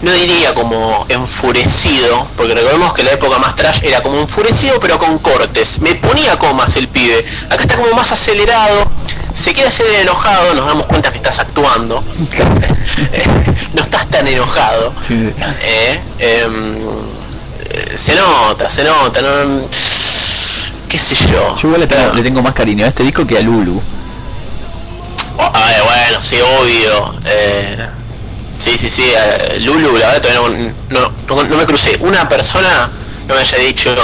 [0.00, 4.98] no diría como enfurecido, porque recordemos que la época más trash era como enfurecido pero
[4.98, 5.82] con cortes.
[5.82, 7.22] Me ponía comas el pibe.
[7.50, 8.88] Acá está como más acelerado.
[9.34, 12.02] Se quiere hacer el enojado, nos damos cuenta que estás actuando.
[13.74, 14.94] no estás tan enojado.
[15.02, 15.30] Sí.
[15.62, 16.80] Eh, em, eh,
[17.96, 19.20] se nota, se nota.
[19.22, 19.68] No,
[20.88, 21.56] qué sé yo.
[21.56, 23.80] Yo igual le tengo, le tengo más cariño a este disco que a Lulu.
[25.38, 27.14] Oh, ay, bueno, sí, obvio.
[27.24, 27.88] Eh,
[28.54, 29.04] sí, sí, sí.
[29.16, 31.96] eh, Lulu, la verdad, todavía no, no, no- no me crucé.
[32.00, 32.90] Una persona
[33.28, 33.94] no me haya dicho,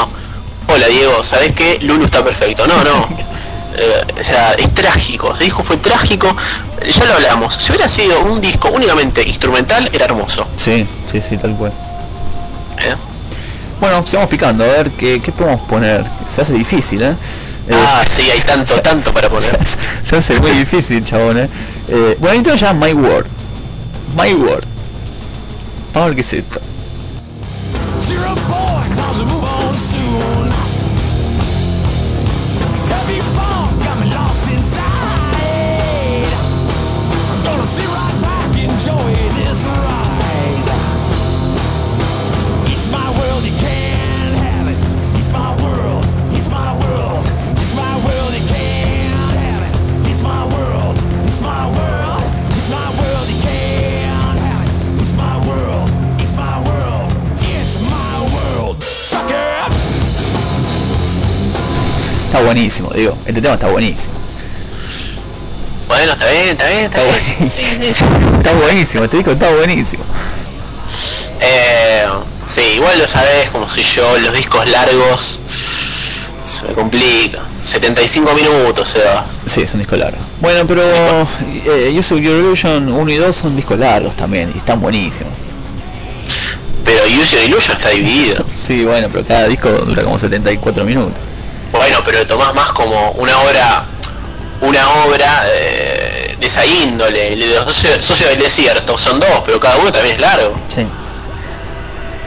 [0.68, 1.78] hola Diego, ¿sabes qué?
[1.82, 2.66] Lulu está perfecto.
[2.66, 3.08] No, no.
[3.78, 5.34] Eh, o sea, es trágico.
[5.34, 6.34] Ese disco fue trágico.
[6.82, 7.54] Ya lo hablamos.
[7.56, 10.46] Si hubiera sido un disco únicamente instrumental, era hermoso.
[10.56, 11.74] Sí, sí, sí, tal cual.
[12.78, 12.94] ¿eh?
[13.80, 16.04] Bueno, sigamos picando, a ver qué, qué podemos poner.
[16.26, 17.16] Se hace difícil, ¿eh?
[17.70, 19.58] Ah, Eh, sí, hay tanto, tanto para poner.
[19.64, 21.48] se, se hace muy difícil, chabón, ¿eh?
[21.88, 23.26] eh bueno, esto llama My Word.
[24.16, 24.64] My Word.
[25.92, 26.60] Vamos a ver qué es esto.
[62.66, 63.16] Buenísimo, digo.
[63.26, 64.14] Este tema está buenísimo.
[65.86, 67.50] Bueno, está bien, está bien, está Está bien.
[67.50, 67.78] Sí, sí, sí.
[67.78, 68.36] buenísimo.
[68.36, 70.04] Está buenísimo, este disco está buenísimo.
[71.40, 72.06] Eh,
[72.46, 75.40] sí, igual lo sabes, como soy yo, los discos largos
[76.42, 77.42] se me complica.
[77.64, 79.24] 75 minutos se va.
[79.44, 80.18] Sí, es un disco largo.
[80.40, 80.82] Bueno, pero
[81.66, 85.32] eh, Use Your Illusion 1 y 2 son discos largos también y están buenísimos.
[86.84, 88.44] Pero Use Your Illusion está dividido.
[88.66, 91.14] Sí, bueno, pero cada disco dura como 74 minutos.
[91.72, 93.84] Bueno, pero tomás más como una obra,
[94.62, 97.32] una obra eh, de esa índole.
[97.34, 100.54] El de los socios socios del desierto son dos, pero cada uno también es largo.
[100.68, 100.86] Sí.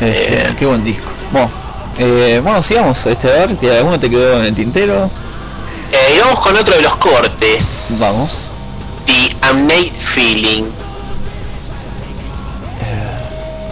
[0.02, 0.56] Este, Eh.
[0.58, 1.10] Qué buen disco.
[1.32, 1.50] Bueno,
[1.98, 3.06] eh, bueno, sigamos.
[3.06, 5.10] Este, a ver, que alguno te quedó en el tintero.
[5.92, 7.96] Eh, y vamos con otro de los cortes.
[8.00, 8.50] Vamos.
[9.06, 10.66] The Unmade Feeling.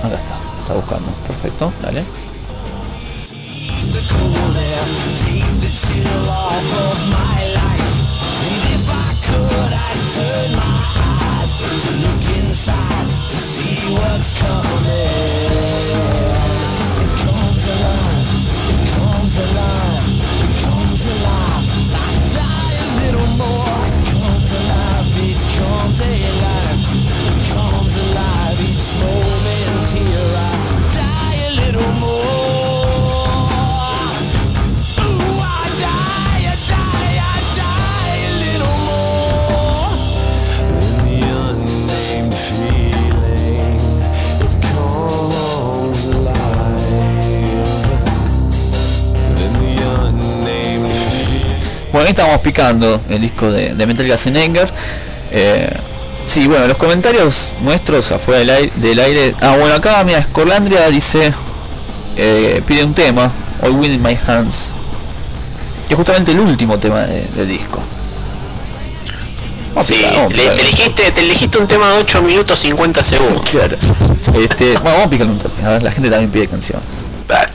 [0.04, 1.10] Acá está, está buscando.
[1.28, 2.04] Perfecto, dale.
[10.18, 11.52] Turn my eyes
[11.84, 14.67] to look inside to see what's coming.
[52.08, 54.58] Ahí estábamos picando el disco de, de Metal Solid.
[55.32, 55.70] Eh,
[56.26, 59.36] sí, bueno, los comentarios nuestros afuera del aire, del aire.
[59.42, 61.34] Ah, bueno, acá, mira, Scorlandria dice.
[62.16, 63.32] eh, pide un tema,
[63.62, 64.70] All Wind in My Hands,
[65.88, 67.80] que es justamente el último tema de- del disco.
[69.84, 70.56] Sí, picar, le- picar.
[70.56, 73.50] te, elegiste, te elegiste un tema de 8 minutos 50 segundos.
[73.50, 73.78] Claro.
[74.42, 75.64] Este, bueno, vamos a picarle un toque.
[75.64, 76.84] A ver, la gente también pide canciones.
[77.28, 77.50] Dale.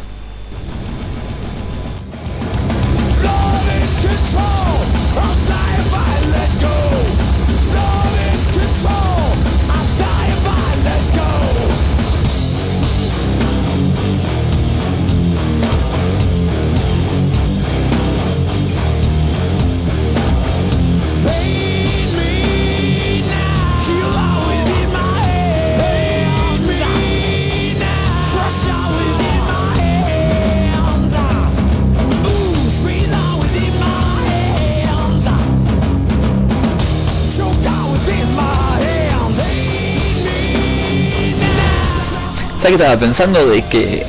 [42.82, 43.46] Estaba pensando?
[43.46, 44.04] De que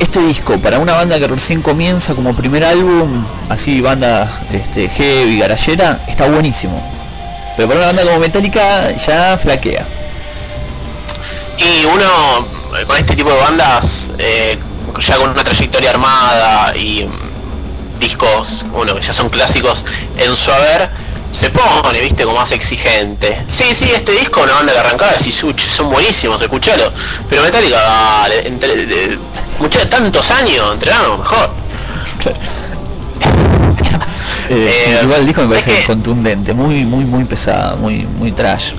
[0.00, 5.38] este disco, para una banda que recién comienza como primer álbum, así banda este, heavy,
[5.38, 6.82] garallera, está buenísimo.
[7.54, 9.84] Pero para una banda como Metallica ya flaquea.
[11.58, 14.58] Y uno eh, con este tipo de bandas, eh,
[15.00, 19.84] ya con una trayectoria armada y mm, discos, bueno, que ya son clásicos
[20.16, 20.88] en su haber,
[21.34, 23.42] se pone, viste, como más exigente.
[23.46, 26.92] Sí, sí, este disco, una banda que arrancaba, decís, "Uch, son buenísimos, escuchalo.
[27.28, 29.18] Pero Metallica, dale, entre, de-
[29.90, 31.50] tantos años, entrenaron mejor.
[34.50, 38.00] Eh, sí, Eh, igual el disco me ¿sabes parece contundente, muy muy muy pesado, muy
[38.18, 38.72] muy trash.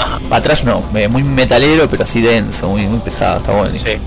[0.44, 3.76] Trash no, eh, muy metalero pero así denso, muy muy pesado, está bueno.
[3.76, 3.98] Sí.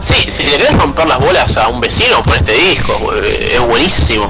[0.00, 4.26] Sí, si le querés romper las bolas a un vecino, pon este disco, es buenísimo.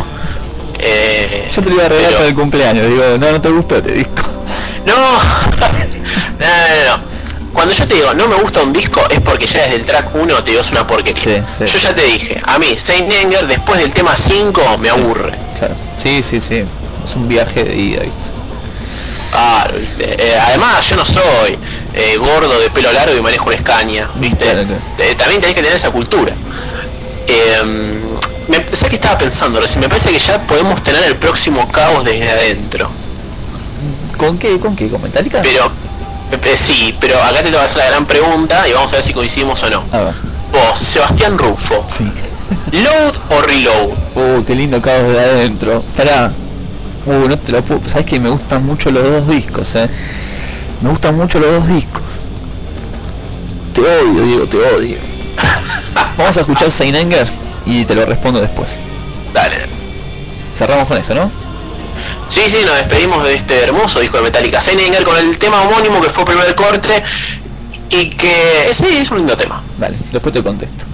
[0.87, 3.49] Eh, Yo te lo iba a regalar pero- para el cumpleaños, digo, no, no te
[3.51, 4.23] gustó este disco.
[4.87, 5.69] No, no,
[6.39, 7.15] no, no.
[7.55, 10.15] Cuando yo te digo no me gusta un disco es porque ya desde el track
[10.15, 11.23] 1 te digo es una porquería.
[11.23, 14.91] Sí, sí, yo ya te dije, a mí Saint Anger después del tema 5 me
[14.91, 15.33] aburre.
[15.59, 15.75] Claro.
[15.97, 16.65] Sí, sí, sí.
[17.03, 18.29] Es un viaje de ida, ¿viste?
[20.01, 21.59] Eh, además yo no soy
[21.95, 24.45] eh, gordo de pelo largo y manejo una escaña, ¿viste?
[24.45, 24.81] Claro, claro.
[24.99, 26.35] Eh, también tenés que tener esa cultura.
[27.27, 27.63] Eh,
[28.49, 29.81] me, ¿Sabes qué estaba pensando recién?
[29.81, 32.91] Me parece que ya podemos tener el próximo caos desde adentro.
[34.17, 34.59] ¿Con qué?
[34.59, 34.89] ¿Con qué?
[34.89, 35.41] ¿Con Metallica?
[35.43, 35.71] Pero,
[36.33, 38.97] eh, sí, pero acá te lo voy a hacer la gran pregunta y vamos a
[38.97, 39.85] ver si coincidimos o no.
[39.93, 40.15] A ver.
[40.53, 42.05] Vos, Sebastián Rufo, Sí.
[42.73, 43.89] ¿load o reload?
[44.15, 45.83] Uh, qué lindo caos de adentro.
[45.97, 46.31] Pará.
[47.07, 47.81] Uh, no te lo puedo.
[47.87, 49.89] Sabes que me gustan mucho los dos discos, eh.
[50.81, 52.21] Me gustan mucho los dos discos.
[53.75, 55.14] Te odio, Diego, te odio.
[56.17, 57.27] Vamos a escuchar Saint Anger
[57.67, 58.81] y te lo respondo después.
[59.33, 59.67] Dale.
[60.55, 61.31] Cerramos con eso, ¿no?
[62.29, 65.63] Sí, sí, nos despedimos de este hermoso disco de Metallica Saint Anger con el tema
[65.63, 67.03] homónimo que fue primer corte
[67.91, 69.63] y que sí, es un lindo tema.
[69.79, 70.94] Dale, después te contesto.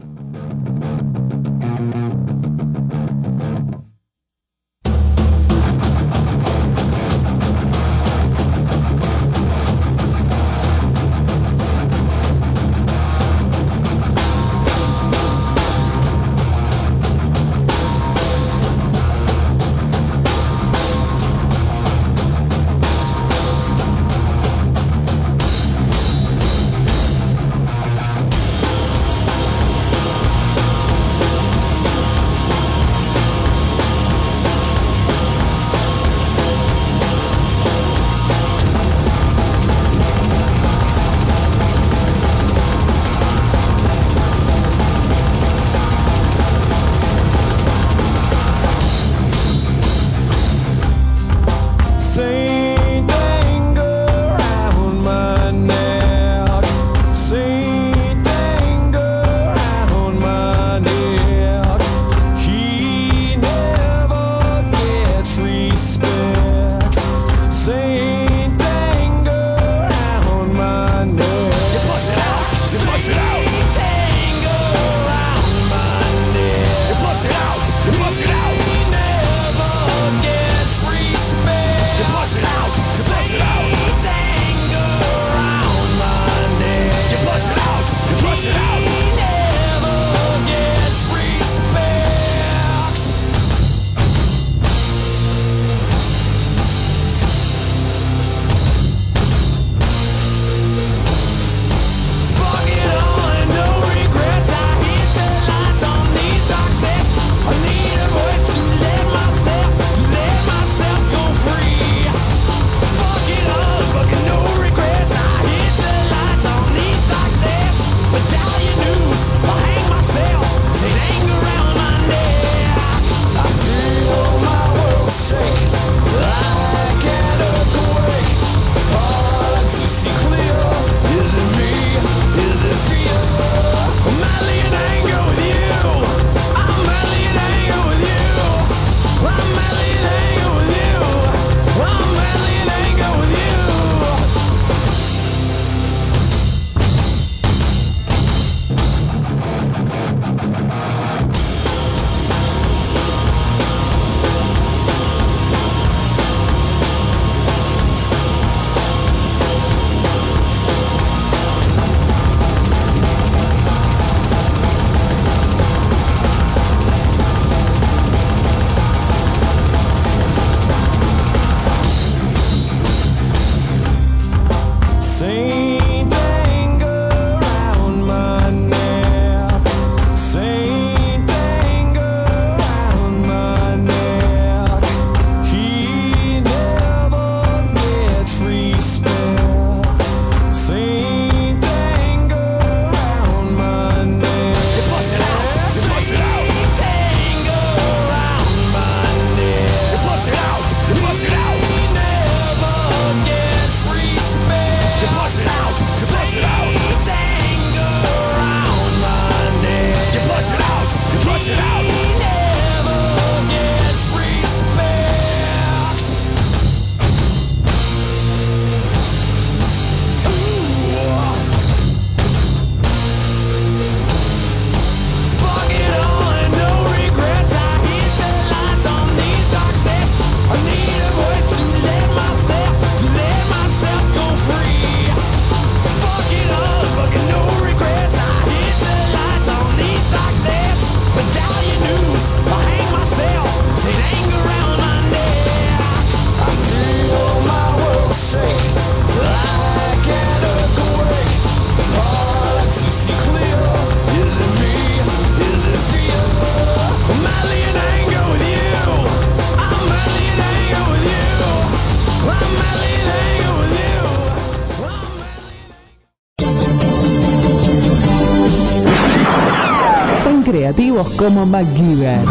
[271.20, 272.24] Como MacGyver.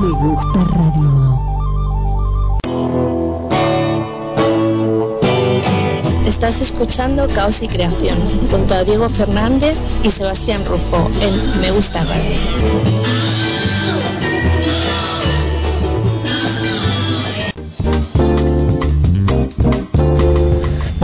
[0.00, 1.38] Me gusta radio.
[6.26, 8.18] Estás escuchando Caos y Creación
[8.50, 13.11] junto a Diego Fernández y Sebastián Rufo en Me Gusta Radio.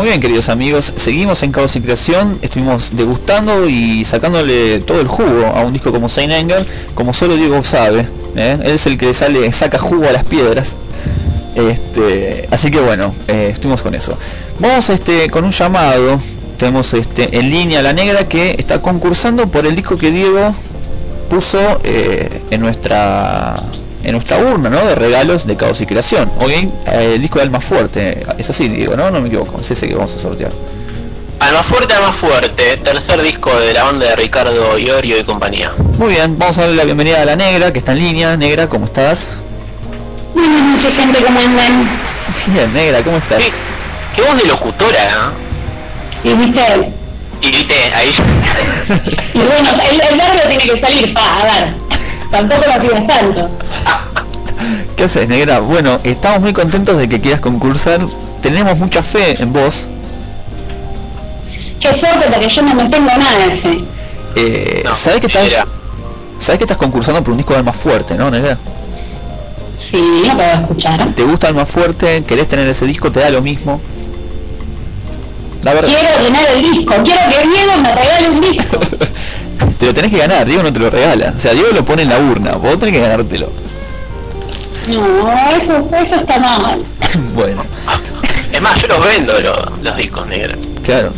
[0.08, 5.44] Bien, queridos amigos, seguimos en Caos y Creación, estuvimos degustando y sacándole todo el jugo
[5.44, 8.56] a un disco como Saint Anger, como solo Diego sabe, ¿eh?
[8.58, 10.78] él es el que sale, saca jugo a las piedras.
[11.54, 14.16] Este, así que bueno, eh, estuvimos con eso.
[14.60, 16.18] Vamos este, con un llamado,
[16.56, 20.54] tenemos este, en línea la negra que está concursando por el disco que Diego
[21.28, 23.62] puso eh, en nuestra
[24.08, 24.84] en nuestra urna ¿no?
[24.84, 26.30] de regalos de caos y creación.
[26.40, 29.10] Hoy eh, el disco de Alma Fuerte, es así digo, ¿no?
[29.10, 30.50] No me equivoco, es ese que vamos a sortear.
[31.40, 35.72] Alma Fuerte, Alma Fuerte, tercer disco de la banda de Ricardo Iorio y compañía.
[35.98, 38.36] Muy bien, vamos a darle la bienvenida a la negra que está en línea.
[38.36, 39.34] Negra, ¿cómo estás?
[40.34, 41.88] Buenas noches, gente, ¿cómo andan?
[42.48, 43.42] Bien, negra, ¿cómo estás?
[43.42, 43.50] Sí,
[44.16, 45.32] qué voz de locutora,
[46.24, 46.92] Y viste,
[47.42, 48.14] Y viste, ahí.
[49.34, 51.87] y bueno, el, el verbo tiene que salir, pa, a ver,
[52.30, 53.48] tampoco lo pidas tanto.
[54.96, 55.60] ¿Qué haces, negra?
[55.60, 58.00] Bueno, estamos muy contentos de que quieras concursar.
[58.42, 59.88] Tenemos mucha fe en vos.
[61.80, 63.84] Qué suerte porque yo no me tengo nada de fe.
[64.36, 65.64] Eh, No, ¿Sabés que estás,
[66.38, 68.58] sabés que estás concursando por un disco de Alma Fuerte, no, negra?
[69.90, 71.14] Sí, no puedo escuchar.
[71.14, 72.24] ¿Te gusta Alma Fuerte?
[72.24, 73.10] ¿Querés tener ese disco?
[73.12, 73.80] ¿Te da lo mismo?
[75.62, 75.88] La verdad.
[75.88, 78.78] Quiero llenar el disco, quiero que Diego me regale un disco.
[79.78, 81.32] Te lo tenés que ganar, Diego no te lo regala.
[81.36, 83.50] O sea, Diego lo pone en la urna, vos tenés que ganártelo.
[84.88, 86.82] No, eso, eso está mal.
[87.34, 87.62] bueno,
[88.52, 90.56] Es más, yo los vendo los, los discos negros.
[90.84, 91.10] claro.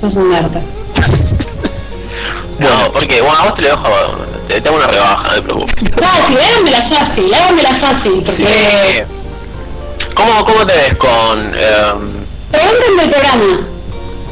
[0.00, 0.60] Sos un merca.
[2.58, 3.88] No, porque bueno, a vos te lo dejo,
[4.48, 5.74] te tengo una rebaja, no te preocupes.
[6.00, 8.44] Fácil, háganmela fácil, háganmela fácil, porque Sí.
[8.46, 9.06] Eh,
[10.14, 11.38] ¿Cómo, ¿Cómo te ves con...
[11.54, 12.10] em,
[12.50, 13.60] pregúntenme el programa,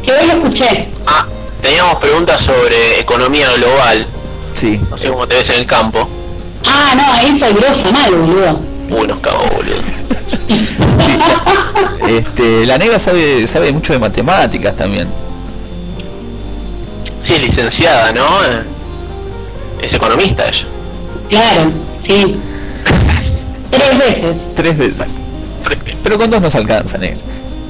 [0.05, 0.89] que hoy lo escuché.
[1.07, 1.27] ah,
[1.63, 4.07] teníamos preguntas sobre economía global,
[4.55, 4.81] Sí.
[4.91, 6.09] no sé cómo te ves en el campo.
[6.67, 8.61] Ah, no, ahí soy grosa mal, boludo.
[8.91, 9.77] Uy, nos cagó, boludo.
[12.09, 15.09] Este, la negra sabe, sabe mucho de matemáticas también.
[17.27, 18.25] Sí, es licenciada, ¿no?
[18.45, 18.63] Eh,
[19.83, 20.65] Es economista ella.
[21.29, 21.71] Claro,
[22.07, 22.37] sí.
[23.71, 24.37] Tres veces.
[24.55, 25.13] Tres veces.
[26.03, 27.19] Pero con dos nos alcanza, negra.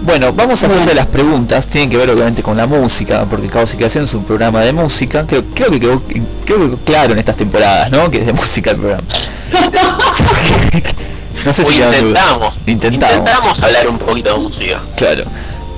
[0.04, 0.94] Bueno, vamos a hacerte Bueno.
[1.00, 4.24] las preguntas, tienen que ver obviamente con la música, porque Caos y Creación es un
[4.24, 6.02] programa de música, creo, creo que quedó
[6.44, 8.10] creo que claro en estas temporadas, ¿no?
[8.10, 9.04] Que es de música el programa.
[11.44, 13.16] no sé si intentamos, Intentamos.
[13.16, 14.80] intentamos hablar un poquito de música.
[14.96, 15.22] Claro.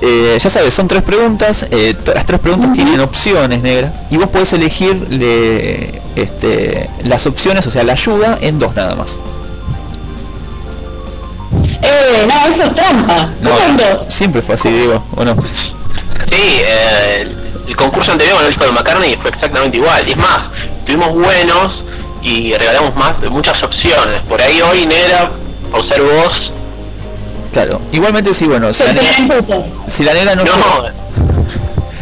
[0.02, 1.66] Eh, ya sabes, son tres preguntas.
[1.70, 3.92] eh, las tres preguntas tienen opciones, negra.
[4.10, 8.94] Y vos podés elegir le- este, las opciones, o sea, la ayuda, en dos nada
[8.96, 9.18] más.
[11.82, 13.30] Eh, no, eso es trampa.
[13.40, 15.34] No, siempre fue así, digo, ¿o no?
[15.34, 17.28] Sí, eh,
[17.66, 20.08] el, concurso anterior con el disco de McCartney fue exactamente igual.
[20.08, 20.40] Y es más,
[20.86, 21.82] tuvimos buenos
[22.22, 24.20] y regalamos más muchas opciones.
[24.28, 25.30] Por ahí hoy, negra,
[25.70, 26.50] por ser vos,
[27.52, 27.80] Claro.
[27.92, 29.64] Igualmente, sí, bueno, si la, negra, talentoso.
[29.86, 30.92] si la negra no, no, llega,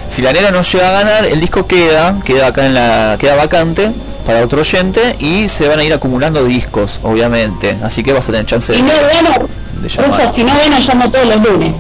[0.09, 3.35] si la negra no llega a ganar, el disco queda, queda acá en la, queda
[3.35, 3.93] vacante
[4.23, 7.77] para otro oyente y se van a ir acumulando discos, obviamente.
[7.82, 9.49] Así que vas a tener chance de, Si no gano,
[9.81, 10.32] de llamar.
[10.35, 11.73] Si no gano, llamo todos los lunes.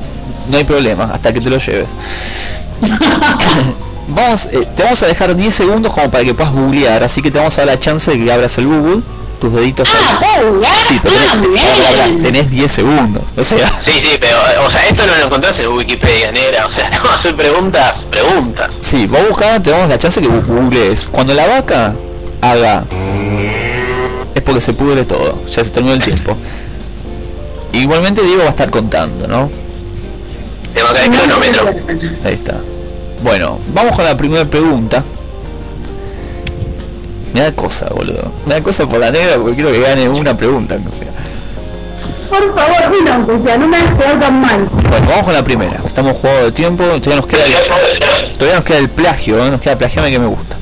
[0.50, 1.90] No hay problema, hasta que te lo lleves.
[4.08, 7.30] Vamos, eh, te vamos a dejar 10 segundos como para que puedas googlear, así que
[7.30, 9.00] te vamos a dar la chance de que abras el Google,
[9.40, 10.20] tus deditos ah.
[10.88, 12.22] Sí, pero ah, tenés, pará, pará, bien.
[12.22, 14.36] tenés 10 segundos, o sea, Sí, sí, pero,
[14.66, 16.66] o sea, esto no lo encontrás en Wikipedia, negra.
[16.66, 18.70] O sea, a hacer preguntas, preguntas.
[18.80, 21.06] sí, vos buscando te damos la chance que googlees.
[21.06, 21.94] Cuando la vaca
[22.42, 22.84] haga,
[24.34, 26.36] es porque se pudre todo, ya se terminó el tiempo.
[27.72, 29.48] Igualmente Diego va a estar contando, ¿no?
[30.74, 31.68] Te va a caer el cronómetro.
[32.24, 32.60] Ahí está.
[33.22, 35.02] Bueno, vamos con la primera pregunta.
[37.32, 38.30] Me da cosa, boludo.
[38.46, 41.08] Me da cosa por la negra porque quiero que gane una pregunta, no sea.
[42.28, 44.68] Por favor, aunque sea, no me hagas quedar tan mal.
[44.90, 45.80] Bueno, vamos con la primera.
[45.86, 49.50] Estamos jugando de tiempo, todavía nos queda el, todavía nos queda el plagio, ¿eh?
[49.50, 50.56] nos queda plagiarme que me gusta.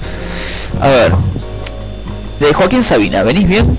[0.81, 1.12] A ver.
[2.41, 3.79] De Joaquín Sabina, ¿venís bien?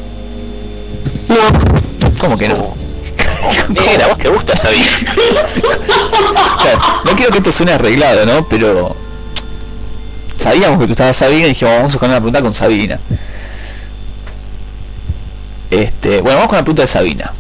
[1.28, 2.10] No.
[2.20, 2.76] ¿Cómo que no?
[3.70, 4.54] Negra, vos te gusta.
[6.62, 8.48] Claro, no quiero que esto suene arreglado, ¿no?
[8.48, 8.96] Pero
[10.40, 13.00] sabíamos que tú estabas Sabina y dijimos vamos a buscar una pregunta con Sabina.
[15.72, 17.32] Este, bueno, vamos con la pregunta de Sabina.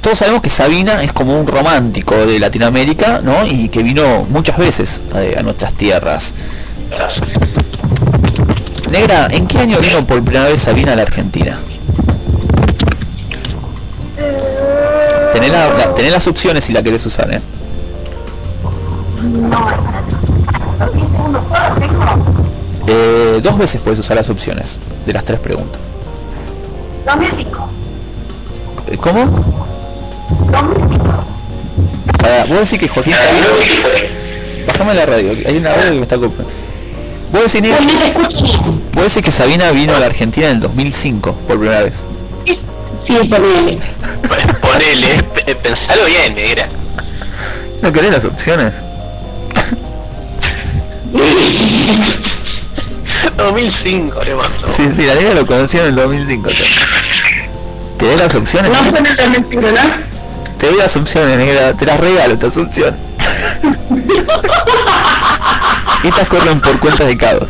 [0.00, 3.46] Todos sabemos que Sabina es como un romántico de Latinoamérica, ¿no?
[3.46, 6.34] Y que vino muchas veces a, a nuestras tierras.
[8.90, 11.58] Negra, ¿en qué año vino por primera vez Sabina a la Argentina?
[15.32, 17.40] Tenés, la- la- tenés las opciones si la querés usar, ¿eh?
[22.86, 25.80] Eh, dos veces puedes usar las opciones de las tres preguntas.
[27.06, 27.68] 2005.
[28.90, 29.26] Eh, ¿Cómo?
[32.20, 33.46] Para, vos decís que Joaquín Sabina...
[34.66, 36.16] Bajame la radio, hay una radio que me está.
[37.32, 38.82] Vos decís, Pues no bien.
[38.92, 41.94] vos decís que Sabina vino a la Argentina en el 2005 por primera vez.
[42.44, 42.58] Sí,
[43.28, 43.78] ponele.
[44.60, 46.68] Ponele, pe- pensalo bien, negra.
[47.82, 48.74] ¿No querés las opciones?
[53.36, 54.68] 2005, le mando.
[54.68, 56.50] Sí, sí, la negra lo conoció en el 2005.
[56.50, 56.56] ya.
[57.98, 58.70] ¿Querés las opciones?
[58.72, 60.10] No el 2005, ¿no?
[60.58, 62.94] Te doy las opciones, negra, te las regalo estas opciones.
[66.04, 67.48] Estas corren por cuentas de Cabos.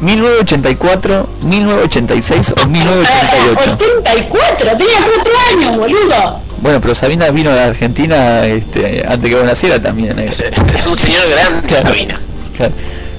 [0.00, 3.72] 1984, 1986 o 1988.
[3.74, 6.40] 84, tenía 4 años, boludo.
[6.62, 10.16] Bueno, pero Sabina vino a la Argentina este, antes que vos naciera también.
[10.16, 10.48] negra.
[10.74, 11.88] Es un señor grande, Claro.
[11.88, 12.20] Sabina.
[12.56, 12.72] Claro.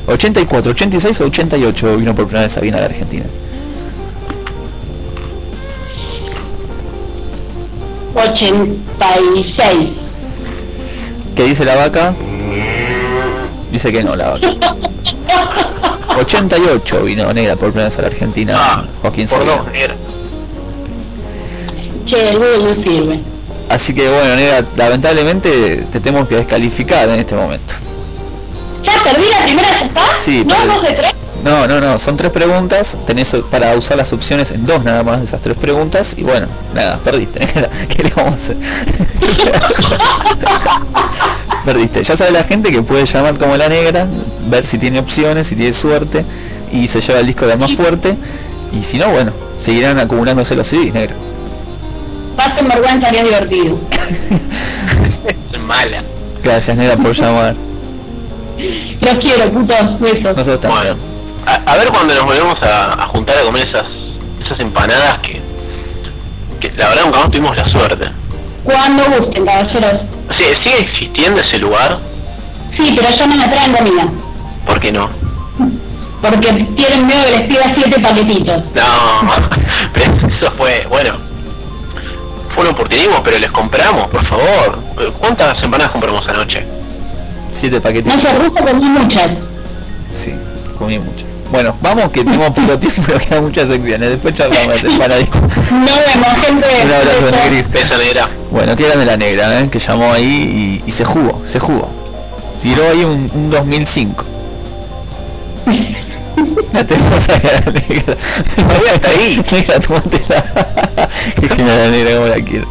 [0.07, 3.26] 84, 86 o 88 vino por primera vez Sabina a la Argentina.
[8.15, 9.89] 86.
[11.35, 12.14] ¿Qué dice la vaca?
[13.72, 14.53] Dice que no la vaca.
[16.18, 19.56] 88 vino negra por primera vez a la Argentina Ah, Joaquín por Sabina.
[19.57, 19.95] dos, negra.
[22.06, 23.19] Che, el Google no sirve.
[23.69, 27.73] Así que bueno, negra, lamentablemente te tenemos que descalificar en este momento.
[28.84, 30.18] ¿Ya perdí la primera aceptada?
[30.18, 30.68] Sí, ¿No, perdí.
[30.68, 31.11] dos de tres?
[31.43, 35.19] No, no, no, son tres preguntas, tenés para usar las opciones en dos nada más
[35.19, 37.39] de esas tres preguntas y bueno, nada, perdiste.
[37.89, 38.57] ¿Qué le vamos a hacer?
[41.65, 42.03] perdiste.
[42.03, 44.07] Ya sabe la gente que puede llamar como la negra,
[44.47, 46.25] ver si tiene opciones, si tiene suerte
[46.71, 48.15] y se lleva el disco de más fuerte
[48.73, 51.15] y si no, bueno, seguirán acumulándose los CDs, negra.
[52.35, 53.77] Pasen vergüenza es divertido.
[55.65, 56.03] Mala.
[56.43, 57.55] Gracias, negra, por llamar.
[59.01, 60.38] Los quiero, putos, besos.
[60.38, 60.95] Nosotros también.
[60.95, 60.97] Bueno,
[61.45, 63.85] a, a ver cuando nos volvemos a, a juntar a comer esas
[64.45, 65.41] esas empanadas que,
[66.59, 68.05] que la verdad nunca más tuvimos la suerte.
[68.63, 70.01] Cuando gusten, caballeros.
[70.38, 71.98] Sí, ¿Sigue existiendo ese lugar?
[72.78, 74.08] Sí, pero yo no me traen comida.
[74.66, 75.10] ¿Por qué no?
[76.22, 78.64] Porque tienen miedo que les pida siete paquetitos.
[78.76, 79.32] No,
[79.94, 81.16] pero eso fue, bueno,
[82.53, 84.80] fue un oportunismo, pero les compramos, por favor.
[85.20, 86.64] ¿Cuántas empanadas compramos anoche?
[87.52, 88.22] Siete No paquetitos.
[88.22, 89.30] se ruso comí muchas.
[90.14, 90.34] Sí,
[90.78, 91.26] comí muchas.
[91.52, 94.10] Bueno, vamos que tenemos poco tiempo, pero quedan muchas secciones.
[94.12, 95.41] Después charlamos empanaditas.
[95.72, 96.68] No vemos, gente.
[96.86, 97.32] Un abrazo.
[97.32, 97.70] Negris.
[97.74, 98.30] Esa negra.
[98.52, 99.69] Bueno, qué grande la negra, ¿eh?
[99.72, 101.88] que llamó ahí y, y se jugó, se jugó.
[102.61, 104.26] Tiró ahí un, un 2005.
[106.73, 108.15] La tenemos ahí a la negra.
[108.94, 109.44] Está ahí.
[109.52, 110.44] Negra, tómatela.
[111.40, 112.68] Qué genial la negra, como la quiero.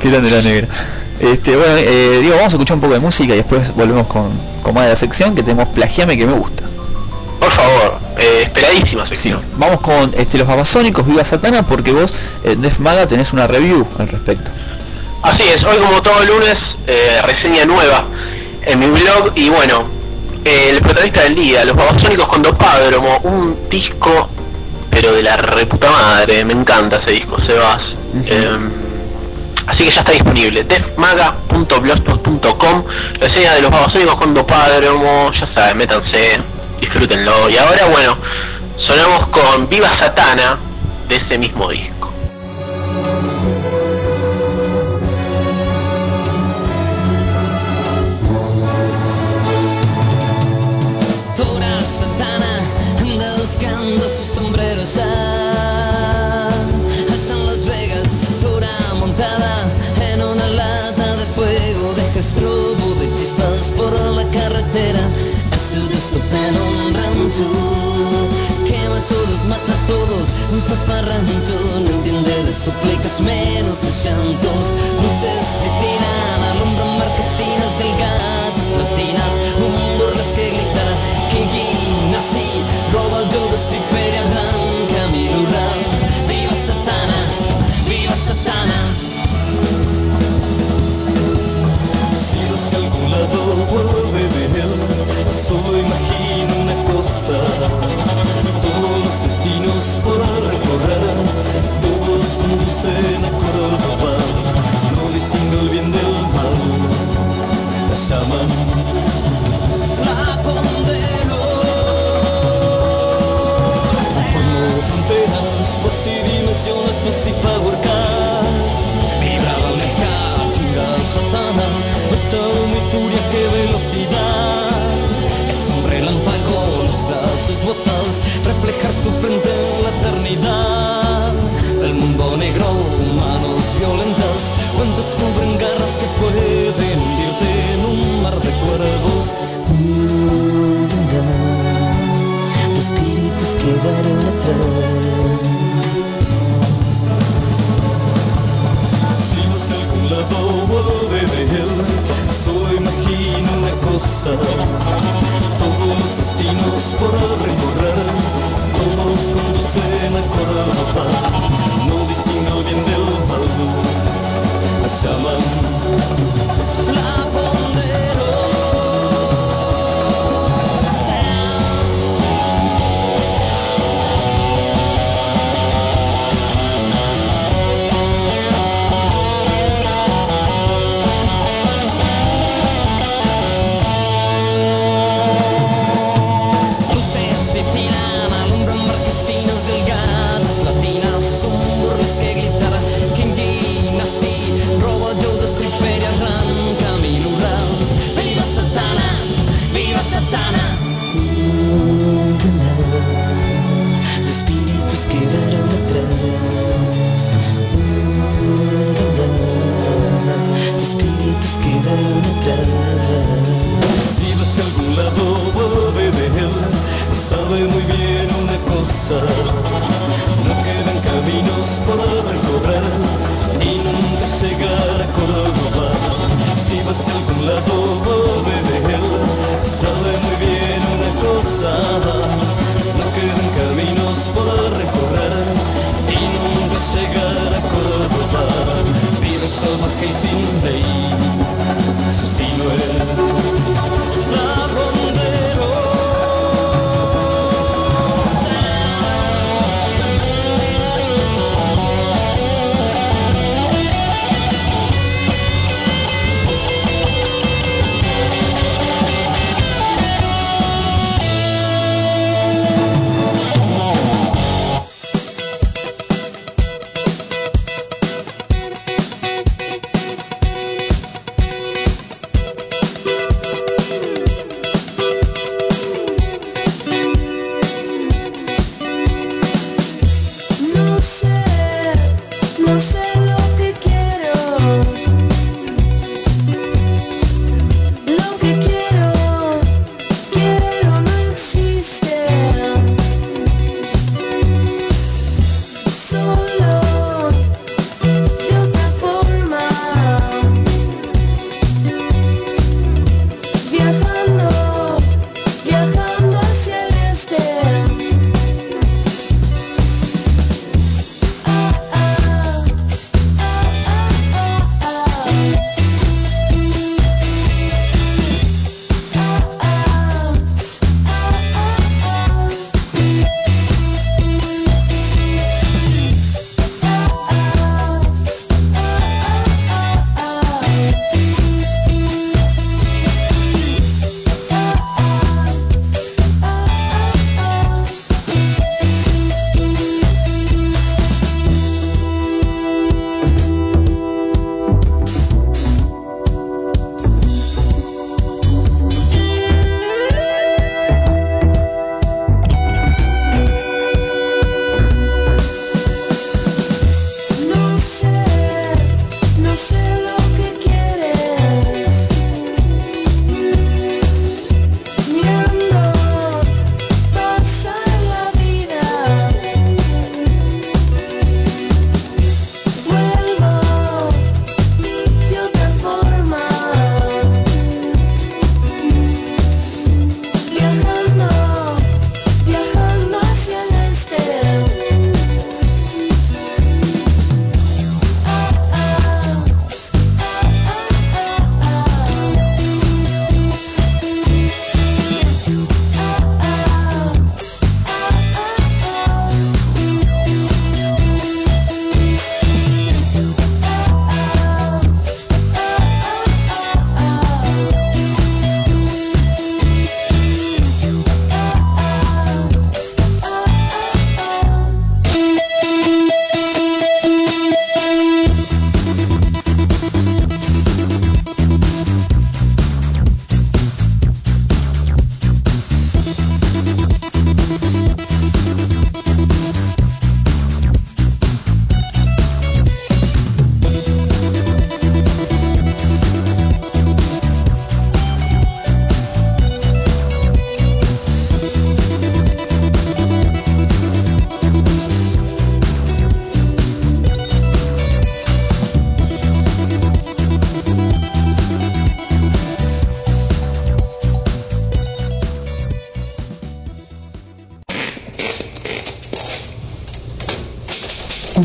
[0.00, 0.68] Qué grande la negra.
[1.20, 4.28] Este, bueno, eh, digo, vamos a escuchar un poco de música y después volvemos con,
[4.62, 6.64] con más de la sección que tenemos Plagiame que me gusta.
[7.40, 9.40] Por favor, eh, esperadísima Sí, sección.
[9.56, 12.12] vamos con este, los babasónicos, Viva Satana, porque vos,
[12.44, 14.50] en Def Maga, tenés una review al respecto.
[15.24, 16.54] Así es, hoy como todo lunes,
[16.86, 18.04] eh, reseña nueva
[18.66, 19.84] en mi blog y bueno,
[20.44, 24.28] eh, el protagonista del día, Los Babasónicos con Dopádromo, un disco
[24.90, 27.80] pero de la reputa madre, me encanta ese disco, Sebas.
[28.26, 28.58] Eh,
[29.66, 32.84] así que ya está disponible, defmaga.blogspot.com,
[33.18, 36.38] reseña de Los Babasónicos con Dopádromo, ya saben, métanse,
[36.82, 37.48] disfrútenlo.
[37.48, 38.18] Y ahora bueno,
[38.76, 40.58] sonamos con Viva Satana
[41.08, 42.03] de ese mismo disco.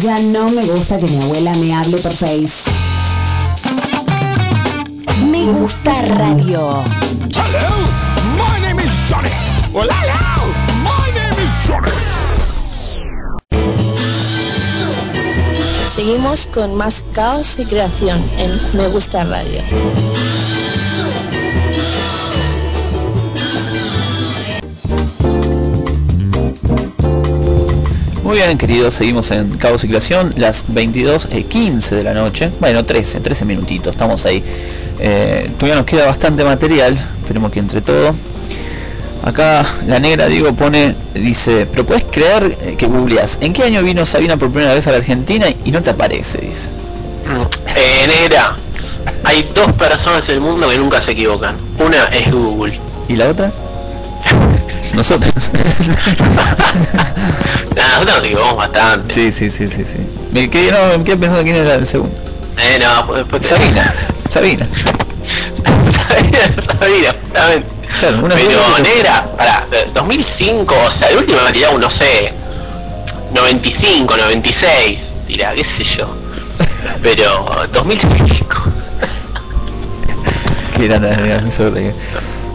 [0.09, 2.67] Ya no me gusta que mi abuela me hable por Face.
[5.29, 6.83] Me gusta radio.
[7.29, 7.69] Hello,
[8.35, 9.29] my name is Johnny.
[9.71, 11.91] Well, hello, my name is Johnny.
[15.93, 19.61] Seguimos con más caos y creación en Me Gusta Radio.
[28.29, 32.51] Muy bien, queridos, seguimos en Caos y Creación, las 22.15 de la noche.
[32.59, 34.43] Bueno, 13, 13 minutitos, estamos ahí.
[34.99, 38.13] Eh, todavía nos queda bastante material, esperemos que entre todo.
[39.23, 43.81] Acá la negra Diego pone, dice, pero puedes creer eh, que googleas, ¿en qué año
[43.81, 46.37] vino Sabina por primera vez a la Argentina y no te aparece?
[46.37, 46.69] Dice.
[47.75, 48.55] Eh, negra,
[49.23, 51.55] hay dos personas en el mundo que nunca se equivocan.
[51.79, 52.79] Una es Google.
[53.07, 53.51] ¿Y la otra?
[54.93, 55.51] Nosotros.
[57.75, 59.13] Nada, nosotros nos equivocamos bastante.
[59.13, 59.97] Sí, sí, sí, sí, sí.
[60.31, 62.15] Me quedé, no, me quedé pensando quién era el segundo.
[62.57, 63.93] Eh, no, pues, pues- Sabina,
[64.29, 64.67] Sabina.
[66.79, 67.67] Sabina, justamente.
[67.99, 72.31] Claro, una Pero negra, para 2005, o sea, el último me tirado, no sé,
[73.33, 76.07] 95, 96, dirá, qué sé yo.
[77.01, 78.47] Pero 2005.
[80.77, 81.93] Qué grande, amiga, me.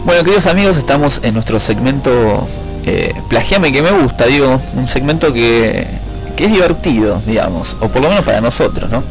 [0.05, 2.47] Bueno, queridos amigos, estamos en nuestro segmento
[2.85, 5.87] eh, Plagiame que me gusta, digo, un segmento que,
[6.35, 9.03] que es divertido, digamos, o por lo menos para nosotros, ¿no?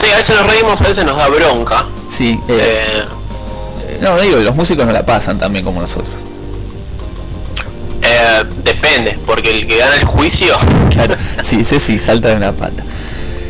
[0.00, 1.84] Sí, a veces nos reímos, a veces nos da bronca.
[2.08, 3.02] Sí, eh,
[3.88, 6.14] Eh, no, digo, los músicos no la pasan también como nosotros.
[8.02, 10.56] eh, depende, porque el que gana el juicio...
[10.90, 12.84] Claro, sí, sí, sí, salta de una pata.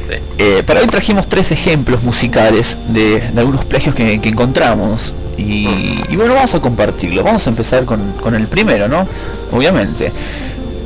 [0.09, 0.15] Sí.
[0.39, 6.17] Eh, para hoy trajimos tres ejemplos musicales de, de algunos plagios que, que encontramos y,
[6.17, 7.23] bueno, vamos a compartirlo.
[7.23, 9.07] Vamos a empezar con, con el primero, ¿no?
[9.53, 10.13] Obviamente.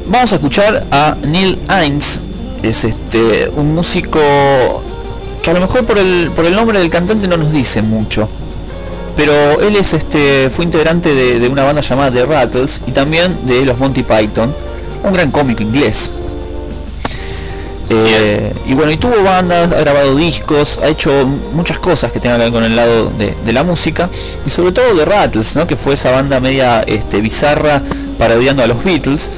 [0.07, 2.21] Vamos a escuchar a Neil Hines,
[2.63, 4.21] es este un músico
[5.43, 8.29] que a lo mejor por el, por el nombre del cantante no nos dice mucho,
[9.17, 13.47] pero él es este fue integrante de, de una banda llamada The Rattles y también
[13.47, 14.53] de los Monty Python,
[15.05, 16.11] un gran cómico inglés.
[17.93, 21.11] Eh, y bueno, y tuvo bandas, ha grabado discos, ha hecho
[21.53, 24.09] muchas cosas que tengan que ver con el lado de, de la música
[24.47, 25.67] y sobre todo The Rattles, ¿no?
[25.67, 27.83] que fue esa banda media este, bizarra
[28.17, 29.29] parodiando a los Beatles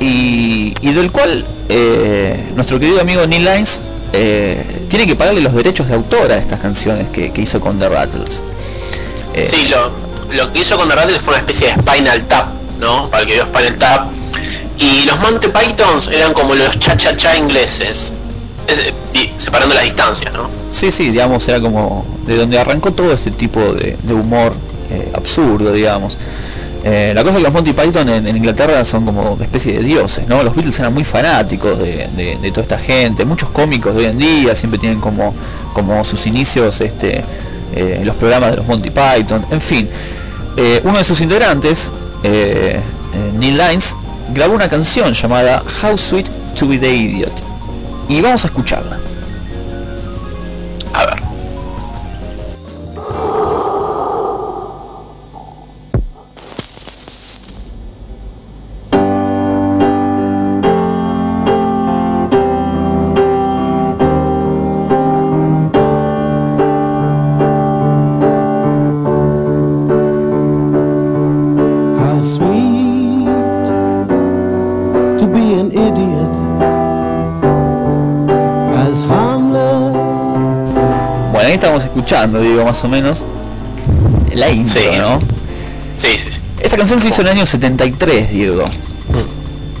[0.00, 3.80] y, y del cual eh, nuestro querido amigo Neil Lines
[4.12, 7.80] eh, tiene que pagarle los derechos de autor a estas canciones que, que hizo con
[7.80, 8.42] The Rattles.
[9.34, 9.90] Eh, Sí, lo,
[10.34, 12.46] lo que hizo con The Rattles fue una especie de Spinal Tap,
[12.78, 13.10] ¿no?
[13.10, 14.06] Para el que vio Spinal Tap.
[14.78, 18.12] Y los Monty Pythons eran como los cha-cha-cha ingleses,
[19.38, 20.48] separando las distancias, ¿no?
[20.70, 24.52] Sí, sí, digamos, era como de donde arrancó todo ese tipo de, humor
[24.90, 26.16] eh, absurdo, digamos.
[26.84, 29.82] Eh, la cosa es que los Monty Python en, Inglaterra son como una especie de
[29.82, 30.44] dioses, ¿no?
[30.44, 34.54] Los Beatles eran muy fanáticos de, toda esta gente, muchos cómicos de hoy en día
[34.54, 35.34] siempre tienen como,
[35.72, 37.24] como sus inicios este,
[37.74, 39.88] eh, los programas de los Monty Python, en fin.
[40.82, 41.90] Uno de sus integrantes,
[42.22, 43.94] Neil Lines,
[44.30, 47.32] grabó una canción llamada How Sweet to be the Idiot.
[48.08, 48.98] Y vamos a escucharla.
[82.68, 83.24] Más o menos
[84.34, 84.86] la intro, Sí.
[84.98, 85.20] ¿no?
[85.96, 86.40] Sí, sí, sí.
[86.60, 88.64] Esta canción se hizo en el año 73, Diego.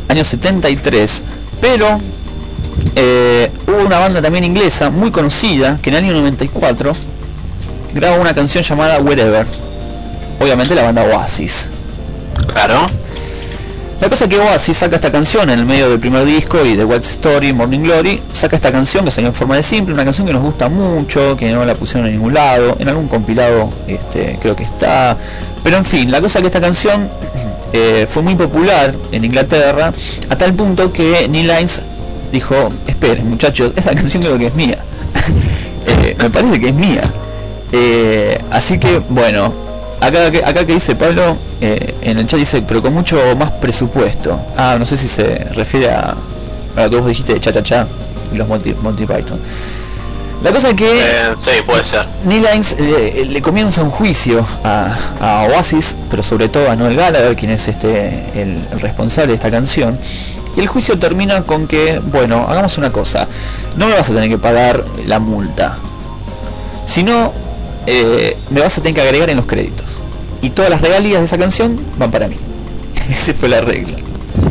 [0.08, 1.24] Año 73.
[1.60, 1.98] Pero
[2.96, 6.94] eh, hubo una banda también inglesa muy conocida que en el año 94
[7.94, 9.46] grabó una canción llamada Wherever.
[10.40, 11.68] Obviamente la banda Oasis.
[12.52, 12.88] Claro.
[14.08, 16.76] La cosa es que Oasis saca esta canción en el medio del primer disco y
[16.76, 20.02] de White Story, Morning Glory, saca esta canción que salió en forma de simple, una
[20.02, 23.70] canción que nos gusta mucho, que no la pusieron en ningún lado, en algún compilado
[23.86, 25.14] este, creo que está.
[25.62, 27.06] Pero en fin, la cosa es que esta canción
[27.74, 29.92] eh, fue muy popular en Inglaterra,
[30.30, 31.82] a tal punto que Neil Lines
[32.32, 34.78] dijo, esperen muchachos, esa canción creo que es mía.
[35.86, 37.00] Eh, me parece que es mía.
[37.72, 39.67] Eh, así que bueno,
[40.00, 43.50] acá, que- acá que dice Pablo, eh, en el chat dice, pero con mucho más
[43.52, 44.38] presupuesto.
[44.56, 46.14] Ah, no sé si se refiere a,
[46.76, 47.86] a lo que vos dijiste de Cha Cha Cha
[48.32, 49.40] y los Monty, Monty Python.
[50.42, 52.06] La cosa es que Eh, sí, puede ser.
[52.24, 56.94] Neil Lines eh, le comienza un juicio a, a Oasis, pero sobre todo a Noel
[56.96, 58.08] Gallagher, quien es este
[58.40, 59.98] el, el responsable de esta canción.
[60.56, 63.26] Y el juicio termina con que, bueno, hagamos una cosa,
[63.76, 65.76] no me vas a tener que pagar la multa,
[66.86, 67.32] sino
[67.90, 70.00] eh, me vas a tener que agregar en los créditos.
[70.42, 72.36] Y todas las regalías de esa canción van para mí.
[73.10, 73.96] Ese fue el arreglo.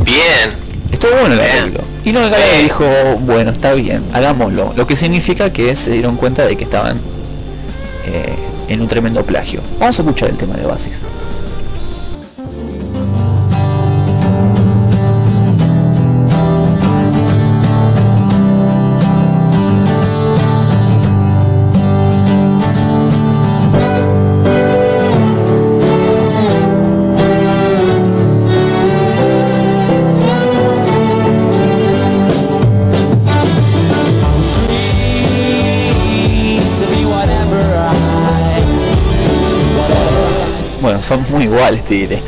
[0.04, 0.68] Bien.
[0.92, 1.50] Estuvo bueno el Bien.
[1.52, 1.80] arreglo.
[2.04, 2.34] Y no Sí.
[2.62, 2.84] dijo,
[3.20, 4.72] bueno, está bien, hagámoslo.
[4.76, 6.98] Lo que significa que se dieron cuenta de que estaban
[8.06, 8.34] eh,
[8.68, 9.60] en un tremendo plagio.
[9.78, 11.00] Vamos a escuchar el tema de Oasis.
[41.58, 42.22] Iguales, te diré.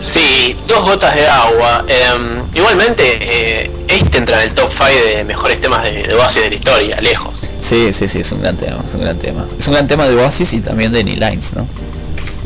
[0.00, 1.84] Sí, dos gotas de agua.
[1.88, 4.84] Eh, igualmente, eh, este entra en el top 5
[5.16, 7.48] de mejores temas de, de Oasis de la historia, lejos.
[7.60, 9.46] Sí, sí, sí, es un gran tema, es un gran tema.
[9.58, 11.66] Es un gran tema de Oasis y también de Neil Lines, ¿no?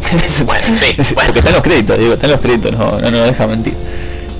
[0.44, 1.26] Bueno, sí, bueno.
[1.26, 3.74] Porque está en los créditos, digo, está en los créditos, no, no, no deja mentir.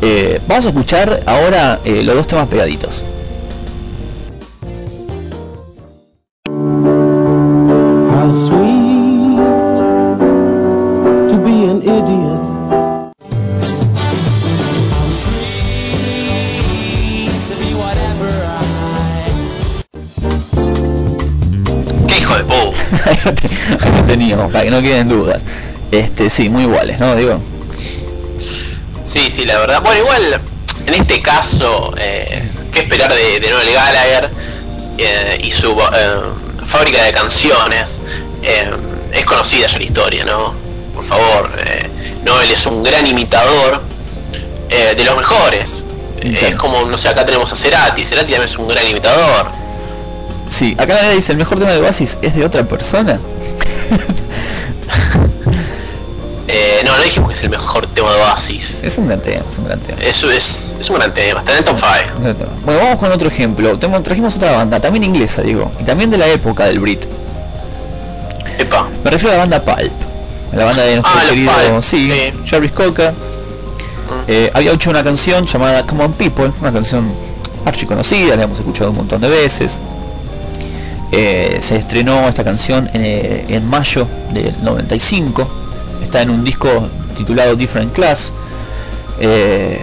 [0.03, 3.03] Eh, vamos a escuchar ahora eh, los dos temas pegaditos.
[24.67, 25.45] Que no queden dudas.
[25.93, 27.15] Este, sí, muy iguales, ¿no?
[27.15, 27.41] Digo,
[29.05, 29.81] Sí, sí, la verdad.
[29.81, 30.41] Bueno, igual,
[30.87, 34.29] en este caso, eh, ¿qué esperar de, de Noel Gallagher
[34.99, 36.21] eh, y su eh,
[36.67, 38.01] fábrica de canciones?
[39.13, 40.53] Es conocida ya la historia, ¿no?
[40.97, 41.49] Por favor,
[42.25, 43.83] Noel es un gran imitador
[44.69, 45.85] de los mejores.
[46.21, 49.47] Es como, no sé, acá tenemos a Cerati, Cerati también es un gran imitador.
[50.49, 53.21] sí, acá la dice, el mejor tema de Oasis es de otra persona.
[56.49, 58.79] Eh, no, no dijimos que es el mejor tema de Oasis.
[58.85, 60.01] Es un gran tema, es un gran tema.
[60.01, 62.17] Eso es, es un gran tema, está en el top 5.
[62.19, 62.51] Un gran tema.
[62.65, 63.77] Bueno, vamos con otro ejemplo.
[63.79, 67.05] Trajimos otra banda, también inglesa, digo, y también de la época del Brit.
[68.59, 68.87] Epa.
[69.03, 69.93] Me refiero a la banda Pulp,
[70.53, 72.33] a la banda de nuestro Ah, querido, Pulp, sí, sí.
[72.49, 73.13] Jarvis Cocker.
[74.29, 77.13] Eh, había hecho una canción llamada Come on People, una canción
[77.65, 79.81] archiconocida, la hemos escuchado un montón de veces.
[81.13, 85.47] Eh, se estrenó esta canción en, eh, en mayo del 95.
[86.03, 86.69] Está en un disco
[87.17, 88.33] titulado Different Class.
[89.21, 89.81] Eh,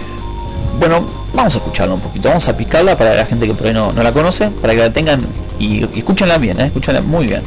[0.78, 3.72] bueno, vamos a escucharla un poquito, vamos a picarla para la gente que por ahí
[3.72, 5.24] no, no la conoce, para que la tengan
[5.58, 7.42] y, y escúchenla bien, eh, escúchenla muy bien.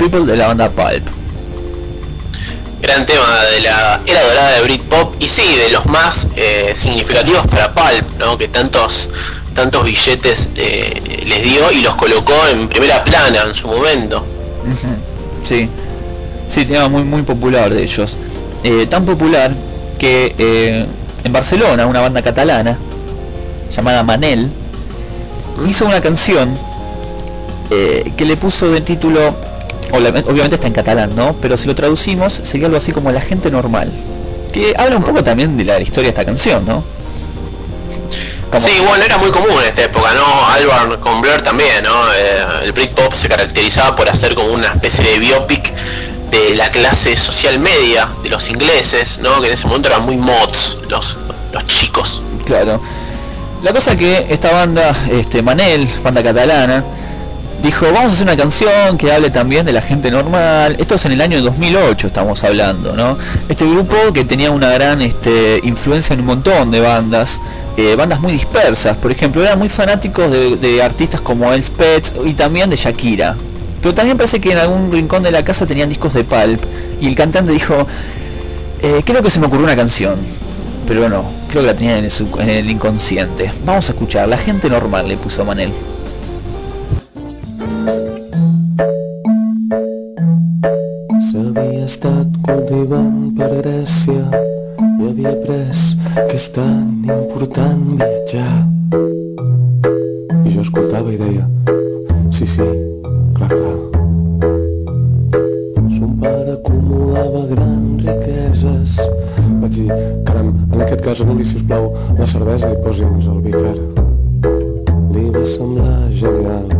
[0.00, 1.06] People de la banda Pulp.
[2.80, 7.46] gran tema de la era dorada de Britpop y sí, de los más eh, significativos
[7.46, 8.38] para Pulp, ¿no?
[8.38, 9.10] que tantos
[9.54, 14.24] tantos billetes eh, les dio y los colocó en primera plana en su momento.
[15.46, 15.68] Sí,
[16.48, 18.16] sí, tema muy muy popular de ellos.
[18.64, 19.52] Eh, tan popular
[19.98, 20.86] que eh,
[21.24, 22.78] en Barcelona una banda catalana
[23.70, 24.48] llamada Manel
[25.68, 26.56] hizo una canción
[27.70, 29.32] que le puso de título,
[29.92, 31.34] obviamente está en catalán, ¿no?
[31.40, 33.90] Pero si lo traducimos sería algo así como La gente normal.
[34.52, 36.82] Que habla un poco también de la historia de esta canción, ¿no?
[38.50, 40.46] Como- Sí, bueno, era muy común en esta época, ¿no?
[40.48, 42.12] Albarn con Blur también, ¿no?
[42.12, 45.72] Eh, el Britpop se caracterizaba por hacer como una especie de biopic
[46.32, 49.40] de la clase social media de los ingleses, ¿no?
[49.40, 51.16] Que en ese momento eran muy mods, los,
[51.52, 52.20] los chicos.
[52.44, 52.80] Claro.
[53.62, 56.82] La cosa que esta banda, este Manel, banda catalana,
[57.62, 60.76] dijo, vamos a hacer una canción que hable también de la gente normal.
[60.78, 63.16] Esto es en el año 2008 estamos hablando, ¿no?
[63.48, 67.40] Este grupo que tenía una gran este, influencia en un montón de bandas,
[67.76, 72.34] eh, bandas muy dispersas, por ejemplo, eran muy fanáticos de, artistas como El Spets y
[72.34, 73.36] también de Shakira.
[73.82, 76.62] Pero también parece que en algún rincón de la casa tenían discos de Pulp
[77.00, 77.86] y el cantante dijo,
[78.82, 80.16] eh, creo que se me ocurrió una canción.
[80.86, 83.52] pero no, creo que la tenían en el, en el inconsciente.
[83.64, 85.72] Vamos a escuchar, la gente normal le puso Manel.
[91.30, 94.22] S'havia estat cultivant per Grècia
[95.00, 95.80] i havia après
[96.14, 98.54] que és tan important viatjar.
[100.44, 101.46] I jo escoltava i deia,
[102.34, 102.66] sí, sí,
[103.36, 103.78] clar, clar.
[105.98, 108.98] Son pare acumulava grans riqueses.
[109.62, 109.88] Vaig dir,
[110.28, 113.78] caram, en aquest cas anul·li, si us plau, la cervesa i posi'ns el vi car.
[115.14, 116.79] Li va semblar genial.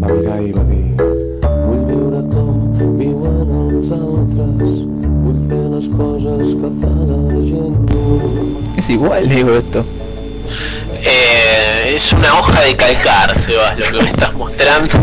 [0.00, 0.92] Va fer un grupet, va mirar i va dir
[1.66, 2.56] Vull viure com
[2.98, 4.78] viuen els altres
[5.24, 7.92] Vull fer les coses que fa la gent
[8.76, 9.84] Es igual, digo esto.
[11.04, 14.94] Eh, es una hoja de calcar, Sebas, lo que me estás mostrando.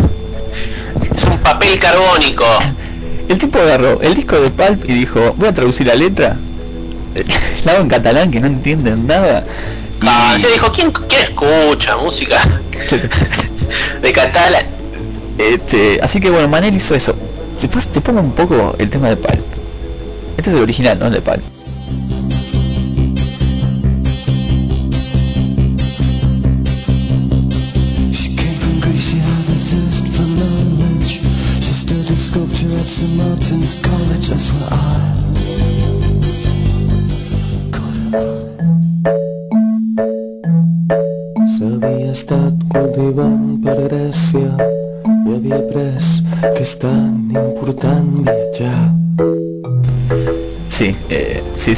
[1.15, 2.45] Es un papel carbónico.
[3.27, 6.35] El tipo agarró el disco de Pulp y dijo, voy a traducir la letra.
[7.65, 9.45] La hago en catalán que no entienden nada.
[10.01, 12.41] Ah, se dijo, ¿quién, ¿quién escucha música
[14.01, 14.78] de catalán?
[15.39, 17.15] Este, así que bueno, Manel hizo eso.
[17.93, 19.41] Te pongo un poco el tema de Pulp.
[20.37, 21.58] Este es el original, no el de Pulp.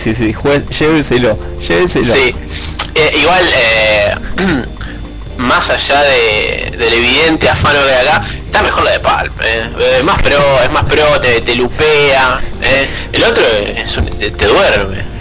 [0.01, 2.13] Sí, sí, juez, lléveselo, lléveselo.
[2.13, 2.33] Sí,
[2.95, 4.15] Eh, igual, eh,
[5.37, 9.41] más allá de, del evidente afano que hay acá, está mejor la de Pulp.
[9.43, 9.97] Eh.
[9.99, 12.39] Es más pro, es más pro, te, te lupea.
[12.61, 12.87] Eh.
[13.13, 13.43] El otro
[13.75, 15.11] es un- te, te duerme.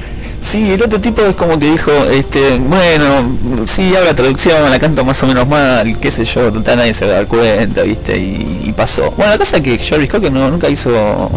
[0.43, 3.37] Sí, el otro tipo es como que dijo, este, bueno,
[3.67, 7.05] sí, habla traducción, la canto más o menos mal, qué sé yo, total nadie se
[7.05, 9.11] va a dar cuenta, viste, y, y pasó.
[9.19, 11.31] Bueno, la cosa es que Jerry Cocker no, nunca hizo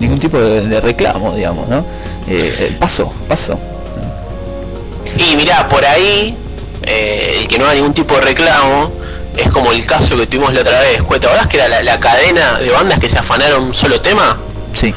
[0.00, 1.82] ningún tipo de, de reclamo, digamos, ¿no?
[2.28, 3.58] Eh, eh, pasó, pasó.
[5.16, 6.36] Y mirá, por ahí,
[6.82, 8.90] eh, el que no haga ningún tipo de reclamo,
[9.36, 10.96] es como el caso que tuvimos la otra vez.
[10.96, 14.38] ¿Te acordás que era la, la cadena de bandas que se afanaron un solo tema?
[14.72, 14.94] Sí.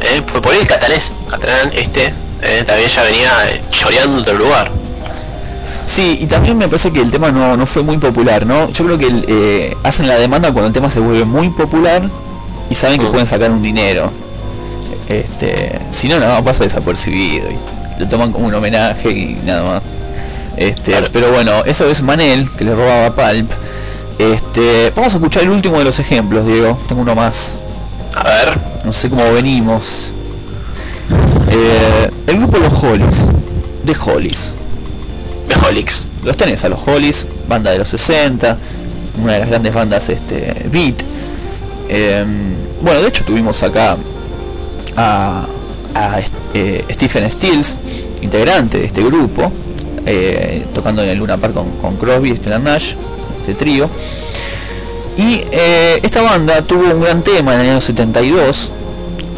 [0.00, 4.34] Eh, pues por ahí el catalés, catalán este, eh, también ya venía eh, choreando otro
[4.34, 4.70] lugar.
[5.86, 8.70] Sí, y también me parece que el tema no, no fue muy popular, ¿no?
[8.70, 12.02] Yo creo que eh, hacen la demanda cuando el tema se vuelve muy popular
[12.70, 13.10] y saben que Mm.
[13.10, 14.10] pueden sacar un dinero.
[15.08, 17.74] Este, si no, nada más pasa desapercibido, ¿viste?
[17.98, 19.82] Lo toman como un homenaje y nada más.
[20.56, 23.50] Este, pero bueno, eso es Manel, que le robaba Pulp.
[24.18, 26.78] Este, vamos a escuchar el último de los ejemplos, Diego.
[26.88, 27.54] Tengo uno más.
[28.14, 28.58] A ver.
[28.84, 30.12] No sé cómo venimos.
[31.50, 33.26] Eh, el grupo Los Hollies.
[33.84, 34.52] De Hollies.
[35.46, 36.08] De Hollies.
[36.24, 38.56] Los tenés a los Hollies, banda de los 60,
[39.22, 41.02] una de las grandes bandas este beat.
[41.88, 42.24] Eh,
[42.82, 43.96] bueno, de hecho tuvimos acá
[44.96, 45.46] a,
[46.54, 47.74] eh, Stephen Stills,
[48.22, 49.52] integrante de este grupo,
[50.06, 52.94] eh, tocando en el Luna Park con, con Crosby y Stellan Nash,
[53.40, 53.88] este trío.
[55.16, 58.70] Y eh, esta banda tuvo un gran tema en el año 72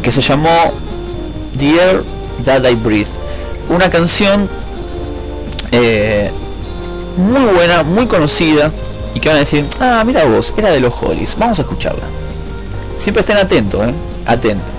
[0.03, 0.71] que se llamó
[1.57, 2.03] The Air
[2.45, 3.09] That I Breathe.
[3.69, 4.49] Una canción
[7.17, 8.71] muy buena, muy conocida
[9.13, 12.03] y que van a decir, ah, mira vos, era de los Hollies, vamos a escucharla.
[12.97, 13.93] Siempre estén atentos, eh,
[14.25, 14.71] atentos.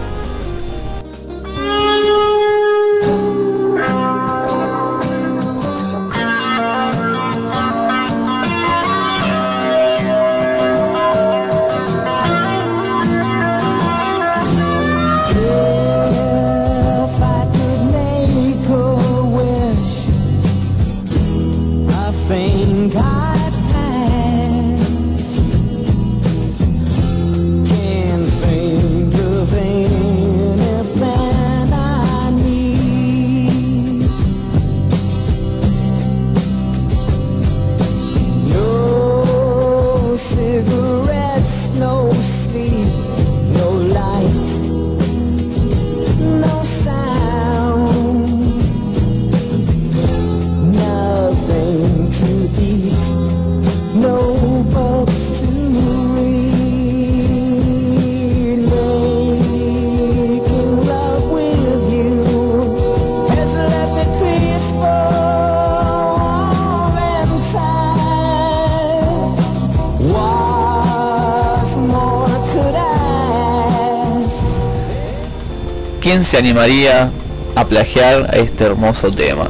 [76.33, 77.11] Se animaría
[77.57, 79.49] a plagiar a este hermoso tema.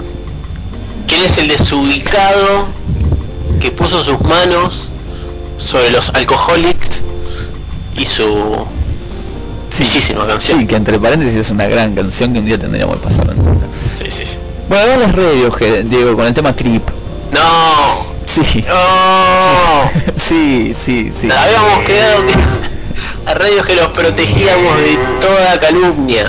[1.06, 2.66] ¿Quién es el desubicado
[3.60, 4.90] que puso sus manos
[5.58, 7.04] sobre los alcoholics
[7.96, 8.66] y su
[9.78, 10.58] bellísima canción?
[10.58, 13.32] Sí, que entre paréntesis es una gran canción que un día tendríamos que pasar.
[13.96, 14.38] Sí, sí, sí.
[14.68, 16.82] Bueno, ahora es Radiohead, Diego, con el tema Creep.
[17.30, 20.12] No, Sí, no.
[20.16, 21.28] sí, sí, sí.
[21.30, 22.34] Habíamos quedado que
[23.30, 26.28] a radios que los protegíamos de toda calumnia.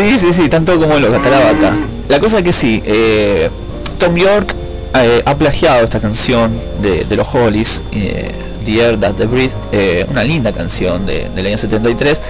[0.00, 1.76] Sí, sí, sí, tanto como lo catalaba acá.
[2.08, 3.50] La cosa que sí, eh,
[3.98, 4.54] Tom York
[4.94, 8.30] eh, ha plagiado esta canción de, los Hollies, eh,
[8.64, 12.20] The Air That They Breathe, eh, una linda canción de- del año 73.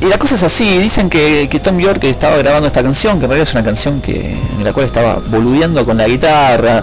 [0.00, 3.30] Y la cosa es así, dicen que, Tom York estaba grabando esta canción, que en
[3.30, 6.82] realidad es una canción que en la cual estaba boludeando con la guitarra,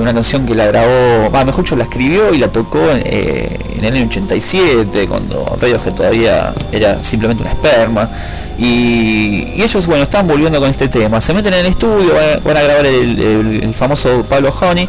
[0.00, 3.92] una canción que la grabó, va, mejor dicho, la escribió y la tocó en el
[3.94, 8.08] año 87, cuando Radiohead todavía era simplemente una esperma.
[8.58, 12.12] Y, ellos, bueno, estaban volviendo con este tema, se meten en el estudio,
[12.44, 14.88] van a, grabar el famoso Pablo Honey,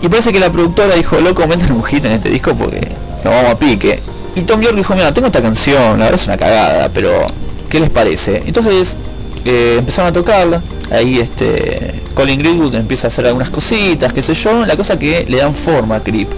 [0.00, 2.80] y parece que la productora dijo, loco, metan un hit en este disco porque
[3.24, 4.00] nos vamos a pique.
[4.36, 7.26] Y Tom York dijo, mira, tengo esta canción, la verdad es una cagada, pero
[7.68, 8.42] ¿qué les parece?
[8.46, 8.96] Entonces
[9.44, 14.34] eh, empezaron a tocarla, ahí este Colin Greenwood empieza a hacer algunas cositas, qué sé
[14.34, 16.28] yo, la cosa que le dan forma a Creep.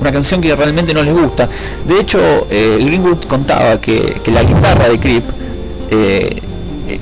[0.00, 1.48] Una canción que realmente no les gusta.
[1.86, 2.18] De hecho,
[2.50, 5.24] eh, Greenwood contaba que, que la guitarra de Creep,
[5.90, 6.40] eh,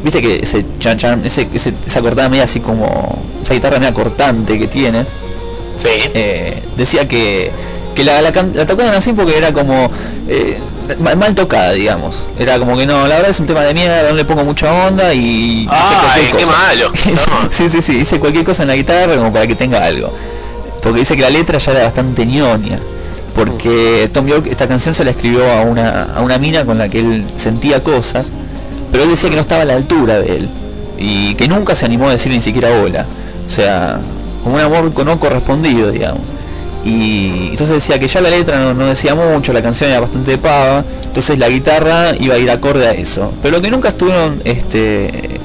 [0.02, 3.92] viste que ese chan chan, ese, ese- esa cortada media así como, esa guitarra media
[3.94, 5.04] cortante que tiene,
[5.76, 5.88] Sí.
[6.14, 7.50] eh, decía que,
[7.94, 9.90] que la, la, la tocaban así porque era como
[10.28, 10.56] eh,
[11.00, 12.24] ma- mal tocada, digamos.
[12.38, 14.72] Era como que no, la verdad es un tema de mierda, no le pongo mucha
[14.86, 16.56] onda y hice Ay, cualquier qué cosa.
[16.58, 16.92] malo.
[17.44, 17.52] No.
[17.52, 20.12] sí, sí, sí, hice cualquier cosa en la guitarra como para que tenga algo.
[20.82, 22.78] Porque dice que la letra ya era bastante ñoña.
[23.34, 26.88] Porque Tom York esta canción se la escribió a una, a una mina con la
[26.88, 28.30] que él sentía cosas,
[28.94, 30.48] pero él decía que no estaba a la altura de él.
[30.96, 33.04] Y que nunca se animó a decir ni siquiera hola.
[33.44, 33.98] O sea,
[34.44, 36.20] como un amor no correspondido, digamos.
[36.84, 40.38] Y entonces decía que ya la letra no, no decía mucho, la canción era bastante
[40.38, 43.32] pava, entonces la guitarra iba a ir acorde a eso.
[43.42, 45.40] Pero lo que nunca estuvieron este,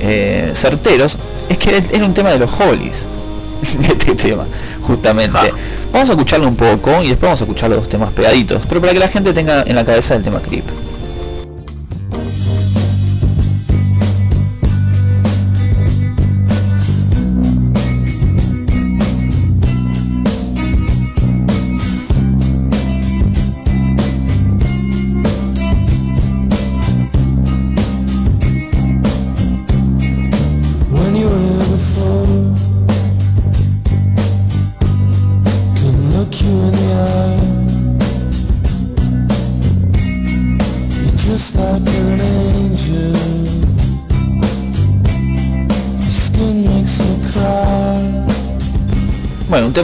[0.00, 1.18] eh, certeros
[1.50, 3.04] es que era un tema de los Hollies,
[3.90, 4.46] este tema,
[4.80, 5.36] justamente.
[5.36, 5.50] Ah.
[5.92, 8.80] Vamos a escucharlo un poco y después vamos a escuchar los dos temas pegaditos, pero
[8.80, 10.64] para que la gente tenga en la cabeza el tema Creep.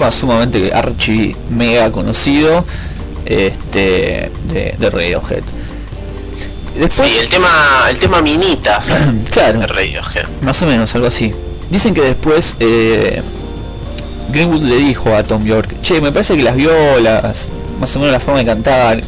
[0.02, 2.64] Tema sumamente archi mega conocido
[3.24, 5.44] este de, de Radiohead.
[6.76, 8.88] Después, Sí, el tema, el tema Minitas
[9.30, 10.26] claro, de Radiohead.
[10.40, 11.32] más o menos, algo así.
[11.70, 13.22] Dicen que después eh,
[14.30, 18.12] Greenwood le dijo a Tom York, che, me parece que las violas, más o menos
[18.12, 19.00] la forma de cantar,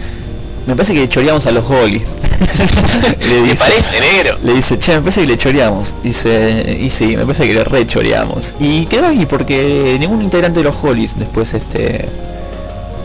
[0.67, 2.17] me parece que le choreamos a los Hollies.
[3.21, 4.39] le ¿Te dice, parece, negro?
[4.43, 5.95] le dice, che, me parece que le choreamos.
[6.03, 8.55] Dice, y sí, me parece que le re choreamos.
[8.61, 12.09] Y quedó ahí porque ningún integrante de los Hollies después este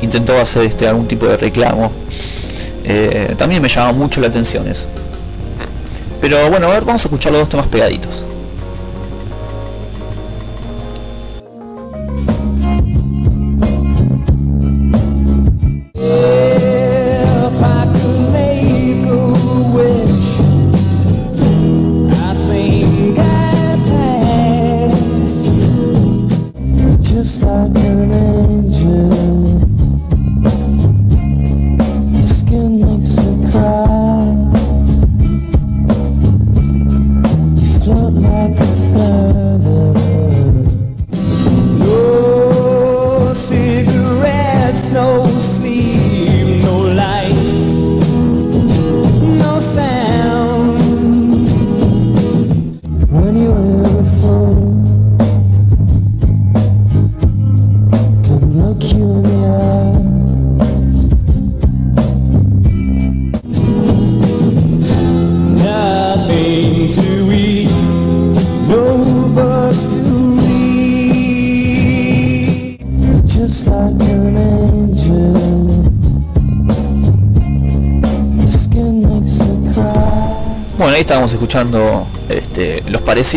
[0.01, 1.91] intentó hacer este algún tipo de reclamo.
[2.85, 4.87] Eh, también me llama mucho la atención eso.
[6.21, 8.25] Pero bueno, a ver, vamos a escuchar los dos temas pegaditos.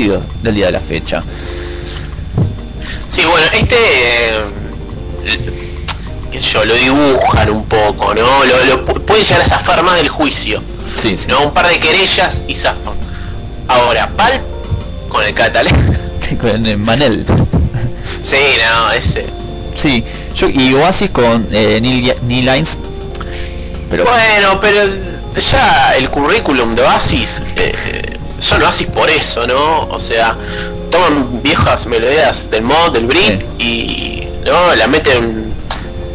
[0.01, 1.23] Del día de la fecha.
[3.09, 3.77] Sí, bueno, este,
[5.25, 5.39] eh,
[6.31, 8.45] qué sé yo, lo dibujan un poco, ¿no?
[8.45, 10.63] Lo, lo pu- puede llegar a zafar más del juicio,
[10.97, 11.27] Sí, sí.
[11.29, 11.43] ¿no?
[11.43, 12.95] Un par de querellas y zafan.
[13.69, 14.41] Ahora, Pal
[15.11, 15.99] con el catalán.
[16.41, 17.27] con eh, Manel.
[18.25, 19.27] Sí, no, ese.
[19.75, 20.03] Sí,
[20.35, 22.79] yo y Oasis con eh, Neil, Neil Hines,
[23.91, 24.79] pero Bueno, pero
[25.51, 27.75] ya el currículum de Oasis eh,
[28.43, 29.83] son Oasis por eso, ¿no?
[29.89, 30.37] O sea,
[30.91, 35.53] toman viejas melodías del mod, del brick y no la meten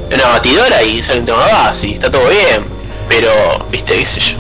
[0.10, 2.64] en una batidora y salen tema de Oasis, está todo bien.
[3.10, 3.30] Pero,
[3.72, 4.36] viste, qué sé yo.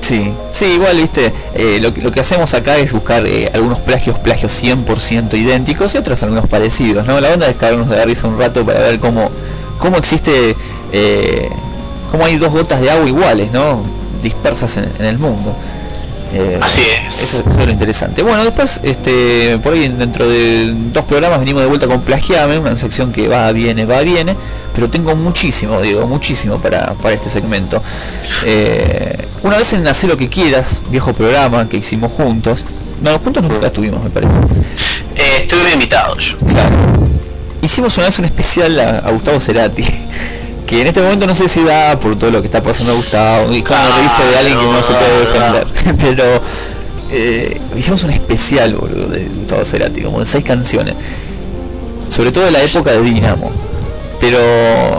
[0.00, 3.78] Sí, sí, igual, viste, eh, lo, que- lo que hacemos acá es buscar eh, algunos
[3.78, 7.20] plagios, plagios 100% idénticos y otros algunos parecidos, ¿no?
[7.20, 9.30] La onda es caernos de la risa un rato para ver cómo,
[9.78, 10.54] cómo existe,
[10.92, 11.48] eh,
[12.10, 13.82] cómo hay dos gotas de agua iguales, ¿no?
[14.22, 15.54] Dispersas en, en el mundo.
[16.34, 17.22] Eh, Así es.
[17.22, 18.22] Eso, eso es lo interesante.
[18.22, 22.76] Bueno, después, este, por ahí dentro de dos programas venimos de vuelta con Plagiame, una
[22.76, 24.34] sección que va, viene, va, viene,
[24.74, 27.80] pero tengo muchísimo, digo, muchísimo para, para este segmento.
[28.44, 32.64] Eh, una vez en Hacer lo que quieras, viejo programa que hicimos juntos,
[33.00, 34.34] no, juntos nunca estuvimos, me parece.
[35.14, 36.36] Eh, estuve invitado yo.
[36.38, 36.76] Claro.
[37.62, 39.84] Hicimos una vez un especial a, a Gustavo Cerati,
[40.74, 42.96] que en este momento no sé si da por todo lo que está pasando a
[42.96, 46.40] Gustavo, y cuando Ah, dice de alguien que no, se puede no, defender, pero
[47.10, 50.94] eh, hicimos un especial, boludo, de Gustavo Cerati, como de seis canciones,
[52.10, 53.50] sobre todo de la época de Dinamo,
[54.20, 54.38] pero...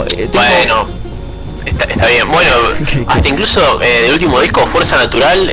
[0.10, 0.88] eh, tengo- Bueno,
[1.66, 2.30] está, está bien.
[2.32, 2.52] Bueno,
[3.08, 5.50] hasta incluso eh, del último disco, Fuerza Natural,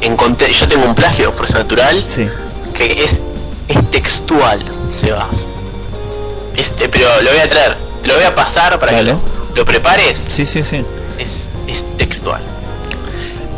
[0.00, 2.28] encontré, yo tengo un plagio Fuerza Natural Sí.
[2.74, 3.20] que es,
[3.68, 5.48] es textual, Sebas.
[6.56, 9.18] Este, pero lo voy a traer, lo voy a pasar para que lo,
[9.54, 10.18] lo prepares.
[10.28, 10.84] Sí, sí, sí.
[11.18, 12.40] Es, es textual.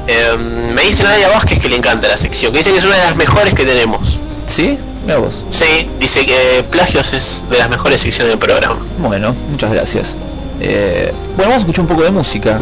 [0.07, 2.97] Em, me dice Nadia Vázquez que le encanta la sección, que dice que es una
[2.97, 4.19] de las mejores que tenemos.
[4.47, 4.79] ¿Sí?
[5.03, 5.45] Mira vos.
[5.51, 8.79] Sí, dice que Plagios es de las mejores secciones del programa.
[8.99, 10.17] Bueno, muchas gracias.
[10.61, 12.61] Eh, bueno, vamos a escuchar un poco de música.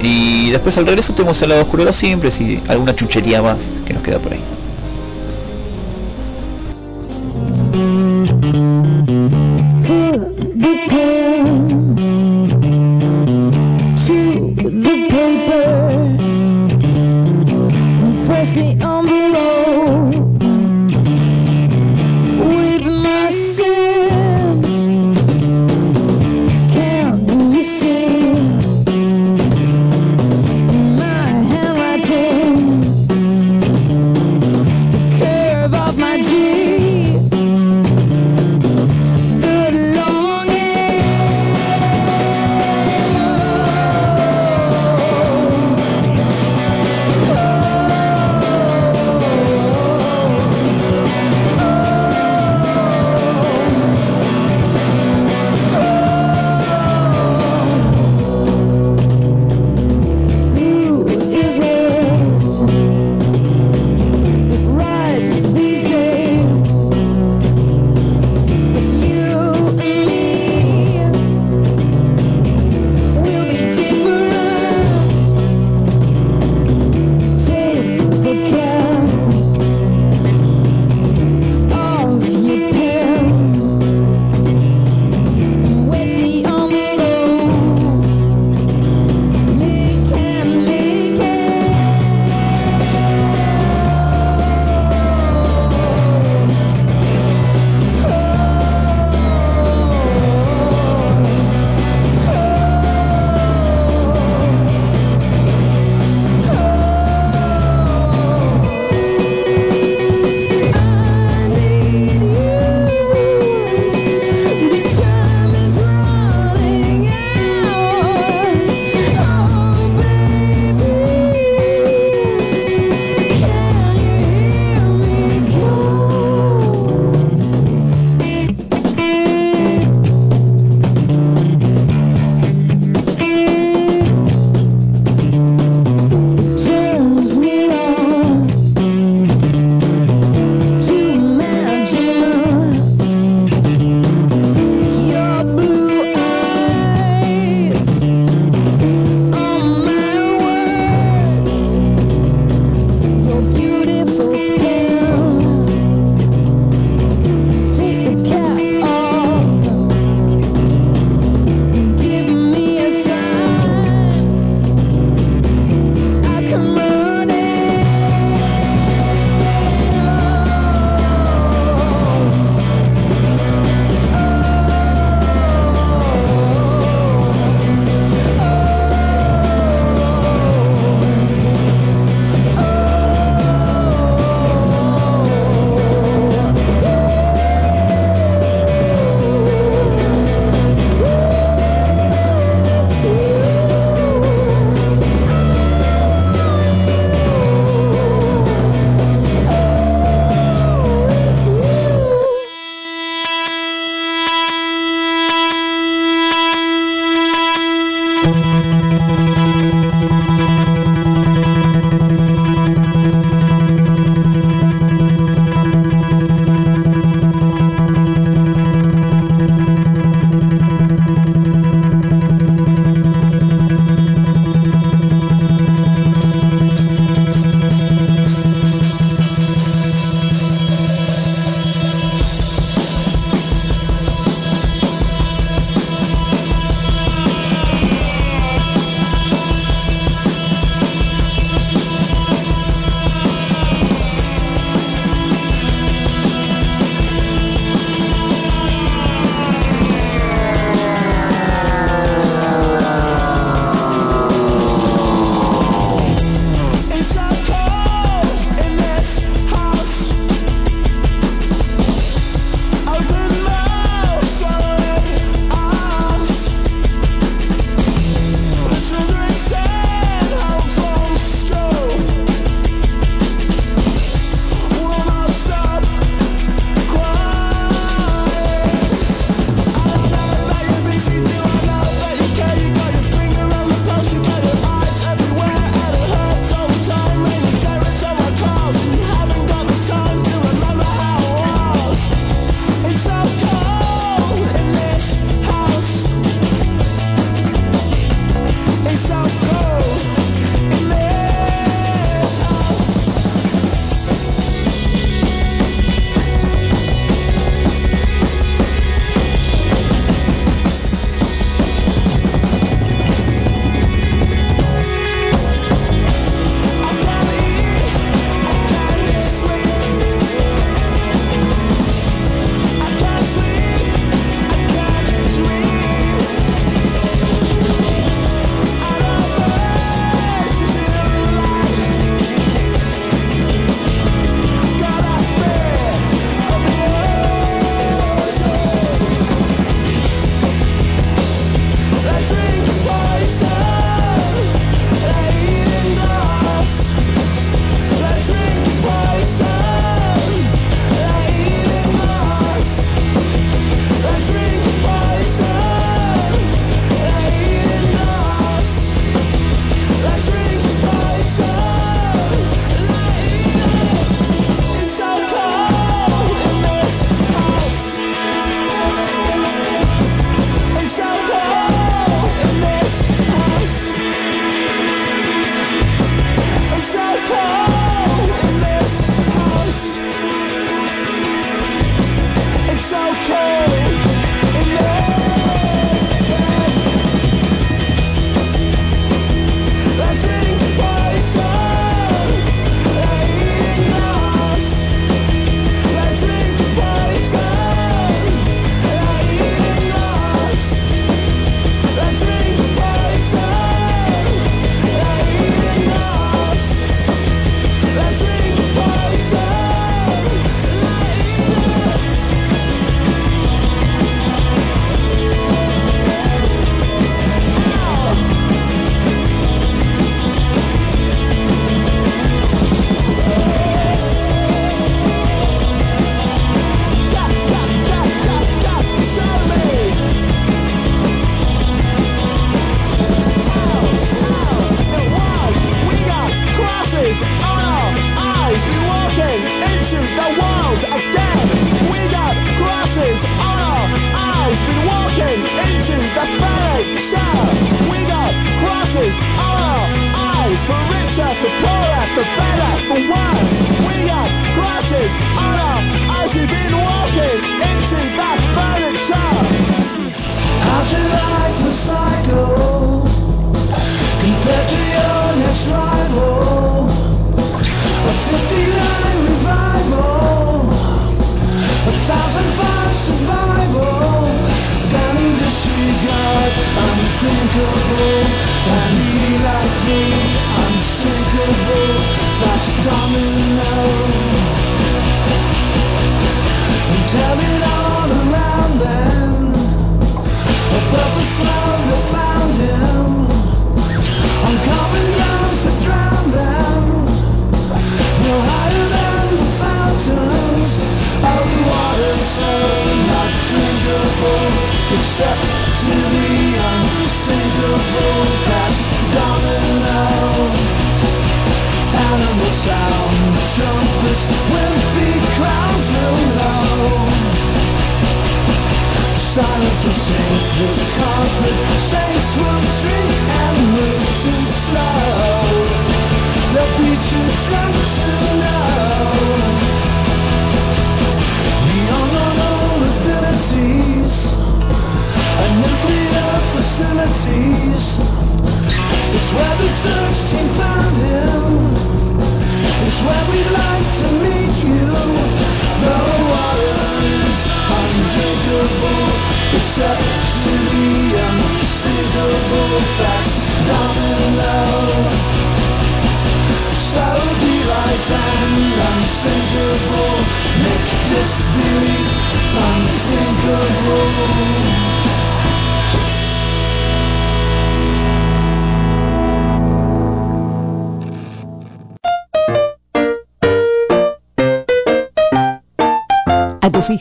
[0.00, 3.70] Y después al regreso tenemos el lado oscuro de los simples y alguna chuchería más
[3.86, 4.40] que nos queda por ahí.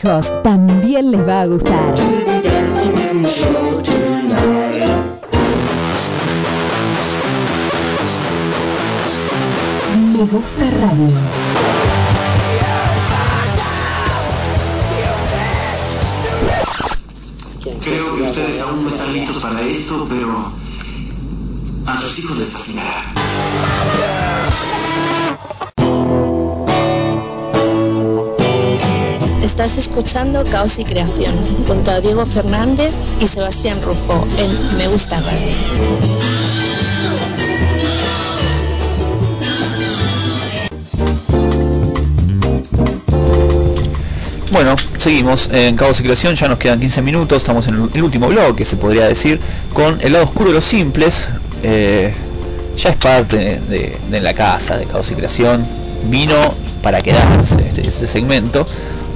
[0.04, 0.33] Tus
[29.74, 31.34] Estás escuchando Caos y Creación
[31.66, 35.52] junto a Diego Fernández y Sebastián Rufo en Me Gusta Radio.
[44.52, 48.28] Bueno, seguimos en Caos y Creación, ya nos quedan 15 minutos, estamos en el último
[48.28, 49.40] bloque, se podría decir,
[49.74, 51.30] con el lado oscuro de los simples.
[51.64, 52.14] eh,
[52.78, 55.66] ya es parte de, la casa de Caos y Creación,
[56.12, 56.36] vino
[56.84, 58.68] para quedarse este, este segmento,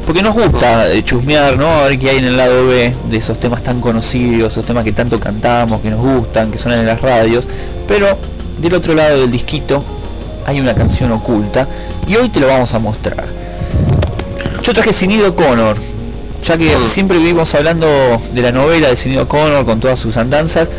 [0.07, 1.67] porque nos gusta eh, chusmear, ¿no?
[1.67, 4.85] A ver qué hay en el lado B de esos temas tan conocidos, esos temas
[4.85, 7.49] que tanto cantamos, que nos gustan, que suenan en las radios,
[7.89, 8.17] pero
[8.57, 9.83] del otro lado del disquito
[10.45, 11.67] hay una canción oculta
[12.07, 13.25] y hoy te lo vamos a mostrar.
[14.63, 15.75] Yo traje Sinido Connor,
[16.41, 17.87] ya que siempre vivimos hablando
[18.33, 20.71] de la novela de Sinido Connor con todas sus andanzas.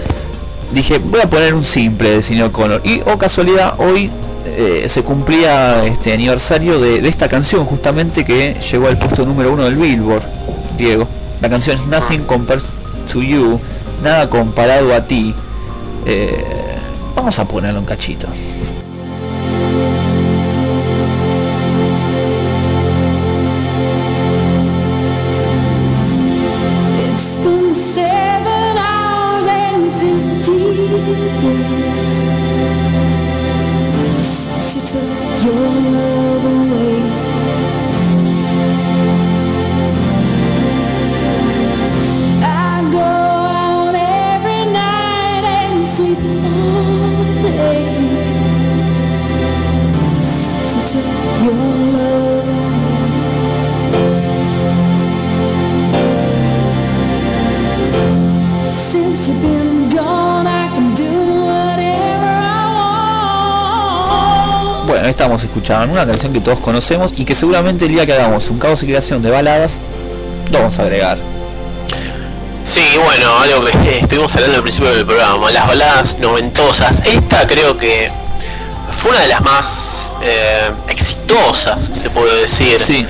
[0.72, 2.80] Dije, voy a poner un simple de Sinido Connor.
[2.82, 4.10] Y, oh casualidad, hoy
[4.56, 9.52] eh, se cumplía este aniversario de, de esta canción, justamente que llegó al puesto número
[9.52, 10.22] uno del Billboard,
[10.76, 11.06] Diego.
[11.40, 12.66] La canción es Nothing Compares
[13.12, 13.60] to You,
[14.02, 15.34] nada comparado a ti.
[16.06, 16.44] Eh,
[17.14, 18.26] vamos a ponerlo un cachito.
[65.84, 68.86] Una canción que todos conocemos y que seguramente el día que hagamos un caos y
[68.86, 69.80] creación de baladas,
[70.50, 71.18] lo vamos a agregar.
[72.62, 77.02] Sí, bueno, algo que estuvimos hablando al principio del programa, las baladas noventosas.
[77.06, 78.10] Esta creo que
[78.92, 82.78] fue una de las más eh, exitosas, se puede decir.
[82.78, 83.06] Sí.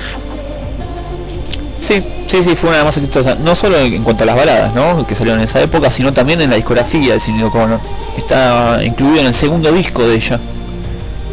[1.79, 3.39] Sí, sí, sí, fue una de las más exitosas.
[3.39, 5.05] No solo en cuanto a las baladas, ¿no?
[5.07, 7.79] Que salieron en esa época, sino también en la discografía de Sinead O'Connor.
[8.17, 10.39] Está incluido en el segundo disco de ella.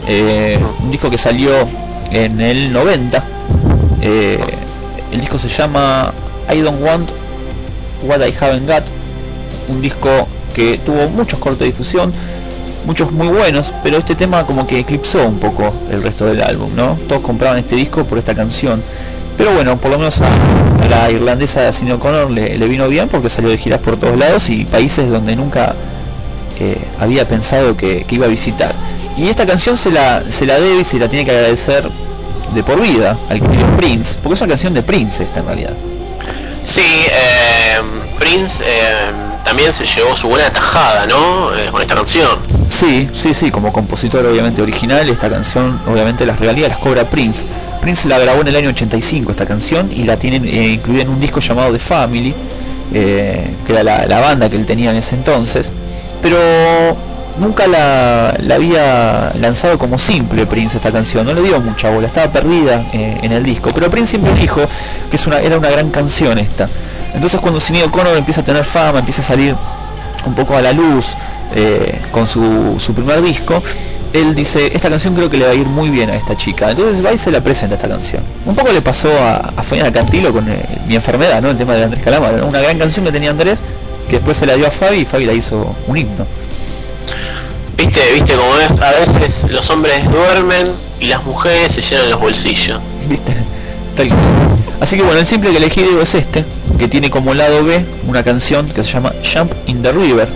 [0.07, 1.51] Eh, un disco que salió
[2.11, 3.25] en el 90.
[4.03, 4.39] Eh,
[5.13, 6.13] el disco se llama
[6.53, 7.11] I Don't Want
[8.05, 8.85] What I Haven't Got.
[9.69, 12.13] Un disco que tuvo muchos cortes de difusión,
[12.87, 16.71] muchos muy buenos, pero este tema como que eclipsó un poco el resto del álbum,
[16.75, 16.97] ¿no?
[17.09, 18.83] Todos compraban este disco por esta canción.
[19.37, 20.31] Pero bueno, por lo menos a,
[20.89, 24.49] la irlandesa Sinead O'Connor le, le vino bien porque salió de giras por todos lados
[24.49, 25.75] y países donde nunca
[26.59, 28.75] eh, había pensado que iba a visitar.
[29.17, 31.89] Y esta canción se la, se la debe y se la tiene que agradecer
[32.55, 35.73] de por vida al querido Prince, porque es una canción de Prince esta en realidad.
[36.65, 37.79] Sí, eh,
[38.19, 39.13] Prince eh,
[39.45, 41.55] también se llevó su buena tajada, ¿no?
[41.55, 42.39] Eh, con esta canción.
[42.69, 47.47] Sí, sí, sí, como compositor obviamente original, esta canción obviamente las regalías las cobra Prince.
[47.81, 51.21] Prince la grabó en el año 85 esta canción y la tienen incluida en un
[51.21, 52.35] disco llamado The Family,
[52.93, 55.71] que era la, la banda que él tenía en ese entonces,
[56.21, 56.37] pero
[57.39, 62.07] nunca la, la había lanzado como simple Prince esta canción, no le dio mucha bola,
[62.07, 64.61] estaba perdida eh, en el disco, pero Prince siempre dijo
[65.11, 66.69] que es una, era una gran canción esta.
[67.15, 69.55] Entonces cuando Sinead O'Connor empieza a tener fama, empieza a salir
[70.27, 71.15] un poco a la luz
[71.55, 73.63] eh, con su, su primer disco,
[74.13, 76.71] él dice, esta canción creo que le va a ir muy bien a esta chica.
[76.71, 78.23] Entonces va y se la presenta esta canción.
[78.47, 81.51] Un poco le pasó a, a Fabiana Cantilo con eh, Mi enfermedad, ¿no?
[81.51, 82.47] El tema de Andrés Calamaro.
[82.47, 83.63] Una gran canción que tenía Andrés,
[84.09, 86.27] que después se la dio a Fabi y Fabi la hizo un himno.
[87.77, 90.67] Viste, viste cómo es, a veces los hombres duermen
[91.01, 92.81] y las mujeres se llenan los bolsillos.
[93.09, 93.35] ¿Viste?
[94.81, 96.45] Así que bueno, el simple que elegí Diego, es este,
[96.79, 100.29] que tiene como lado B una canción que se llama Jump in the River,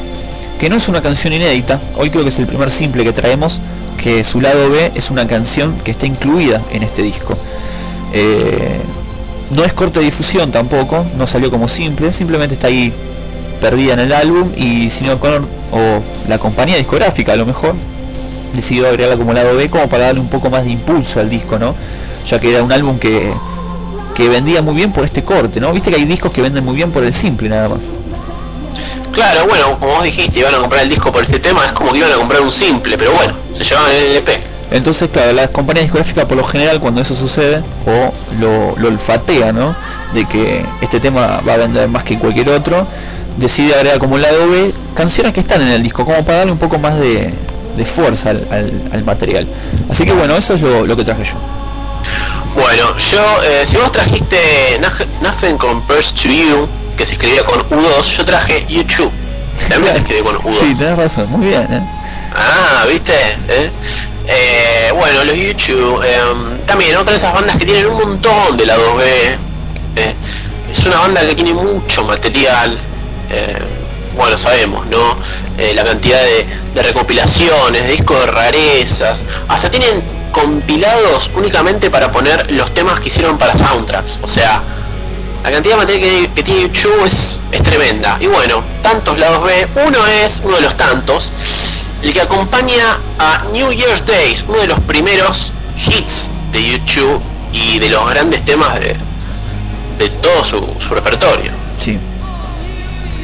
[0.59, 3.61] que no es una canción inédita, hoy creo que es el primer simple que traemos,
[4.03, 7.37] que su lado B es una canción que está incluida en este disco.
[8.15, 8.81] Eh,
[9.55, 12.93] no es corte de difusión tampoco, no salió como simple, simplemente está ahí
[13.61, 17.75] perdida en el álbum y Sinead O'Connor o la compañía discográfica a lo mejor
[18.55, 21.59] decidió agregarla como lado B como para darle un poco más de impulso al disco,
[21.59, 21.75] ¿no?
[22.27, 23.33] Ya que era un álbum que,
[24.15, 25.73] que vendía muy bien por este corte, ¿no?
[25.73, 27.91] Viste que hay discos que venden muy bien por el simple nada más.
[29.13, 31.93] Claro, bueno, como vos dijiste, iban a comprar el disco por este tema, es como
[31.93, 34.41] que iban a comprar un simple, pero bueno, se llevaban el LP.
[34.71, 39.53] Entonces, claro, las compañías discográficas por lo general cuando eso sucede, o lo, lo olfatea,
[39.53, 39.75] ¿no?
[40.15, 42.87] De que este tema va a vender más que cualquier otro,
[43.37, 46.59] decide agregar como lado B canciones que están en el disco, como para darle un
[46.59, 47.33] poco más de,
[47.77, 49.47] de fuerza al, al- al material.
[49.89, 51.35] Así que bueno, eso es lo, lo que traje yo.
[52.55, 54.37] Bueno, yo, eh, si vos trajiste
[54.81, 59.11] Noth- Nothing Compares to You, que se escribía con U2, yo traje YouTube.
[59.69, 60.51] También se escribe con U2.
[60.51, 61.81] Sí, tenés razón, muy bien, ¿eh?
[62.35, 63.13] Ah, ¿viste?
[63.49, 63.71] ¿Eh?
[64.27, 66.19] Eh, bueno, los YouTube, eh,
[66.67, 69.03] también otra de esas bandas que tienen un montón de la 2B.
[69.97, 70.15] eh,
[70.71, 72.79] es una banda que tiene mucho material.
[73.31, 73.59] Eh,
[74.17, 75.17] bueno, sabemos, ¿no?
[75.57, 79.25] Eh, la cantidad de, recopilaciones, de discos de rarezas.
[79.49, 80.03] Hasta tienen
[80.33, 84.19] compilados únicamente para poner los temas que hicieron para soundtracks.
[84.23, 84.63] O sea,
[85.43, 88.17] la cantidad de material que, tiene YouTube es, tremenda.
[88.21, 89.69] Y bueno, tantos lados B.
[89.87, 91.33] Uno es uno de los tantos,
[92.03, 97.21] el que acompaña a New Year's Days, uno de los primeros hits de YouTube
[97.53, 98.97] y de los grandes temas de,
[100.23, 101.53] todo su repertorio.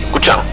[0.07, 0.47] Escuchamos.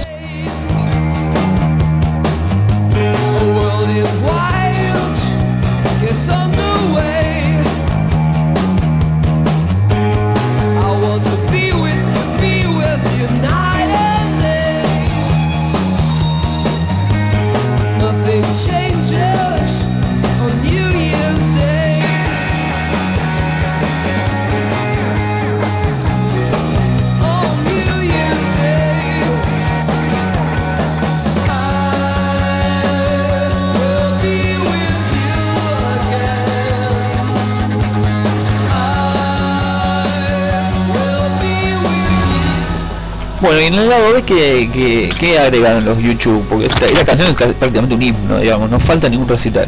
[43.68, 46.46] En el lado B, ¿qué, qué, qué agregaron los YouTube?
[46.50, 49.68] Porque esta, esta canción es ca- prácticamente un himno, digamos, no falta ningún recital.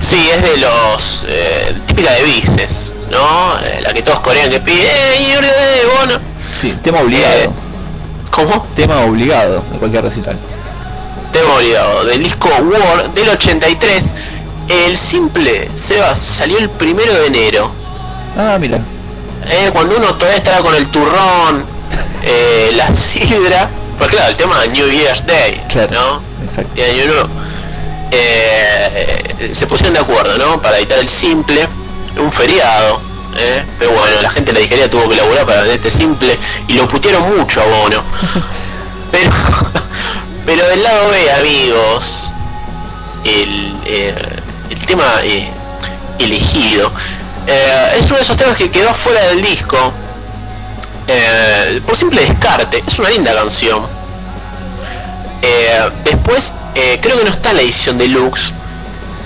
[0.00, 3.58] Sí, es de los eh, típica de Vices, ¿no?
[3.64, 6.20] Eh, la que todos corean que pide, ¡Eh, Day, bueno!
[6.56, 7.34] Sí, tema obligado.
[7.40, 7.50] Eh,
[8.30, 8.66] ¿Cómo?
[8.76, 10.36] Tema obligado de cualquier recital.
[11.32, 14.04] Tema olvidado, del disco War del 83.
[14.68, 17.70] El simple, Seba, salió el primero de enero.
[18.36, 18.78] Ah, mira.
[19.50, 21.64] Eh, cuando uno todavía estaba con el turrón,
[22.30, 26.20] eh, la sidra, pues claro, el tema de New Year's Day, ¿no?
[26.44, 26.72] Exacto.
[26.76, 27.28] Y año nuevo.
[28.10, 30.60] Eh, se pusieron de acuerdo, ¿no?
[30.60, 31.66] Para editar el simple,
[32.18, 33.00] un feriado,
[33.34, 33.64] ¿eh?
[33.78, 36.86] pero bueno, la gente de la disquería tuvo que laburar para este simple y lo
[36.86, 38.02] putearon mucho a Bono.
[39.10, 39.30] pero,
[40.44, 42.30] pero del lado B, amigos,
[43.24, 44.14] el, eh,
[44.68, 45.22] el tema
[46.18, 46.92] elegido
[47.96, 49.94] es uno de esos temas que quedó fuera del disco
[51.10, 52.84] eh, por simple descarte.
[52.86, 53.82] Es una linda canción.
[55.40, 58.52] Eh, después, eh, creo que no está en la edición deluxe,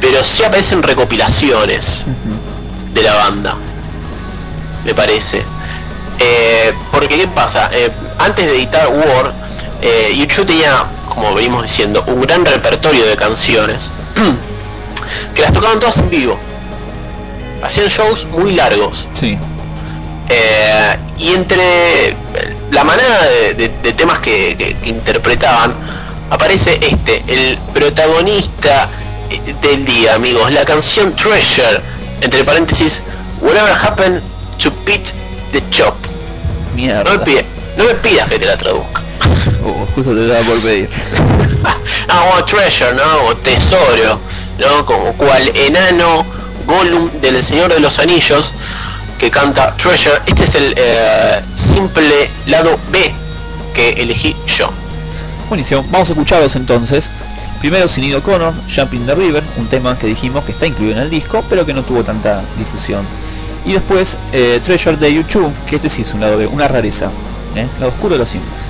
[0.01, 2.07] pero sí aparecen recopilaciones
[2.95, 3.57] de la banda,
[4.85, 5.45] me parece.
[6.93, 7.69] Porque, ¿qué pasa?
[8.19, 9.33] Antes de editar War,
[10.15, 13.93] YouTube tenía, como venimos diciendo, un gran repertorio de canciones
[15.35, 16.39] que las tocaban todas en vivo.
[17.63, 19.09] Hacían shows muy largos.
[19.15, 19.37] Sí.
[20.29, 22.15] Eh, y entre
[22.71, 25.75] la manera de, de- de temas que, que- que interpretaban,
[26.31, 28.89] aparece este, el protagonista
[29.31, 31.81] eh, del día, amigos, la canción Treasure,
[32.21, 33.03] entre paréntesis,
[33.41, 34.21] Whatever Happened
[34.63, 35.13] to Pete
[35.53, 35.95] the Chop.
[36.75, 37.05] Mierda.
[37.05, 37.45] No me, pide-
[37.77, 39.03] no me pidas que te la traduzca.
[39.65, 40.89] Oh, justo te estaba por pedir.
[42.09, 43.25] Ah, bueno, Treasure, ¿no?
[43.29, 44.19] O tesoro,
[44.59, 44.87] ¿no?
[44.87, 46.25] Como cual enano
[46.67, 48.53] Gollum del Señor de los Anillos
[49.23, 50.17] que canta Treasure.
[50.27, 53.15] Este es el eh, simple lado B
[53.73, 54.69] que elegí yo.
[55.49, 57.09] Buenísimo, vamos a escucharlos entonces.
[57.61, 61.09] Primero Sinead O'Connor, Jumping the River, un tema que dijimos que está incluido en el
[61.09, 63.05] disco, pero que no tuvo tanta difusión.
[63.65, 67.09] Y después eh, Treasure de YouTube, que este sí es un lado B, una rareza,
[67.55, 67.69] ¿eh?
[67.79, 68.63] lado oscuro de los simples.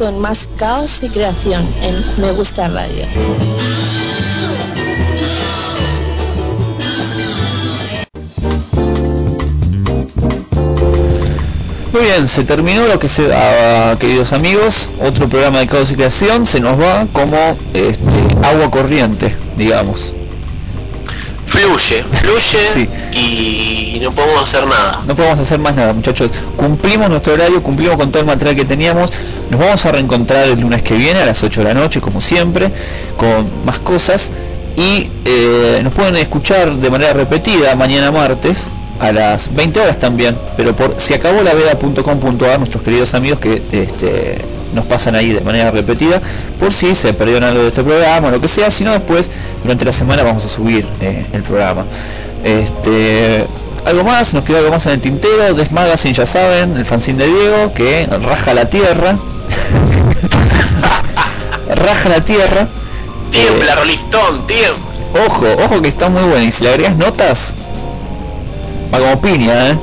[0.00, 3.04] Con más caos y creación en Me Gusta Radio.
[11.92, 14.88] Muy bien, se terminó lo que se daba, queridos amigos.
[15.06, 17.36] Otro programa de caos y creación se nos va como
[17.74, 20.14] este, agua corriente, digamos.
[21.44, 25.02] Fluye, fluye y no podemos hacer nada.
[25.06, 26.30] No podemos hacer más nada, muchachos.
[26.56, 29.10] Cumplimos nuestro horario, cumplimos con todo el material que teníamos.
[29.50, 32.20] Nos vamos a reencontrar el lunes que viene a las 8 de la noche, como
[32.20, 32.70] siempre,
[33.16, 34.30] con más cosas.
[34.76, 38.68] Y eh, nos pueden escuchar de manera repetida mañana martes
[39.00, 43.62] a las 20 horas también, pero por si acabó la veda.com.ar, nuestros queridos amigos que
[43.72, 44.38] este,
[44.74, 46.20] nos pasan ahí de manera repetida,
[46.58, 49.30] por si se perdieron algo de este programa o lo que sea, si no después
[49.62, 51.84] durante la semana vamos a subir eh, el programa.
[52.44, 53.44] Este,
[53.86, 57.24] algo más, nos quedó algo más en el tintero, Des Magazine ya saben, el fanzine
[57.24, 59.16] de Diego que raja la tierra.
[61.74, 62.68] Raja la tierra.
[63.30, 64.84] Tiembla, Rolistón, tiembla.
[65.26, 67.54] Ojo, ojo que está muy bueno y si le agregas notas,
[68.92, 69.78] va como piña, ¿eh?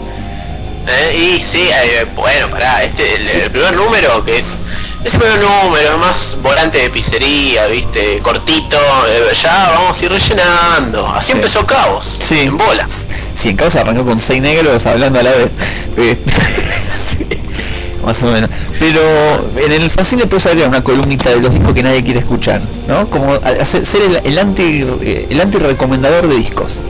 [0.89, 4.61] Eh, y sí, eh, bueno, pará, este, el, el primer número que es
[5.03, 10.11] ese primer número es más volante de pizzería, viste, cortito, eh, ya vamos a ir
[10.11, 11.07] rellenando.
[11.07, 12.39] Así empezó Caos, Sí.
[12.41, 13.07] en bolas.
[13.35, 15.51] Sí, en causa arrancó con seis negros hablando a la vez.
[15.97, 16.15] Eh,
[18.05, 18.49] más o menos.
[18.79, 19.01] Pero
[19.57, 23.09] en el fanzine después habría una columnita de los discos que nadie quiere escuchar, ¿no?
[23.09, 26.83] Como hacer- ser el, el anti eh, el anti recomendador de discos.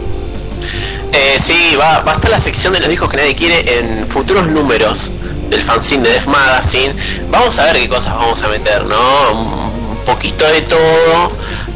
[1.14, 4.06] Eh, sí, va, va a estar la sección de los discos que nadie quiere en
[4.08, 5.12] futuros números
[5.50, 6.94] del fanzine de Def Magazine.
[7.32, 8.98] Vamos a ver qué cosas vamos a meter, ¿no?
[9.32, 11.32] Un poquito de todo.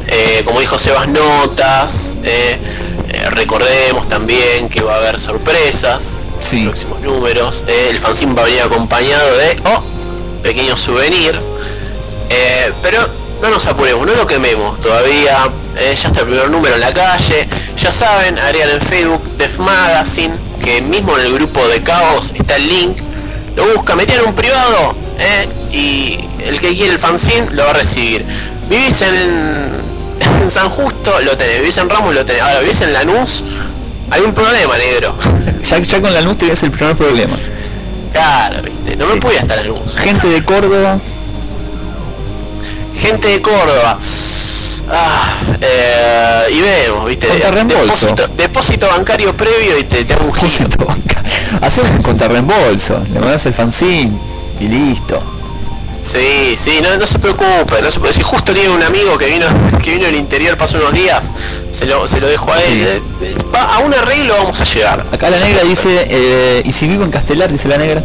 [0.08, 2.18] eh, como dijo Sebas, notas.
[2.22, 2.58] eh,
[3.08, 6.18] eh, recordemos también que va a haber sorpresas
[6.52, 7.64] en los próximos números.
[7.66, 9.82] eh, el fanzine va a venir acompañado de, oh,
[10.42, 11.38] pequeño souvenir.
[12.30, 12.98] Eh, pero
[13.42, 15.48] no nos apuremos, no lo quememos todavía.
[15.76, 17.48] eh, ya está el primer número en la calle.
[17.76, 22.56] Ya saben, agregan en Facebook Def Magazine, que mismo en el grupo de Caos está
[22.56, 22.98] el link.
[23.56, 27.74] Lo busca, metían un privado eh, y el que quiere el fanzine lo va a
[27.74, 28.24] recibir.
[28.70, 29.70] Vivís en,
[30.42, 31.60] en San Justo, lo tenés.
[31.60, 32.42] Vivís en Ramos, lo tenés.
[32.42, 33.42] Ahora vivís en Lanús,
[34.10, 35.14] hay un problema, negro.
[35.68, 37.36] Ya, ya con la luz tenías el primer problema.
[38.12, 39.96] Claro, viste, no me podía estar en Lanús.
[39.96, 40.98] Gente de Córdoba,
[42.98, 43.98] gente de Córdoba.
[44.90, 50.32] Ah, eh, y vemos, viste, depósito, depósito bancario previo y te, te hago un
[51.62, 54.12] haces un contrarreembolso, le mandas el fanzine
[54.60, 55.22] y listo.
[56.02, 58.12] Sí, sí, no, no se preocupe, no se preocupe.
[58.12, 59.46] Si justo tiene un amigo que vino,
[59.82, 61.30] que vino del interior, pasó unos días,
[61.70, 62.64] se lo, se lo dejo a él.
[62.64, 62.82] Sí.
[62.84, 65.04] Eh, eh, va- a un arreglo vamos a llegar.
[65.12, 68.02] Acá la negra dice, eh, y si vivo en Castelar, dice la negra.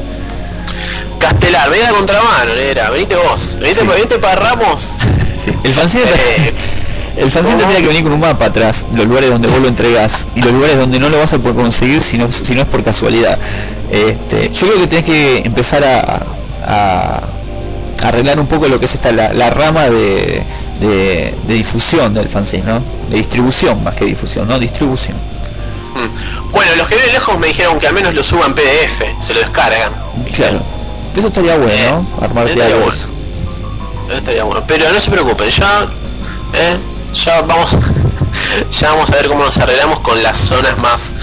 [1.19, 4.97] Castelar, venga de contramano, negra, venite vos, venite, venite para Ramos.
[5.63, 6.03] El fanzine,
[7.17, 10.27] el fanzine tendría que venir con un mapa atrás, los lugares donde vos lo entregás
[10.35, 12.67] y los lugares donde no lo vas a poder conseguir si no, si no es
[12.67, 13.39] por casualidad.
[13.89, 16.21] Este, yo creo que tenés que empezar a,
[16.67, 17.21] a
[18.03, 20.43] arreglar un poco lo que es esta la, la rama de,
[20.79, 22.81] de, de difusión del fanzine, ¿no?
[23.09, 24.59] De distribución más que difusión, ¿no?
[24.59, 25.15] Distribución.
[25.17, 26.51] Mm.
[26.51, 29.39] Bueno, los que viven lejos me dijeron que al menos lo suban PDF, se lo
[29.39, 29.91] descargan.
[30.35, 30.59] Claro.
[31.15, 32.23] Eso estaría bueno, ¿no?
[32.23, 32.93] Armarte estaría algo bueno.
[32.93, 33.07] eso.
[34.07, 34.63] Eso estaría bueno.
[34.67, 35.87] Pero no se preocupen, ya,
[36.53, 36.77] eh,
[37.13, 37.75] ya vamos,
[38.79, 41.15] ya vamos a ver cómo nos arreglamos con las zonas más,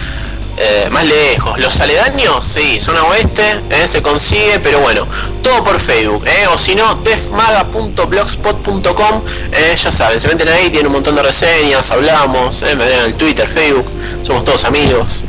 [0.56, 1.58] eh, más lejos.
[1.58, 5.06] Los aledaños, sí, zona oeste, eh, se consigue, pero bueno,
[5.42, 9.22] todo por Facebook, eh, o si no, defmaga.blogspot.com,
[9.76, 13.14] ya saben, se meten ahí, tienen un montón de reseñas, hablamos, me ven en el
[13.14, 13.86] Twitter, Facebook,
[14.22, 15.24] somos todos amigos.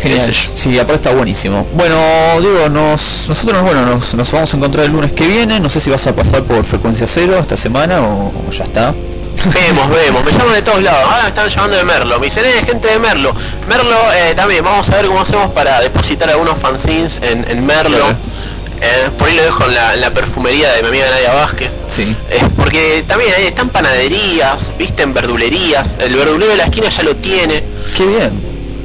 [0.00, 0.34] Genial.
[0.54, 1.66] Sí, aparte está buenísimo.
[1.72, 1.96] Bueno,
[2.40, 5.58] digo, nos, nosotros bueno, nos, nos vamos a encontrar el lunes que viene.
[5.58, 8.94] No sé si vas a pasar por frecuencia cero esta semana o, o ya está.
[9.52, 12.44] Vemos, vemos, me llaman de todos lados, ahora me están llamando de Merlo, me dicen,
[12.44, 13.32] eh, gente de Merlo,
[13.68, 18.06] Merlo, eh, también, vamos a ver cómo hacemos para depositar algunos fanzines en, en Merlo,
[18.78, 21.70] Eh, por ahí lo dejo en la, en la perfumería de mi amiga Nadia Vázquez,
[21.88, 22.14] Sí.
[22.30, 27.02] Eh, porque también ahí están panaderías, viste, en verdulerías, el verdulero de la esquina ya
[27.02, 27.62] lo tiene,
[27.96, 28.32] Qué bien.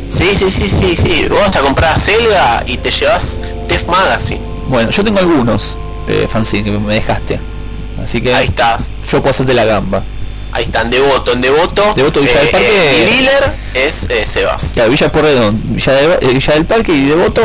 [0.07, 4.89] sí, sí, sí, sí, sí, vos hasta comprás Selga y te llevas Def Magazine, Bueno,
[4.91, 5.75] yo tengo algunos
[6.07, 7.39] eh, fanzines que me dejaste.
[8.01, 10.01] Así que ahí estás, yo puedo hacerte la gamba.
[10.51, 12.67] Ahí están, Devoto, en Devoto, Devoto, Villa del eh, Parque.
[12.69, 14.71] eh, mi dealer es eh, Sebas.
[14.73, 17.41] Claro, Villa Porredón, Villa, de- eh, Villa del Parque y Devoto,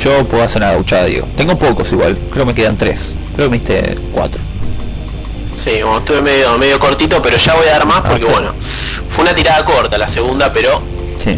[0.00, 1.26] yo puedo hacer una gauchada, digo.
[1.36, 3.12] Tengo pocos igual, creo que me quedan tres.
[3.34, 4.40] Creo que me diste cuatro.
[5.54, 8.32] Sí, como estuve medio, medio cortito, pero ya voy a dar más porque Ah, está.
[8.32, 8.54] bueno,
[9.08, 10.80] fue una tirada corta la segunda, pero
[11.18, 11.30] Sí.
[11.30, 11.36] ¿eh?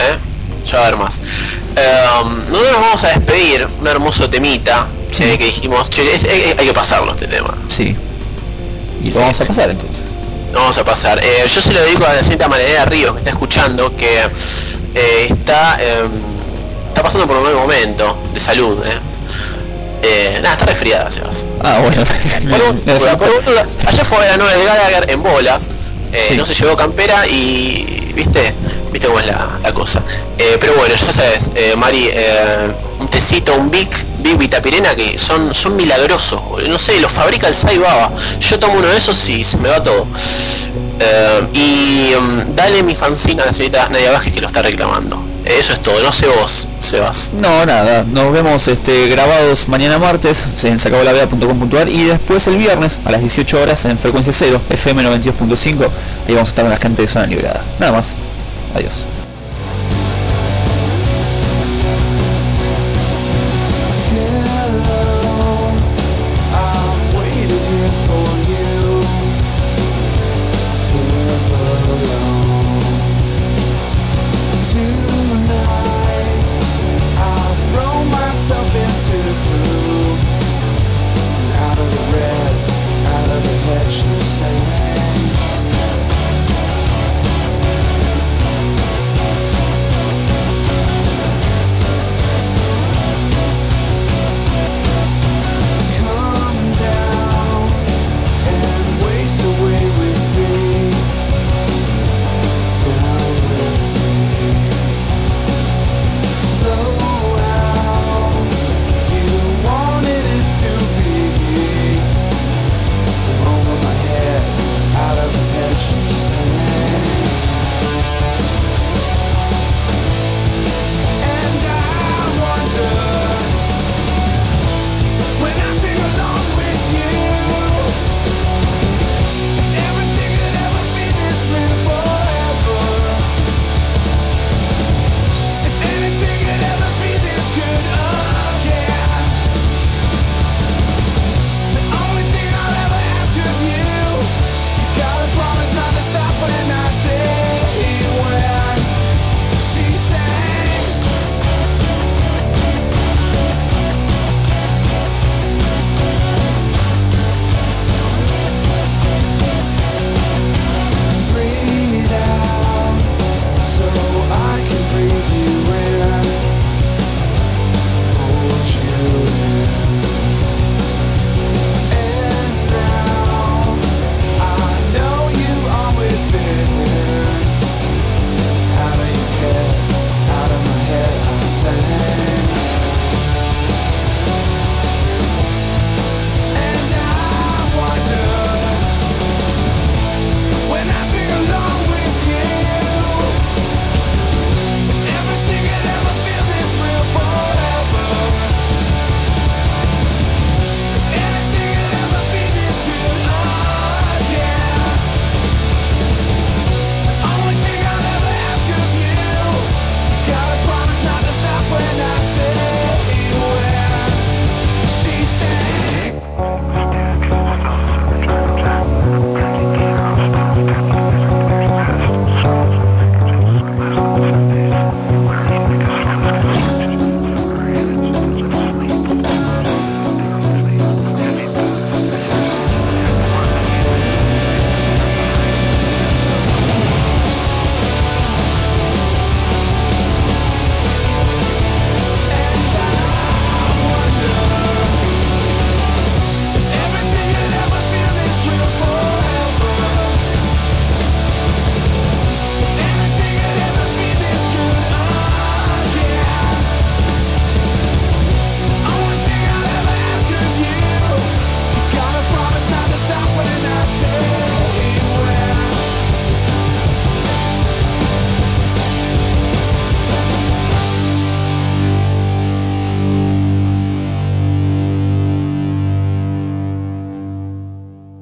[0.66, 1.18] ya voy a dar más.
[1.76, 4.86] Em, nosotros nos vamos a despedir, un hermoso temita
[5.18, 7.56] eh, que dijimos, che, es- eh, hay que pasarlo este tema.
[7.68, 7.96] Sí.
[9.02, 10.04] Y lo vamos a pasar entonces.
[10.52, 11.20] Lo vamos a pasar.
[11.22, 14.24] Eh, yo se lo dedico a la señorita María Ríos que está escuchando, que
[14.94, 16.10] eh, está em,
[16.88, 18.82] está pasando por un buen momento de salud.
[18.84, 18.98] Eh.
[20.02, 21.46] Eh, nada, está resfriada, Sebas.
[21.62, 22.02] Ah, bueno.
[22.04, 25.70] Por por- por ayer fue a ver a Noel Gallagher en bolas,
[26.12, 26.36] eh, Sí.
[26.36, 28.54] no se llevó campera y viste,
[28.92, 30.02] viste cómo es la, la cosa.
[30.38, 32.10] Eh, pero bueno, ya sabes, eh, Mari,
[32.98, 37.54] un tecito, un Vic, Vic Vitapirena que son, son milagrosos, no sé, los fabrica el
[37.54, 38.12] Sai Baba.
[38.40, 40.06] Yo tomo uno de esos y se me va todo.
[41.52, 45.29] Y mm, dale mi fanzine a la señorita Nadia Bajes que lo está reclamando.
[45.44, 47.32] Eso es todo, no sé vos, Sebas.
[47.40, 53.10] No, nada, nos vemos este, grabados mañana martes en sacabolaveda.com.ar y después el viernes a
[53.10, 55.88] las 18 horas en frecuencia 0, FM 92.5,
[56.28, 57.62] ahí vamos a estar en la gente de zona liberada.
[57.78, 58.14] Nada más,
[58.74, 59.06] adiós.